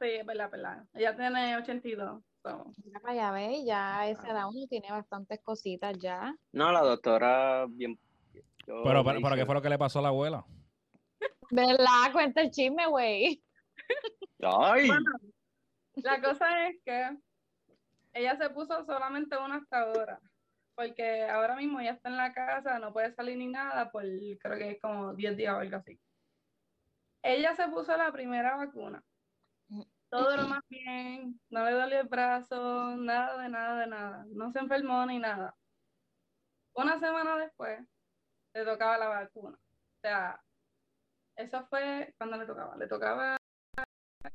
Sí, 0.00 0.08
es 0.08 0.24
verdad, 0.24 0.50
verdad. 0.50 0.84
Ella 0.94 1.14
tiene 1.14 1.56
82. 1.56 2.22
So. 2.42 2.72
Mira 2.82 3.00
para 3.00 3.12
allá, 3.12 3.32
ve, 3.32 3.64
ya 3.66 4.08
esa 4.08 4.30
edad 4.30 4.48
uno 4.48 4.66
tiene 4.66 4.90
bastantes 4.90 5.40
cositas 5.42 5.98
ya. 5.98 6.34
No, 6.52 6.72
la 6.72 6.80
doctora 6.80 7.66
bien. 7.68 7.98
Pero, 8.64 8.82
pero, 8.82 9.04
pero, 9.04 9.36
¿qué 9.36 9.44
fue 9.44 9.54
lo 9.54 9.62
que 9.62 9.68
le 9.68 9.78
pasó 9.78 9.98
a 9.98 10.02
la 10.02 10.08
abuela? 10.08 10.46
¿Verdad? 11.50 12.12
Cuenta 12.12 12.40
el 12.40 12.50
chisme, 12.50 12.86
güey. 12.86 13.42
Ay. 14.42 14.88
la 15.96 16.22
cosa 16.22 16.68
es 16.68 16.78
que 16.82 17.10
ella 18.14 18.36
se 18.38 18.48
puso 18.50 18.84
solamente 18.86 19.36
una 19.36 19.56
hasta 19.56 19.82
ahora 19.82 20.20
porque 20.80 21.28
ahora 21.28 21.56
mismo 21.56 21.78
ya 21.82 21.90
está 21.90 22.08
en 22.08 22.16
la 22.16 22.32
casa, 22.32 22.78
no 22.78 22.90
puede 22.90 23.12
salir 23.12 23.36
ni 23.36 23.48
nada, 23.48 23.90
por 23.90 24.02
creo 24.02 24.56
que 24.56 24.70
es 24.70 24.80
como 24.80 25.12
10 25.12 25.36
días 25.36 25.54
o 25.54 25.58
algo 25.58 25.76
así. 25.76 26.00
Ella 27.22 27.54
se 27.54 27.68
puso 27.68 27.94
la 27.98 28.10
primera 28.10 28.56
vacuna. 28.56 29.02
Todo 30.08 30.38
lo 30.38 30.48
más 30.48 30.62
bien, 30.70 31.38
no 31.50 31.66
le 31.66 31.72
dolió 31.72 32.00
el 32.00 32.08
brazo, 32.08 32.96
nada 32.96 33.42
de 33.42 33.50
nada 33.50 33.80
de 33.80 33.86
nada. 33.88 34.24
No 34.28 34.50
se 34.52 34.60
enfermó 34.60 35.04
ni 35.04 35.18
nada. 35.18 35.54
Una 36.74 36.98
semana 36.98 37.36
después, 37.36 37.78
le 38.54 38.64
tocaba 38.64 38.96
la 38.96 39.08
vacuna. 39.08 39.58
O 39.58 40.00
sea, 40.00 40.40
eso 41.36 41.62
fue 41.66 42.14
cuando 42.16 42.38
le 42.38 42.46
tocaba. 42.46 42.74
Le 42.78 42.86
tocaba 42.86 43.36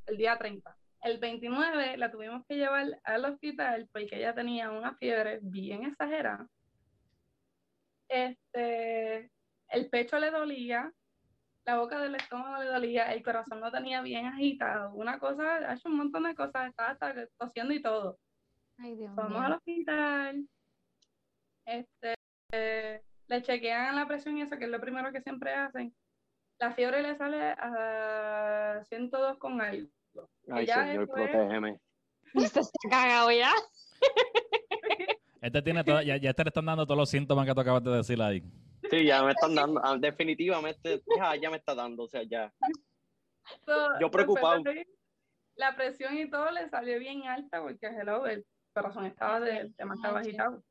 el 0.05 0.15
día 0.15 0.37
30 0.37 0.77
el 1.05 1.19
29 1.19 1.97
la 1.97 2.09
tuvimos 2.09 2.43
que 2.47 2.55
llevar 2.55 2.99
al 3.03 3.25
hospital 3.25 3.87
porque 3.93 4.17
ella 4.17 4.33
tenía 4.33 4.71
una 4.71 4.95
fiebre 4.95 5.39
bien 5.43 5.85
exagerada. 5.85 6.47
Este, 8.09 9.29
el 9.69 9.89
pecho 9.91 10.17
le 10.17 10.31
dolía, 10.31 10.91
la 11.63 11.77
boca 11.77 11.99
del 12.01 12.15
estómago 12.15 12.63
le 12.63 12.69
dolía, 12.69 13.13
el 13.13 13.21
corazón 13.21 13.61
lo 13.61 13.71
tenía 13.71 14.01
bien 14.01 14.25
agitado. 14.25 14.93
Una 14.95 15.19
cosa, 15.19 15.57
ha 15.57 15.75
hecho 15.75 15.89
un 15.89 15.97
montón 15.97 16.23
de 16.23 16.33
cosas, 16.33 16.69
estaba 16.69 16.89
hasta 16.89 17.27
tosiendo 17.37 17.75
y 17.75 17.83
todo. 17.83 18.17
Ay, 18.79 18.95
Dios 18.95 19.13
Vamos 19.13 19.43
al 19.43 19.53
hospital. 19.53 20.49
Este, 21.65 22.15
le 22.51 23.41
chequean 23.43 23.95
la 23.95 24.07
presión 24.07 24.39
y 24.39 24.41
eso, 24.41 24.57
que 24.57 24.65
es 24.65 24.71
lo 24.71 24.81
primero 24.81 25.11
que 25.11 25.21
siempre 25.21 25.53
hacen. 25.53 25.95
La 26.57 26.71
fiebre 26.71 27.03
le 27.03 27.15
sale 27.15 27.53
a 27.59 28.81
102 28.85 29.37
con 29.37 29.61
algo. 29.61 29.94
Ay, 30.51 30.67
Señor, 30.67 31.07
protégeme. 31.07 31.79
Este 32.33 32.59
está 32.59 32.89
cagado 32.89 33.31
ya. 33.31 33.51
Este 35.41 35.61
tiene 35.61 35.83
ya, 35.85 36.17
ya 36.17 36.33
te 36.33 36.43
le 36.43 36.47
están 36.47 36.65
dando 36.65 36.87
todos 36.87 36.97
los 36.97 37.09
síntomas 37.09 37.45
que 37.45 37.53
tú 37.53 37.61
acabas 37.61 37.83
de 37.83 37.91
decir 37.91 38.19
ahí. 38.19 38.41
Sí, 38.89 39.05
ya 39.05 39.21
me 39.23 39.31
están 39.31 39.53
dando, 39.53 39.79
ah, 39.83 39.95
definitivamente, 39.95 41.03
ya, 41.39 41.49
me 41.51 41.57
está 41.57 41.75
dando, 41.75 42.03
o 42.03 42.07
sea, 42.07 42.23
ya. 42.23 42.51
Yo 43.99 44.09
preocupado. 44.09 44.63
La 45.55 45.75
presión 45.75 46.17
y 46.17 46.29
todo 46.31 46.49
le 46.49 46.67
salió 46.69 46.97
bien 46.97 47.27
alta 47.27 47.61
porque 47.61 47.85
hello, 47.85 48.25
el 48.25 48.43
corazón 48.73 49.05
estaba 49.05 49.39
de, 49.39 49.71
demasiado 49.77 50.17
agitado. 50.17 50.63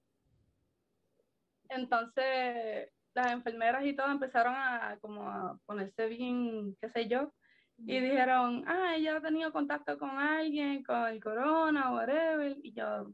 Entonces, 1.69 2.91
las 3.15 3.33
enfermeras 3.33 3.85
y 3.85 3.95
todo 3.95 4.11
empezaron 4.11 4.55
a 4.57 4.99
como 5.01 5.23
a 5.29 5.57
ponerse 5.67 6.07
bien, 6.09 6.77
qué 6.81 6.91
sé 6.91 7.09
yo, 7.09 7.33
y 7.79 8.01
dijeron, 8.01 8.65
ah, 8.67 8.95
ella 8.97 9.17
ha 9.17 9.21
tenido 9.21 9.53
contacto 9.53 9.99
con 9.99 10.11
alguien, 10.11 10.83
con 10.85 11.07
el 11.09 11.23
corona, 11.23 11.91
o 11.91 11.97
whatever. 11.97 12.57
Y 12.63 12.73
yo, 12.73 13.13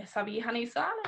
esa 0.00 0.22
vieja 0.22 0.52
ni 0.52 0.66
sale. 0.66 1.02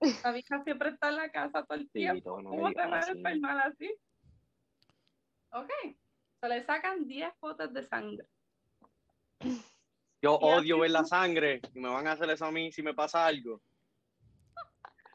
Esa 0.00 0.30
vieja 0.32 0.62
siempre 0.62 0.90
está 0.90 1.08
en 1.08 1.16
la 1.16 1.30
casa 1.30 1.64
todo 1.64 1.78
el 1.78 1.90
tiempo. 1.90 2.36
¿Cómo 2.42 2.68
se 2.68 2.86
va 2.86 3.00
a 3.00 3.08
enfermar 3.08 3.66
así? 3.66 3.92
Ok. 5.50 5.70
Se 6.40 6.48
le 6.48 6.62
sacan 6.64 7.06
10 7.06 7.34
fotos 7.38 7.72
de 7.72 7.82
sangre. 7.82 8.26
Yo 10.22 10.34
odio 10.34 10.78
ver 10.78 10.90
la 10.90 11.04
sangre 11.04 11.60
y 11.74 11.80
me 11.80 11.88
van 11.88 12.06
a 12.06 12.12
hacer 12.12 12.30
eso 12.30 12.46
a 12.46 12.52
mí 12.52 12.70
si 12.72 12.82
me 12.82 12.94
pasa 12.94 13.26
algo. 13.26 13.60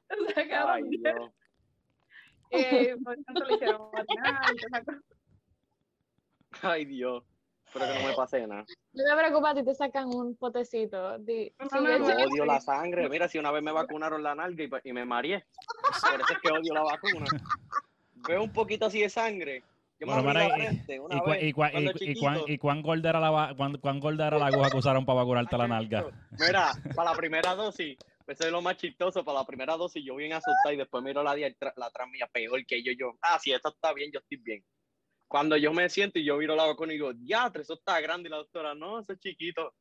Ay, 0.68 0.84
Dios. 0.90 1.32
Eh, 2.52 2.96
por 3.04 3.14
ejemplo, 3.14 3.46
le 3.46 3.56
hicieron 3.56 3.92
Ay, 6.62 6.86
Dios. 6.86 7.24
Espero 7.66 7.86
que 7.94 8.02
no 8.02 8.08
me 8.08 8.16
pase 8.16 8.48
nada. 8.48 8.66
No 8.94 9.04
te 9.04 9.16
preocupes, 9.16 9.52
a 9.52 9.54
ti 9.54 9.64
te 9.64 9.76
sacan 9.76 10.08
un 10.08 10.36
potecito. 10.36 11.20
Di, 11.20 11.54
yo 11.72 11.80
odio 11.80 12.46
la 12.46 12.60
sangre. 12.60 13.08
Mira, 13.08 13.28
si 13.28 13.38
una 13.38 13.52
vez 13.52 13.62
me 13.62 13.72
vacunaron 13.72 14.24
la 14.24 14.34
nalga 14.34 14.64
y, 14.84 14.94
me 14.94 15.06
mareé. 15.06 15.46
Por 16.02 16.22
eso 16.22 16.34
es 16.34 16.40
que 16.40 16.52
odio 16.52 16.74
la 16.74 16.82
vacuna. 16.82 17.26
Veo 18.28 18.44
un 18.44 18.52
poquito 18.52 18.88
así 18.88 19.02
de 19.02 19.10
sangre. 19.10 19.64
Yo 20.00 20.08
me 20.08 20.14
bueno, 20.14 20.34
la 20.34 20.50
frente 20.50 21.00
una 21.00 21.16
y, 21.16 21.30
vez, 21.30 21.44
y, 21.44 21.54
cuán, 21.54 21.74
y, 22.48 22.58
cuán, 22.58 22.82
gorda 22.82 23.10
era 23.10 23.20
la, 23.20 23.54
cuán, 23.56 23.78
cuán 23.78 24.00
gorda 24.00 24.28
era 24.28 24.40
la 24.40 24.48
aguja 24.48 24.72
que 24.72 24.78
usaron 24.78 25.06
para 25.06 25.20
vacunarte 25.20 25.58
la 25.58 25.68
nalga? 25.68 26.06
Mira, 26.40 26.72
para 26.96 27.12
la 27.12 27.18
primera 27.18 27.54
dosis, 27.54 27.98
eso 28.26 28.46
es 28.46 28.52
lo 28.52 28.62
más 28.62 28.78
chistoso. 28.78 29.24
Para 29.24 29.40
la 29.40 29.46
primera 29.46 29.76
dosis 29.78 30.04
yo 30.04 30.16
bien 30.16 30.34
asustado 30.34 30.74
y 30.74 30.78
después 30.78 31.04
miro 31.04 31.22
la, 31.22 31.36
la 31.36 31.86
atrás 31.86 32.08
mía 32.10 32.28
peor 32.32 32.66
que 32.66 32.82
yo. 32.82 32.94
yo, 32.94 33.18
ah, 33.22 33.38
si 33.40 33.52
esto 33.52 33.70
está 33.70 33.94
bien, 33.94 34.10
yo 34.12 34.20
estoy 34.20 34.38
bien 34.38 34.64
cuando 35.30 35.56
yo 35.56 35.72
me 35.72 35.88
siento 35.90 36.18
y 36.18 36.26
yo 36.26 36.38
miro 36.38 36.56
la 36.56 36.66
vacuna 36.66 36.92
y 36.92 36.96
digo, 36.96 37.12
ya, 37.22 37.52
eso 37.54 37.76
está 37.76 38.02
grande, 38.02 38.28
y 38.28 38.32
la 38.32 38.38
doctora, 38.38 38.74
no, 38.74 39.00
eso 39.00 39.14
es 39.14 39.20
chiquito. 39.20 39.76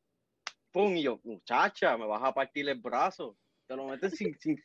Pum, 0.71 0.95
y 0.95 1.01
yo, 1.01 1.19
muchacha, 1.23 1.97
me 1.97 2.05
vas 2.05 2.21
a 2.23 2.31
partir 2.31 2.69
el 2.69 2.79
brazo. 2.79 3.35
Te 3.65 3.75
lo 3.75 3.87
metes 3.87 4.15
sin, 4.15 4.37
sin, 4.39 4.61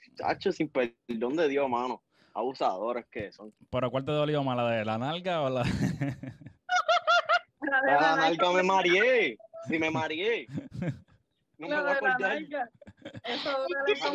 sin 0.53 0.69
perdón 0.69 1.37
de 1.37 1.49
Dios, 1.49 1.69
mano. 1.71 2.05
Abusadores 2.35 3.07
que 3.11 3.33
son. 3.33 3.55
¿Pero 3.71 3.91
cuál 3.91 4.05
te 4.05 4.13
dolió 4.13 4.45
más, 4.45 4.59
la 4.59 4.71
de 4.71 4.85
la 4.85 4.99
nalga 4.99 5.41
o 5.41 5.49
la...? 5.49 5.63
la 7.63 7.81
de 7.81 7.93
la, 7.93 8.17
nalga 8.17 8.53
me 8.53 8.63
mareé. 8.63 9.39
Si 9.67 9.79
me 9.79 9.91
mareé. 9.91 10.47
No 11.57 11.69
me 11.69 11.81
voy 11.81 11.91
a 11.91 11.93
acordar. 11.93 12.39
Eso 13.25 13.51
duele 13.69 14.01
como... 14.01 14.15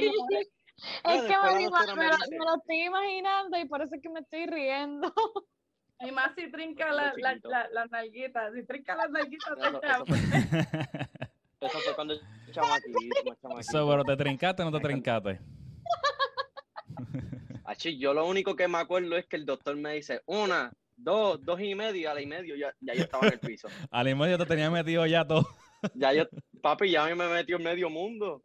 Es 1.03 1.21
que 1.23 1.35
me, 1.43 1.57
me, 1.95 2.37
lo 2.37 2.55
estoy 2.57 2.83
imaginando 2.83 3.57
y 3.57 3.65
por 3.65 3.81
eso 3.81 3.95
es 3.95 4.01
que 4.01 4.09
me 4.09 4.19
estoy 4.19 4.45
riendo. 4.45 5.11
Y 6.01 6.11
más 6.11 6.33
si 6.35 6.49
trinca 6.49 6.91
la, 6.91 7.13
la, 7.17 7.37
la, 7.43 7.69
las 7.71 7.91
nalguitas. 7.91 8.53
Si 8.53 8.63
trinca 8.63 8.95
las 8.95 9.09
nalguitas, 9.09 9.57
eso, 9.57 9.81
eso, 9.81 10.05
fue, 10.05 10.17
eso 11.59 11.79
fue 11.79 11.95
cuando 11.95 12.15
chamaquito, 12.51 13.59
Eso, 13.59 13.89
pero 13.89 14.03
te 14.05 14.15
trincaste 14.15 14.63
o 14.63 14.71
no 14.71 14.77
te 14.77 14.83
trincaste. 14.83 15.39
Achi, 17.65 17.97
yo 17.97 18.13
lo 18.13 18.25
único 18.25 18.55
que 18.55 18.67
me 18.67 18.77
acuerdo 18.77 19.17
es 19.17 19.25
que 19.25 19.35
el 19.35 19.45
doctor 19.45 19.75
me 19.75 19.93
dice, 19.93 20.21
una, 20.25 20.71
dos, 20.95 21.43
dos 21.43 21.59
y 21.61 21.75
medio, 21.75 22.09
a 22.09 22.13
la 22.13 22.21
y 22.21 22.25
medio 22.25 22.55
ya, 22.55 22.73
ya 22.79 22.93
yo 22.93 23.03
estaba 23.03 23.27
en 23.27 23.33
el 23.33 23.39
piso. 23.39 23.67
a 23.91 24.03
la 24.03 24.09
y 24.09 24.15
medio 24.15 24.37
te 24.37 24.45
tenía 24.45 24.71
metido 24.71 25.05
ya 25.05 25.27
todo. 25.27 25.47
ya 25.93 26.13
yo, 26.13 26.23
papi, 26.61 26.91
ya 26.91 27.13
me 27.13 27.27
metió 27.27 27.57
en 27.57 27.63
medio 27.63 27.89
mundo. 27.89 28.41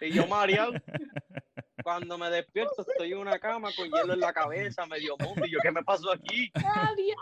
Y 0.00 0.12
yo 0.12 0.26
mareado. 0.26 0.72
Cuando 1.88 2.18
me 2.18 2.28
despierto 2.28 2.82
estoy 2.82 3.12
en 3.12 3.18
una 3.18 3.38
cama 3.38 3.70
con 3.74 3.86
hielo 3.86 4.12
en 4.12 4.20
la 4.20 4.30
cabeza, 4.30 4.84
medio 4.84 5.16
mundo. 5.16 5.46
Y 5.46 5.52
yo, 5.52 5.58
¿qué 5.62 5.72
me 5.72 5.82
pasó 5.82 6.12
aquí? 6.12 6.52
Adiós. 6.54 7.16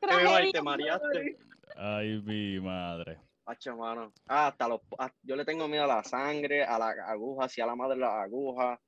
¿Qué 0.00 0.50
te 0.52 0.60
mareaste? 0.60 1.38
Ay, 1.76 2.20
mi 2.22 2.58
madre. 2.58 3.20
Hacho, 3.46 3.76
mano. 3.76 4.12
Ah, 4.26 4.48
hasta 4.48 4.66
los, 4.66 4.80
ah, 4.98 5.12
yo 5.22 5.36
le 5.36 5.44
tengo 5.44 5.68
miedo 5.68 5.84
a 5.84 5.86
la 5.86 6.02
sangre, 6.02 6.64
a 6.64 6.76
la 6.76 6.88
aguja, 7.06 7.48
si 7.48 7.60
a 7.60 7.66
la 7.66 7.76
madre 7.76 7.96
la 7.96 8.20
aguja. 8.22 8.80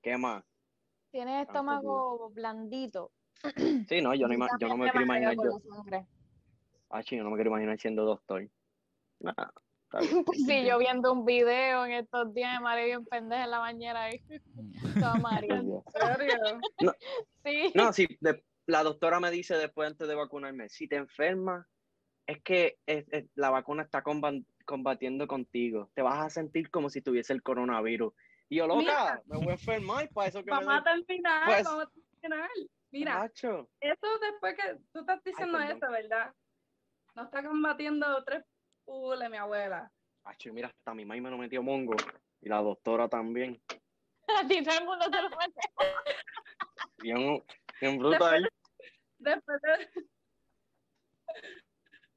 ¿Qué 0.00 0.16
más? 0.16 0.42
Tienes 1.10 1.46
estómago 1.46 2.30
blandito. 2.30 3.12
Sí, 3.86 4.00
no, 4.00 4.14
yo 4.14 4.28
no, 4.28 4.48
yo 4.58 4.68
no 4.68 4.78
me 4.78 4.90
quiero 4.90 5.04
imaginar 5.04 5.34
yo. 5.34 5.60
Hacho, 6.88 7.16
yo 7.16 7.22
no 7.22 7.28
me 7.28 7.36
quiero 7.36 7.50
imaginar 7.50 7.78
siendo 7.78 8.06
doctor. 8.06 8.48
Nada. 9.20 9.52
Bien. 10.00 10.24
Sí, 10.46 10.64
yo 10.66 10.78
viendo 10.78 11.12
un 11.12 11.24
video 11.24 11.84
en 11.86 11.92
estos 11.92 12.32
días 12.34 12.54
de 12.54 12.60
María 12.60 12.84
bien 12.86 13.04
pendeja 13.04 13.44
en 13.44 13.50
la 13.50 13.58
bañera 13.58 14.02
ahí. 14.04 14.20
Toda 14.94 15.14
María. 15.44 15.56
¿En 15.56 15.82
serio? 15.92 16.60
Sí. 17.44 17.72
No, 17.74 17.92
si 17.92 18.06
de- 18.20 18.42
la 18.66 18.82
doctora 18.84 19.18
me 19.20 19.30
dice 19.30 19.56
después 19.56 19.90
antes 19.90 20.06
de 20.08 20.14
vacunarme, 20.14 20.68
si 20.68 20.86
te 20.88 20.96
enfermas, 20.96 21.66
es 22.26 22.40
que 22.42 22.78
es- 22.86 23.06
es- 23.10 23.26
la 23.34 23.50
vacuna 23.50 23.82
está 23.82 24.02
comba- 24.02 24.44
combatiendo 24.64 25.26
contigo. 25.26 25.90
Te 25.94 26.02
vas 26.02 26.24
a 26.24 26.30
sentir 26.30 26.70
como 26.70 26.88
si 26.88 27.02
tuviese 27.02 27.32
el 27.32 27.42
coronavirus. 27.42 28.12
Y 28.48 28.56
yo, 28.56 28.66
loca, 28.66 28.78
Mira. 28.80 29.22
me 29.26 29.38
voy 29.38 29.48
a 29.48 29.52
enfermar 29.52 30.08
para 30.10 30.28
eso 30.28 30.38
que 30.44 30.50
me 30.50 30.56
Vamos 30.58 30.74
a 30.74 30.80
doy. 30.90 31.04
terminar, 31.04 31.44
Pues- 31.46 31.64
vamos 31.64 31.84
a 31.84 31.90
terminar. 32.20 32.48
Mira, 32.92 33.22
Hacho. 33.22 33.68
eso 33.80 34.06
después 34.20 34.54
que 34.54 34.76
tú 34.92 35.00
estás 35.00 35.24
diciendo 35.24 35.56
perdón. 35.58 35.76
eso, 35.78 35.90
¿verdad? 35.90 36.34
No 37.14 37.24
está 37.24 37.42
combatiendo 37.42 38.22
tres 38.24 38.44
pules, 38.92 39.30
mi 39.30 39.38
abuela. 39.38 39.90
Hacho, 40.24 40.52
mira, 40.52 40.68
hasta 40.68 40.94
mi 40.94 41.04
mamá 41.04 41.20
me 41.22 41.30
lo 41.30 41.38
metió 41.38 41.62
mongo. 41.62 41.96
Y 42.42 42.48
la 42.48 42.60
doctora 42.60 43.08
también. 43.08 43.60
A 44.28 44.46
ti 44.46 44.62
todo 44.62 44.78
el 44.78 44.84
mundo 44.84 45.10
te 45.10 45.22
lo 45.22 45.30
mete. 45.30 45.60
Bien, 47.80 47.98
bruto 47.98 48.24
ahí. 48.24 48.44
Después 49.18 49.60
de... 49.62 49.88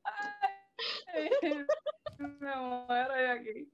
Ay, 0.03 1.65
me 2.17 2.55
muero 2.55 3.13
de 3.13 3.29
aquí. 3.29 3.71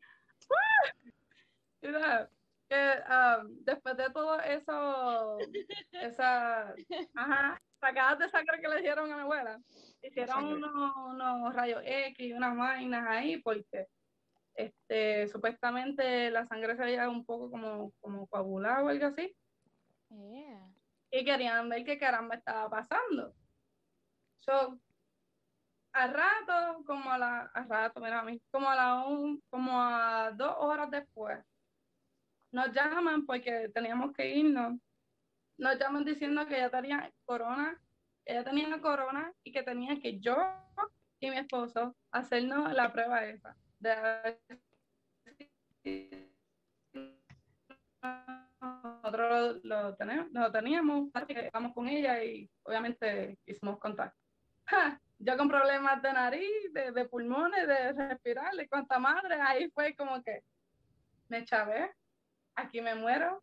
Mira, 1.81 2.29
que 2.71 3.03
um, 3.09 3.65
después 3.65 3.97
de 3.97 4.09
todo 4.11 4.39
eso, 4.39 5.37
esa, 5.91 6.73
ajá, 7.15 7.61
sacadas 7.81 8.19
de 8.19 8.29
sangre 8.29 8.61
que 8.61 8.69
le 8.69 8.81
dieron 8.81 9.11
a 9.11 9.15
mi 9.15 9.21
abuela, 9.23 9.59
hicieron 10.01 10.45
unos, 10.45 10.95
unos 10.95 11.53
rayos 11.53 11.81
X 11.85 12.27
y 12.27 12.31
unas 12.31 12.55
vainas 12.55 13.05
ahí 13.09 13.41
porque 13.41 13.87
este, 14.55 15.27
supuestamente 15.27 16.31
la 16.31 16.47
sangre 16.47 16.77
se 16.77 16.83
veía 16.83 17.09
un 17.09 17.25
poco 17.25 17.51
como, 17.51 17.91
como 17.99 18.25
coagulada 18.27 18.83
o 18.83 18.87
algo 18.87 19.07
así 19.07 19.35
Yeah. 20.09 20.67
y 21.09 21.23
querían 21.23 21.69
ver 21.69 21.85
qué 21.85 21.97
caramba 21.97 22.35
estaba 22.35 22.69
pasando. 22.69 23.33
So, 24.39 24.77
a 25.93 26.07
rato, 26.07 26.83
como 26.85 27.09
a 27.11 27.17
la, 27.17 27.41
a 27.53 27.63
rato, 27.63 28.01
mira 28.01 28.19
a 28.19 28.23
mí, 28.23 28.41
como 28.51 28.69
a 28.69 28.75
la 28.75 29.05
un, 29.05 29.41
como 29.49 29.81
a 29.81 30.31
dos 30.31 30.53
horas 30.57 30.91
después, 30.91 31.39
nos 32.51 32.71
llaman 32.71 33.25
porque 33.25 33.69
teníamos 33.73 34.13
que 34.13 34.35
irnos. 34.35 34.79
Nos 35.57 35.77
llaman 35.79 36.03
diciendo 36.05 36.45
que 36.47 36.55
ella 36.57 36.69
tenía 36.69 37.11
corona, 37.25 37.79
ella 38.25 38.43
tenía 38.43 38.81
corona 38.81 39.33
y 39.43 39.51
que 39.51 39.63
tenía 39.63 39.99
que 39.99 40.19
yo 40.19 40.35
y 41.19 41.29
mi 41.29 41.37
esposo 41.37 41.95
hacernos 42.11 42.73
la 42.73 42.91
prueba 42.91 43.25
esa. 43.25 43.55
De 43.79 44.39
nosotros 48.61 49.61
lo, 49.63 49.83
lo 49.83 49.95
tenemos, 49.95 50.31
lo 50.31 50.51
teníamos, 50.51 51.11
vamos 51.51 51.73
con 51.73 51.87
ella 51.87 52.23
y 52.23 52.49
obviamente 52.63 53.37
hicimos 53.45 53.79
contacto. 53.79 54.17
¡Ja! 54.65 54.99
Yo 55.23 55.37
con 55.37 55.49
problemas 55.49 56.01
de 56.01 56.13
nariz, 56.13 56.73
de, 56.73 57.05
pulmones, 57.05 57.67
de 57.67 57.93
respirar, 57.93 58.53
de 58.55 58.67
cuánta 58.67 58.97
madre, 58.97 59.35
ahí 59.39 59.69
fue 59.69 59.95
como 59.95 60.21
que 60.23 60.43
me 61.29 61.45
chavé, 61.45 61.91
aquí 62.55 62.81
me 62.81 62.95
muero, 62.95 63.41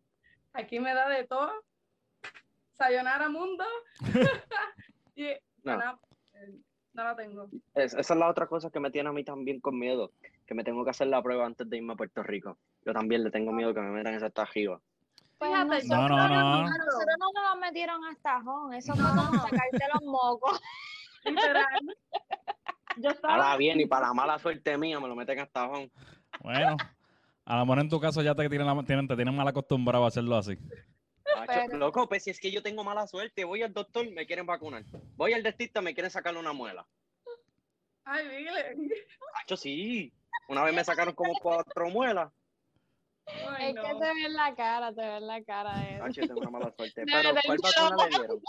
aquí 0.52 0.80
me 0.80 0.94
da 0.94 1.08
de 1.08 1.24
todo, 1.26 1.50
sayonara 2.72 3.28
mundo, 3.28 3.64
y 5.16 5.28
No. 5.64 5.76
no, 5.78 6.00
eh, 6.34 6.54
no 6.94 7.04
la 7.04 7.16
tengo. 7.16 7.48
Es- 7.74 7.94
esa 7.94 8.14
es 8.14 8.18
la 8.18 8.28
otra 8.28 8.46
cosa 8.46 8.70
que 8.70 8.80
me 8.80 8.90
tiene 8.90 9.08
a 9.08 9.12
mí 9.12 9.24
también 9.24 9.60
con 9.60 9.78
miedo, 9.78 10.12
que 10.46 10.54
me 10.54 10.64
tengo 10.64 10.84
que 10.84 10.90
hacer 10.90 11.08
la 11.08 11.22
prueba 11.22 11.46
antes 11.46 11.68
de 11.68 11.76
irme 11.76 11.92
a 11.92 11.96
Puerto 11.96 12.22
Rico. 12.22 12.58
Yo 12.84 12.92
también 12.92 13.24
le 13.24 13.30
tengo 13.30 13.52
miedo 13.52 13.74
que 13.74 13.80
me 13.80 13.90
metan 13.90 14.14
esa 14.14 14.30
tajiva. 14.30 14.80
Pues 15.38 15.50
Fíjate, 15.52 15.68
nosotros, 15.68 16.08
No, 16.08 16.08
no, 16.08 16.28
no. 16.28 16.66
a 16.66 16.78
nosotros 16.78 17.16
no 17.18 17.42
nos 17.42 17.58
metieron 17.60 18.04
hasta 18.04 18.40
jón. 18.42 18.74
Eso 18.74 18.94
fue 18.94 19.04
como 19.04 19.32
sacarte 19.42 19.84
los 19.94 20.02
mocos. 20.02 20.60
Literal. 21.24 21.96
Yo 22.96 23.10
estaba 23.10 23.34
Ahora 23.34 23.56
bien, 23.56 23.78
y 23.80 23.86
para 23.86 24.08
la 24.08 24.14
mala 24.14 24.38
suerte 24.40 24.76
mía, 24.76 24.98
me 24.98 25.06
lo 25.06 25.14
meten 25.14 25.38
hasta 25.38 25.62
abajo. 25.62 25.84
Bueno, 26.40 26.76
a 27.48 27.56
lo 27.56 27.64
mejor 27.66 27.78
en 27.80 27.88
tu 27.88 27.98
caso 27.98 28.20
ya 28.22 28.34
te 28.34 28.46
tienen, 28.48 28.66
la- 28.66 28.82
tienen, 28.84 29.08
te 29.08 29.16
tienen 29.16 29.34
mal 29.34 29.48
acostumbrado 29.48 30.04
a 30.04 30.08
hacerlo 30.08 30.36
así. 30.36 30.56
Pero- 31.46 31.78
Loco, 31.78 32.06
pues 32.06 32.24
si 32.24 32.30
es 32.30 32.38
que 32.40 32.50
yo 32.50 32.62
tengo 32.62 32.84
mala 32.84 33.06
suerte, 33.06 33.44
voy 33.44 33.62
al 33.62 33.72
doctor, 33.72 34.08
me 34.10 34.26
quieren 34.26 34.44
vacunar. 34.44 34.84
Voy 35.16 35.32
al 35.32 35.42
dentista, 35.42 35.80
me 35.80 35.94
quieren 35.94 36.10
sacarle 36.10 36.40
una 36.40 36.52
muela. 36.52 36.86
Ay, 38.04 38.28
dile. 38.28 38.76
Hacho, 39.42 39.56
sí. 39.56 40.12
Una 40.48 40.62
vez 40.64 40.74
me 40.74 40.84
sacaron 40.84 41.14
como 41.14 41.32
cuatro 41.40 41.88
muelas. 41.88 42.30
Ay, 43.26 43.70
Es 43.70 43.74
que 43.76 43.80
te 43.94 44.14
ve 44.14 44.24
en 44.26 44.32
la 44.34 44.54
cara, 44.54 44.92
te 44.92 45.00
ve 45.00 45.16
en 45.16 45.26
la 45.26 45.42
cara 45.44 45.78
de 45.78 45.94
él. 45.96 46.02
Hacho, 46.02 46.20
tengo 46.22 46.40
una 46.40 46.50
mala 46.50 46.72
suerte. 46.76 47.00
De 47.06 47.06
Pero, 47.12 47.30
¿cuál 47.46 47.58
vacuna 47.62 48.04
le 48.04 48.18
dieron? 48.18 48.40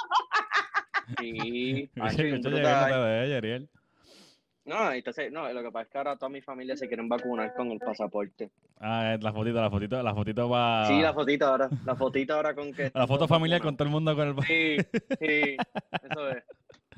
Sí, 1.18 1.90
hacho, 2.02 2.18
Yo 2.18 2.24
bien 2.24 2.42
llegué 2.42 2.56
brutal. 2.58 3.70
No 4.70 4.92
entonces, 4.92 5.32
no, 5.32 5.52
lo 5.52 5.64
que 5.64 5.72
pasa 5.72 5.84
es 5.84 5.90
que 5.90 5.98
ahora 5.98 6.16
toda 6.16 6.30
mi 6.30 6.42
familia 6.42 6.78
se 6.78 6.88
quieren 6.88 7.10
vacunar 7.10 7.54
con 7.56 7.72
el 7.72 7.80
pasaporte. 7.80 8.52
Ah, 8.80 9.16
es 9.16 9.24
la 9.24 9.34
fotito, 9.34 9.60
la 9.60 9.70
fotito, 9.70 10.04
la 10.04 10.14
fotito 10.14 10.48
va. 10.48 10.86
Sí, 10.86 11.02
la 11.02 11.14
fotito 11.14 11.48
ahora, 11.48 11.70
la 11.86 11.96
fotito 11.96 12.36
ahora 12.36 12.54
con 12.54 12.72
que... 12.72 12.92
la 12.94 13.08
foto 13.08 13.28
familiar 13.28 13.62
con 13.62 13.76
todo 13.76 13.88
el 13.88 13.92
mundo 13.92 14.16
con 14.16 14.28
el. 14.28 14.36
Sí, 14.44 14.78
sí, 15.20 15.58
eso 16.04 16.30
es. 16.30 16.44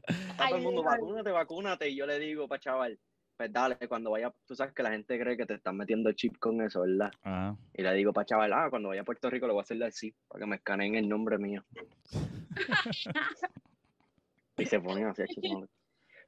Está 0.31 0.47
todo 0.47 0.57
el 0.57 0.63
mundo, 0.63 0.81
ay. 0.81 0.99
vacúnate, 0.99 1.31
vacúnate. 1.31 1.89
Y 1.89 1.95
yo 1.95 2.05
le 2.05 2.19
digo, 2.19 2.47
pa' 2.47 2.59
chaval, 2.59 2.99
pues 3.37 3.53
dale, 3.53 3.77
cuando 3.87 4.11
vaya, 4.11 4.33
tú 4.45 4.53
sabes 4.53 4.73
que 4.73 4.83
la 4.83 4.91
gente 4.91 5.17
cree 5.17 5.37
que 5.37 5.45
te 5.45 5.53
están 5.53 5.77
metiendo 5.77 6.11
chip 6.11 6.37
con 6.39 6.61
eso, 6.61 6.81
¿verdad? 6.81 7.11
Ah, 7.23 7.55
Y 7.73 7.83
le 7.83 7.93
digo, 7.93 8.11
pa' 8.11 8.25
chaval, 8.25 8.51
ah, 8.51 8.67
cuando 8.69 8.89
vaya 8.89 9.01
a 9.01 9.05
Puerto 9.05 9.29
Rico 9.29 9.47
le 9.47 9.53
voy 9.53 9.61
a 9.61 9.63
hacerle 9.63 9.85
así, 9.85 10.13
para 10.27 10.41
que 10.41 10.49
me 10.49 10.57
escaneen 10.57 10.95
el 10.95 11.07
nombre 11.07 11.37
mío. 11.37 11.63
y 14.57 14.65
se 14.65 14.79
ponen 14.81 15.05
así, 15.05 15.23
madre. 15.23 15.69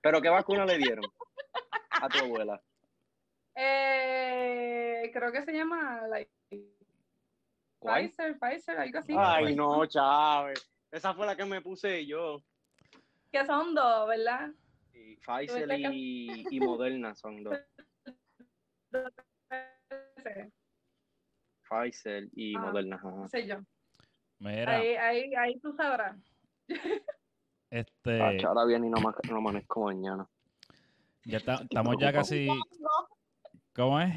Pero 0.01 0.21
¿qué 0.21 0.29
vacuna 0.29 0.65
le 0.65 0.77
dieron 0.77 1.03
a 2.05 2.09
tu 2.09 2.19
abuela? 2.19 2.61
Eh, 3.55 5.11
creo 5.13 5.31
que 5.31 5.43
se 5.43 5.53
llama 5.53 6.07
like, 6.07 6.31
¿Cuál? 7.77 8.05
Pfizer, 8.09 8.39
Pfizer, 8.39 8.77
algo 8.79 8.97
así. 8.97 9.13
Ay, 9.15 9.55
no, 9.55 9.85
Chávez. 9.85 10.67
Esa 10.89 11.13
fue 11.13 11.27
la 11.27 11.35
que 11.35 11.45
me 11.45 11.61
puse 11.61 12.03
yo. 12.07 12.41
Que 13.31 13.45
son 13.45 13.75
dos, 13.75 14.07
¿verdad? 14.07 14.49
Pfizer 14.91 15.69
y, 15.93 16.47
y 16.49 16.59
Moderna 16.59 17.13
son 17.13 17.43
dos. 17.43 17.59
Pfizer 21.69 22.27
y 22.33 22.55
Ah. 22.55 22.59
Moderna. 22.59 22.95
ajá. 22.95 23.27
Sé 23.27 23.45
yo. 23.47 23.57
mira, 24.39 24.77
Ahí, 24.77 24.95
ahí, 24.95 25.35
ahí 25.35 25.59
tú 25.59 25.73
sabrás. 25.73 26.17
este. 27.69 28.19
Ahora 28.45 28.65
viene 28.65 28.87
y 28.87 28.89
no, 28.89 28.97
no 29.29 29.37
amanezco 29.37 29.81
mañana. 29.85 30.27
Ya 31.25 31.37
está- 31.37 31.55
estamos 31.63 31.95
ya 31.99 32.11
casi. 32.13 32.47
¿Cómo 33.75 33.99
es? 33.99 34.13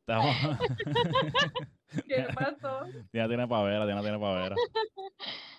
Estamos. 0.00 0.36
¿Qué 2.06 2.26
pasó? 2.34 2.80
ya 3.12 3.28
tiene 3.28 3.46
pavera, 3.48 3.86
ya 3.86 4.00
tiene 4.02 4.18
pavera. 4.18 4.56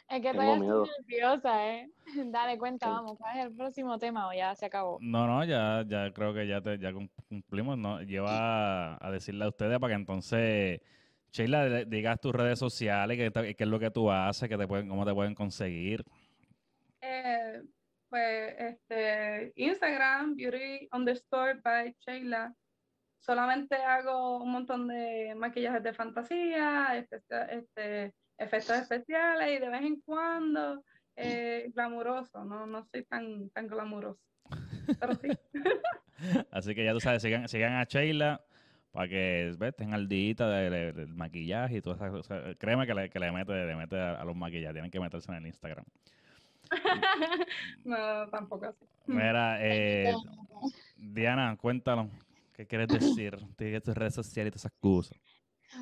Es 0.09 0.21
que 0.21 0.29
estoy 0.29 0.59
nerviosa, 0.59 1.67
¿eh? 1.67 1.89
Dale 2.25 2.57
cuenta, 2.57 2.89
vamos. 2.89 3.17
¿Cuál 3.19 3.38
es 3.38 3.45
el 3.45 3.55
próximo 3.55 3.97
tema 3.99 4.27
o 4.27 4.33
ya 4.33 4.55
se 4.55 4.65
acabó? 4.65 4.97
No, 5.01 5.27
no, 5.27 5.43
ya, 5.45 5.83
ya 5.88 6.12
creo 6.12 6.33
que 6.33 6.47
ya, 6.47 6.62
te, 6.62 6.79
ya 6.79 6.91
cum- 6.91 7.10
cumplimos, 7.27 7.77
¿no? 7.77 8.02
Lleva 8.02 8.97
a 9.06 9.12
decirle 9.12 9.45
a 9.45 9.50
ustedes 9.50 9.77
para 9.79 9.91
que 9.93 10.00
entonces, 10.00 10.81
Sheila, 11.31 11.85
digas 11.85 12.19
tus 12.19 12.33
redes 12.33 12.58
sociales, 12.58 13.17
qué 13.17 13.56
es 13.63 13.67
lo 13.67 13.79
que 13.79 13.91
tú 13.91 14.12
haces, 14.12 14.50
que 14.50 14.58
te 14.58 14.67
pueden, 14.67 14.87
cómo 14.89 15.06
te 15.06 15.13
pueden 15.13 15.35
conseguir. 15.35 16.04
Eh, 17.02 17.38
pues 18.10 18.55
este 18.57 19.51
Instagram, 19.55 20.35
beauty 20.35 20.87
underscore 20.91 21.55
by 21.63 21.95
Sheila. 21.99 22.53
Solamente 23.19 23.75
hago 23.75 24.41
un 24.41 24.51
montón 24.51 24.87
de 24.87 25.33
maquillajes 25.35 25.83
de 25.83 25.93
fantasía, 25.93 26.95
espe- 26.97 27.49
este, 27.51 28.13
efectos 28.37 28.77
especiales 28.77 29.49
y 29.57 29.60
de 29.60 29.69
vez 29.69 29.81
en 29.81 29.99
cuando 30.01 30.83
eh, 31.15 31.69
glamuroso. 31.73 32.43
No, 32.45 32.65
no 32.65 32.83
soy 32.85 33.03
tan, 33.05 33.49
tan 33.49 33.67
glamuroso. 33.67 34.21
Pero 34.99 35.13
sí. 35.15 35.27
Así 36.51 36.73
que 36.75 36.83
ya 36.85 36.93
tú 36.93 36.99
sabes, 36.99 37.21
sigan, 37.21 37.47
sigan 37.47 37.73
a 37.73 37.83
Sheila 37.83 38.41
para 38.91 39.07
que 39.07 39.49
estén 39.62 39.93
al 39.93 40.07
día 40.07 40.33
de- 40.35 40.69
de- 40.69 40.93
del 40.93 41.13
maquillaje 41.13 41.77
y 41.77 41.81
todas 41.81 41.97
esas 41.99 42.12
cosas. 42.12 42.55
Créeme 42.57 42.87
que 42.87 42.93
le, 42.93 43.10
que 43.10 43.19
le 43.19 43.31
mete, 43.31 43.51
le 43.65 43.75
mete 43.75 43.97
a, 43.99 44.19
a 44.21 44.23
los 44.25 44.35
maquillajes, 44.35 44.73
tienen 44.73 44.91
que 44.91 44.99
meterse 44.99 45.29
en 45.31 45.37
el 45.37 45.47
Instagram. 45.47 45.85
no, 47.84 48.30
tampoco 48.30 48.65
así. 48.65 48.86
Mira, 49.06 49.58
eh, 49.62 50.13
Diana, 50.96 51.58
cuéntanos, 51.58 52.10
¿qué 52.54 52.67
quieres 52.67 52.88
decir? 52.88 53.38
Tienes 53.58 53.84
tus 53.84 53.96
redes 53.96 54.13
sociales 54.13 54.50
y 54.50 54.52
todas 54.52 54.65
esas 54.65 54.80
cosas. 54.80 55.17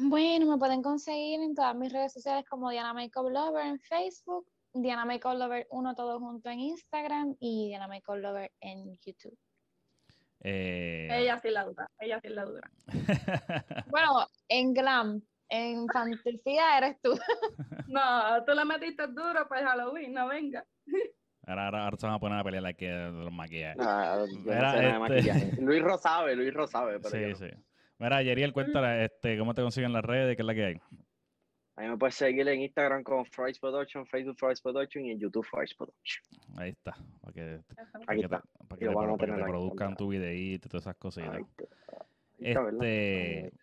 Bueno, 0.02 0.46
me 0.48 0.58
pueden 0.58 0.82
conseguir 0.82 1.40
en 1.42 1.56
todas 1.56 1.76
mis 1.76 1.92
redes 1.92 2.14
sociales 2.14 2.46
como 2.50 2.70
Diana 2.70 2.94
Makeup 2.94 3.30
Lover 3.30 3.66
en 3.66 3.80
Facebook, 3.80 4.46
Diana 4.74 5.06
Makeup 5.06 5.38
Lover 5.38 5.66
1 5.72 5.96
todo 5.96 6.20
junto 6.20 6.50
en 6.50 6.60
Instagram 6.60 7.36
y 7.40 7.68
Diana 7.68 7.88
Makeup 7.88 8.18
Lover 8.18 8.52
en 8.60 8.98
YouTube. 9.00 9.38
Eh, 10.42 11.08
Ella 11.10 11.40
sí 11.40 11.50
la 11.50 11.66
dura, 11.66 11.90
ella 12.00 12.20
sí 12.22 12.30
la 12.30 12.46
dura. 12.46 12.70
Bueno, 13.88 14.28
en 14.50 14.74
glam, 14.74 15.22
en 15.50 15.88
fantasía 15.88 16.78
eres 16.78 16.98
tú. 17.02 17.12
No, 17.88 18.44
tú 18.46 18.54
la 18.54 18.66
metiste 18.66 19.08
duro 19.08 19.48
para 19.48 19.66
Halloween, 19.70 20.14
no 20.14 20.28
venga. 20.28 20.66
ahora, 21.46 21.66
ahora, 21.66 21.84
ahora 21.86 21.98
se 21.98 22.06
van 22.06 22.16
a 22.16 22.20
poner 22.20 22.40
a 22.40 22.44
pelear 22.44 22.64
la 22.64 22.74
que 22.74 22.88
de 22.90 23.12
los 23.12 23.32
maquillajes. 23.32 23.78
Ah, 23.80 24.26
yo 24.28 24.54
no 24.54 25.08
sé 25.08 25.18
este-. 25.20 25.62
Luis 25.62 25.82
Rosabe, 25.82 26.36
Luis 26.36 26.54
Rosabe. 26.54 27.00
Pero 27.00 27.18
yo 27.30 27.36
Sí, 27.38 27.44
no. 27.44 27.50
sí. 27.50 27.56
Mira, 28.00 28.22
Yeriel, 28.22 28.52
cuéntale, 28.54 29.06
este, 29.06 29.38
¿cómo 29.38 29.54
te 29.54 29.62
consiguen 29.62 29.94
las 29.94 30.04
redes? 30.04 30.36
¿Qué 30.36 30.42
es 30.42 30.46
la 30.46 30.54
que 30.54 30.66
hay? 30.66 30.76
A 31.78 31.82
mí 31.82 31.88
me 31.90 31.98
puedes 31.98 32.16
seguir 32.16 32.48
en 32.48 32.62
Instagram 32.62 33.04
como 33.04 33.24
Fries 33.26 33.60
Production, 33.60 34.06
Facebook 34.08 34.38
Fries 34.38 34.62
Production 34.62 35.06
y 35.06 35.12
en 35.12 35.20
YouTube 35.20 35.46
Fries 35.46 35.74
Production. 35.76 36.26
Ahí 36.58 36.72
está, 36.72 36.96
para 37.22 37.34
que, 37.34 37.60
para 37.76 37.88
Aquí 38.08 38.22
que 38.22 38.28
para 38.30 38.42
que 38.42 38.88
para 38.90 39.12
que 39.18 39.18
tener 39.26 39.38
te 39.38 39.44
produzcan 39.46 39.96
tu 39.96 40.10
videíto 40.10 40.68
y 40.68 40.70
todas 40.70 40.84
esas 40.84 40.96
cositas. 40.98 41.36
Ahí 41.36 41.44
está. 41.44 41.64
Ahí 42.40 42.50
está, 42.50 42.62
¿verdad? 42.64 42.84
Este, 42.84 43.54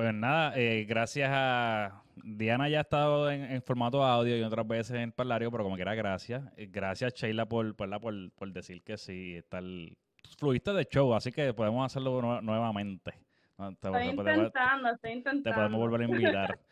pues 0.00 0.14
nada, 0.14 0.54
eh, 0.56 0.86
gracias 0.88 1.28
a 1.30 2.02
Diana 2.24 2.70
ya 2.70 2.78
ha 2.78 2.80
estado 2.80 3.30
en, 3.30 3.44
en 3.44 3.62
formato 3.62 4.02
audio 4.02 4.34
y 4.34 4.42
otras 4.42 4.66
veces 4.66 4.96
en 4.96 5.12
parlario, 5.12 5.50
pero 5.50 5.62
como 5.64 5.76
quiera, 5.76 5.94
gracias. 5.94 6.42
Eh, 6.56 6.68
Gracias, 6.72 7.12
Sheila, 7.12 7.44
por, 7.46 7.74
por, 7.76 8.00
por, 8.00 8.30
por 8.32 8.50
decir 8.50 8.82
que 8.82 8.96
sí, 8.96 9.36
está 9.36 9.58
el, 9.58 9.98
fluiste 10.38 10.72
de 10.72 10.86
show, 10.86 11.12
así 11.14 11.30
que 11.32 11.52
podemos 11.52 11.84
hacerlo 11.84 12.18
nue- 12.22 12.40
nuevamente. 12.42 13.10
Te- 13.12 13.68
Estoy 13.72 13.92
te 13.92 14.04
intentando, 14.06 14.88
estoy 14.90 15.10
intentando. 15.12 15.42
te 15.42 15.52
podemos 15.52 15.78
volver 15.80 16.00
a 16.00 16.04
invitar. 16.04 16.58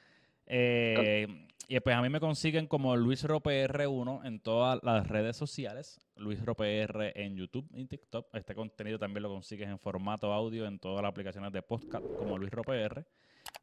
Eh, 0.50 1.47
y 1.70 1.78
pues 1.80 1.94
a 1.94 2.00
mí 2.00 2.08
me 2.08 2.18
consiguen 2.18 2.66
como 2.66 2.96
Luis 2.96 3.26
R1 3.26 4.24
en 4.24 4.40
todas 4.40 4.82
las 4.82 5.06
redes 5.06 5.36
sociales. 5.36 6.00
Luis 6.16 6.40
R 6.42 7.12
en 7.14 7.36
YouTube 7.36 7.68
y 7.74 7.84
TikTok. 7.84 8.26
Este 8.32 8.54
contenido 8.54 8.98
también 8.98 9.22
lo 9.22 9.28
consigues 9.28 9.68
en 9.68 9.78
formato 9.78 10.32
audio 10.32 10.66
en 10.66 10.78
todas 10.78 11.02
las 11.02 11.10
aplicaciones 11.10 11.52
de 11.52 11.60
podcast 11.60 12.06
como 12.16 12.38
Luis 12.38 12.50
R. 12.52 13.04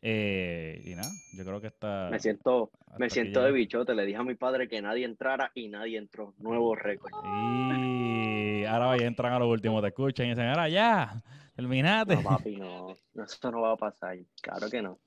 Eh, 0.03 0.83
y 0.85 0.93
nada, 0.93 1.09
yo 1.35 1.43
creo 1.43 1.59
que 1.59 1.67
está. 1.67 2.09
Me 2.11 2.19
siento, 2.19 2.69
me 2.99 3.09
siento 3.09 3.41
de 3.41 3.51
bichote. 3.51 3.95
Le 3.95 4.05
dije 4.05 4.19
a 4.19 4.23
mi 4.23 4.35
padre 4.35 4.67
que 4.67 4.83
nadie 4.83 5.03
entrara 5.03 5.51
y 5.55 5.67
nadie 5.67 5.97
entró. 5.97 6.35
Nuevo 6.37 6.75
récord. 6.75 7.11
Y 7.25 8.65
ahora 8.65 8.85
vaya, 8.85 9.07
entran 9.07 9.33
a 9.33 9.39
lo 9.39 9.49
último, 9.49 9.81
te 9.81 9.87
escuchan 9.87 10.27
y 10.27 10.29
dicen, 10.29 10.45
ahora 10.45 10.69
ya, 10.69 11.23
terminate. 11.55 12.17
No, 12.17 12.21
papi, 12.23 12.55
no. 12.57 12.95
No, 13.15 13.23
Eso 13.23 13.49
no 13.49 13.61
va 13.61 13.71
a 13.71 13.77
pasar. 13.77 14.15
Claro 14.41 14.69
que 14.69 14.83
no. 14.83 14.99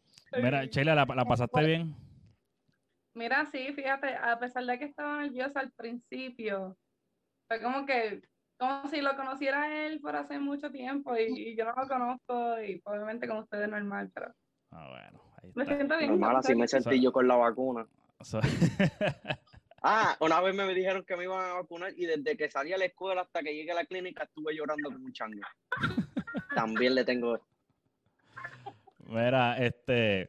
Mira, 0.43 0.65
Sheila, 0.65 0.97
¿la, 0.97 1.05
la 1.05 1.25
pasaste 1.25 1.65
bien? 1.65 2.08
Mira, 3.19 3.45
sí, 3.47 3.73
fíjate, 3.73 4.15
a 4.15 4.39
pesar 4.39 4.65
de 4.65 4.79
que 4.79 4.85
estaba 4.85 5.21
nerviosa 5.21 5.59
al 5.59 5.73
principio, 5.73 6.77
fue 7.49 7.61
como 7.61 7.85
que, 7.85 8.23
como 8.57 8.87
si 8.89 9.01
lo 9.01 9.17
conociera 9.17 9.63
a 9.65 9.87
él 9.87 10.01
por 10.01 10.15
hace 10.15 10.39
mucho 10.39 10.71
tiempo 10.71 11.17
y, 11.17 11.25
y 11.51 11.57
yo 11.57 11.65
no 11.65 11.73
lo 11.73 11.89
conozco 11.89 12.63
y 12.63 12.81
obviamente 12.85 13.27
con 13.27 13.39
ustedes 13.39 13.69
normal, 13.69 14.09
pero 14.15 14.33
Ah, 14.71 14.87
bueno, 14.89 15.21
ahí 15.43 15.51
me 15.53 15.63
está. 15.65 15.75
siento 15.75 15.99
bien. 15.99 16.11
Normal, 16.13 16.37
así 16.37 16.55
me 16.55 16.69
sentí 16.69 17.03
yo 17.03 17.11
con 17.11 17.27
la 17.27 17.35
vacuna. 17.35 17.89
So- 18.21 18.41
Ah, 19.83 20.17
una 20.21 20.41
vez 20.41 20.55
me 20.55 20.73
dijeron 20.75 21.05
que 21.05 21.17
me 21.17 21.25
iban 21.25 21.51
a 21.51 21.55
vacunar 21.55 21.93
y 21.97 22.05
desde 22.07 22.37
que 22.37 22.51
salí 22.51 22.73
a 22.73 22.79
la 22.79 22.85
escuela 22.87 23.23
hasta 23.23 23.43
que 23.43 23.55
llegué 23.55 23.71
a 23.73 23.77
la 23.77 23.85
clínica 23.85 24.25
estuve 24.25 24.55
llorando 24.55 24.91
como 24.93 25.05
un 25.05 25.13
chango. 25.13 25.41
También 26.55 26.95
le 26.97 27.05
tengo. 27.05 27.41
Mira, 29.07 29.57
este. 29.59 30.29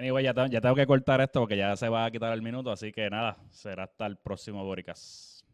Anyway, 0.00 0.24
ya, 0.24 0.32
ya 0.48 0.62
tengo 0.62 0.74
que 0.74 0.86
cortar 0.86 1.20
esto 1.20 1.40
porque 1.40 1.58
ya 1.58 1.76
se 1.76 1.86
va 1.90 2.06
a 2.06 2.10
quitar 2.10 2.32
el 2.32 2.40
minuto, 2.40 2.72
así 2.72 2.90
que 2.90 3.10
nada, 3.10 3.36
será 3.50 3.84
hasta 3.84 4.06
el 4.06 4.16
próximo 4.16 4.64
Boricas. 4.64 5.44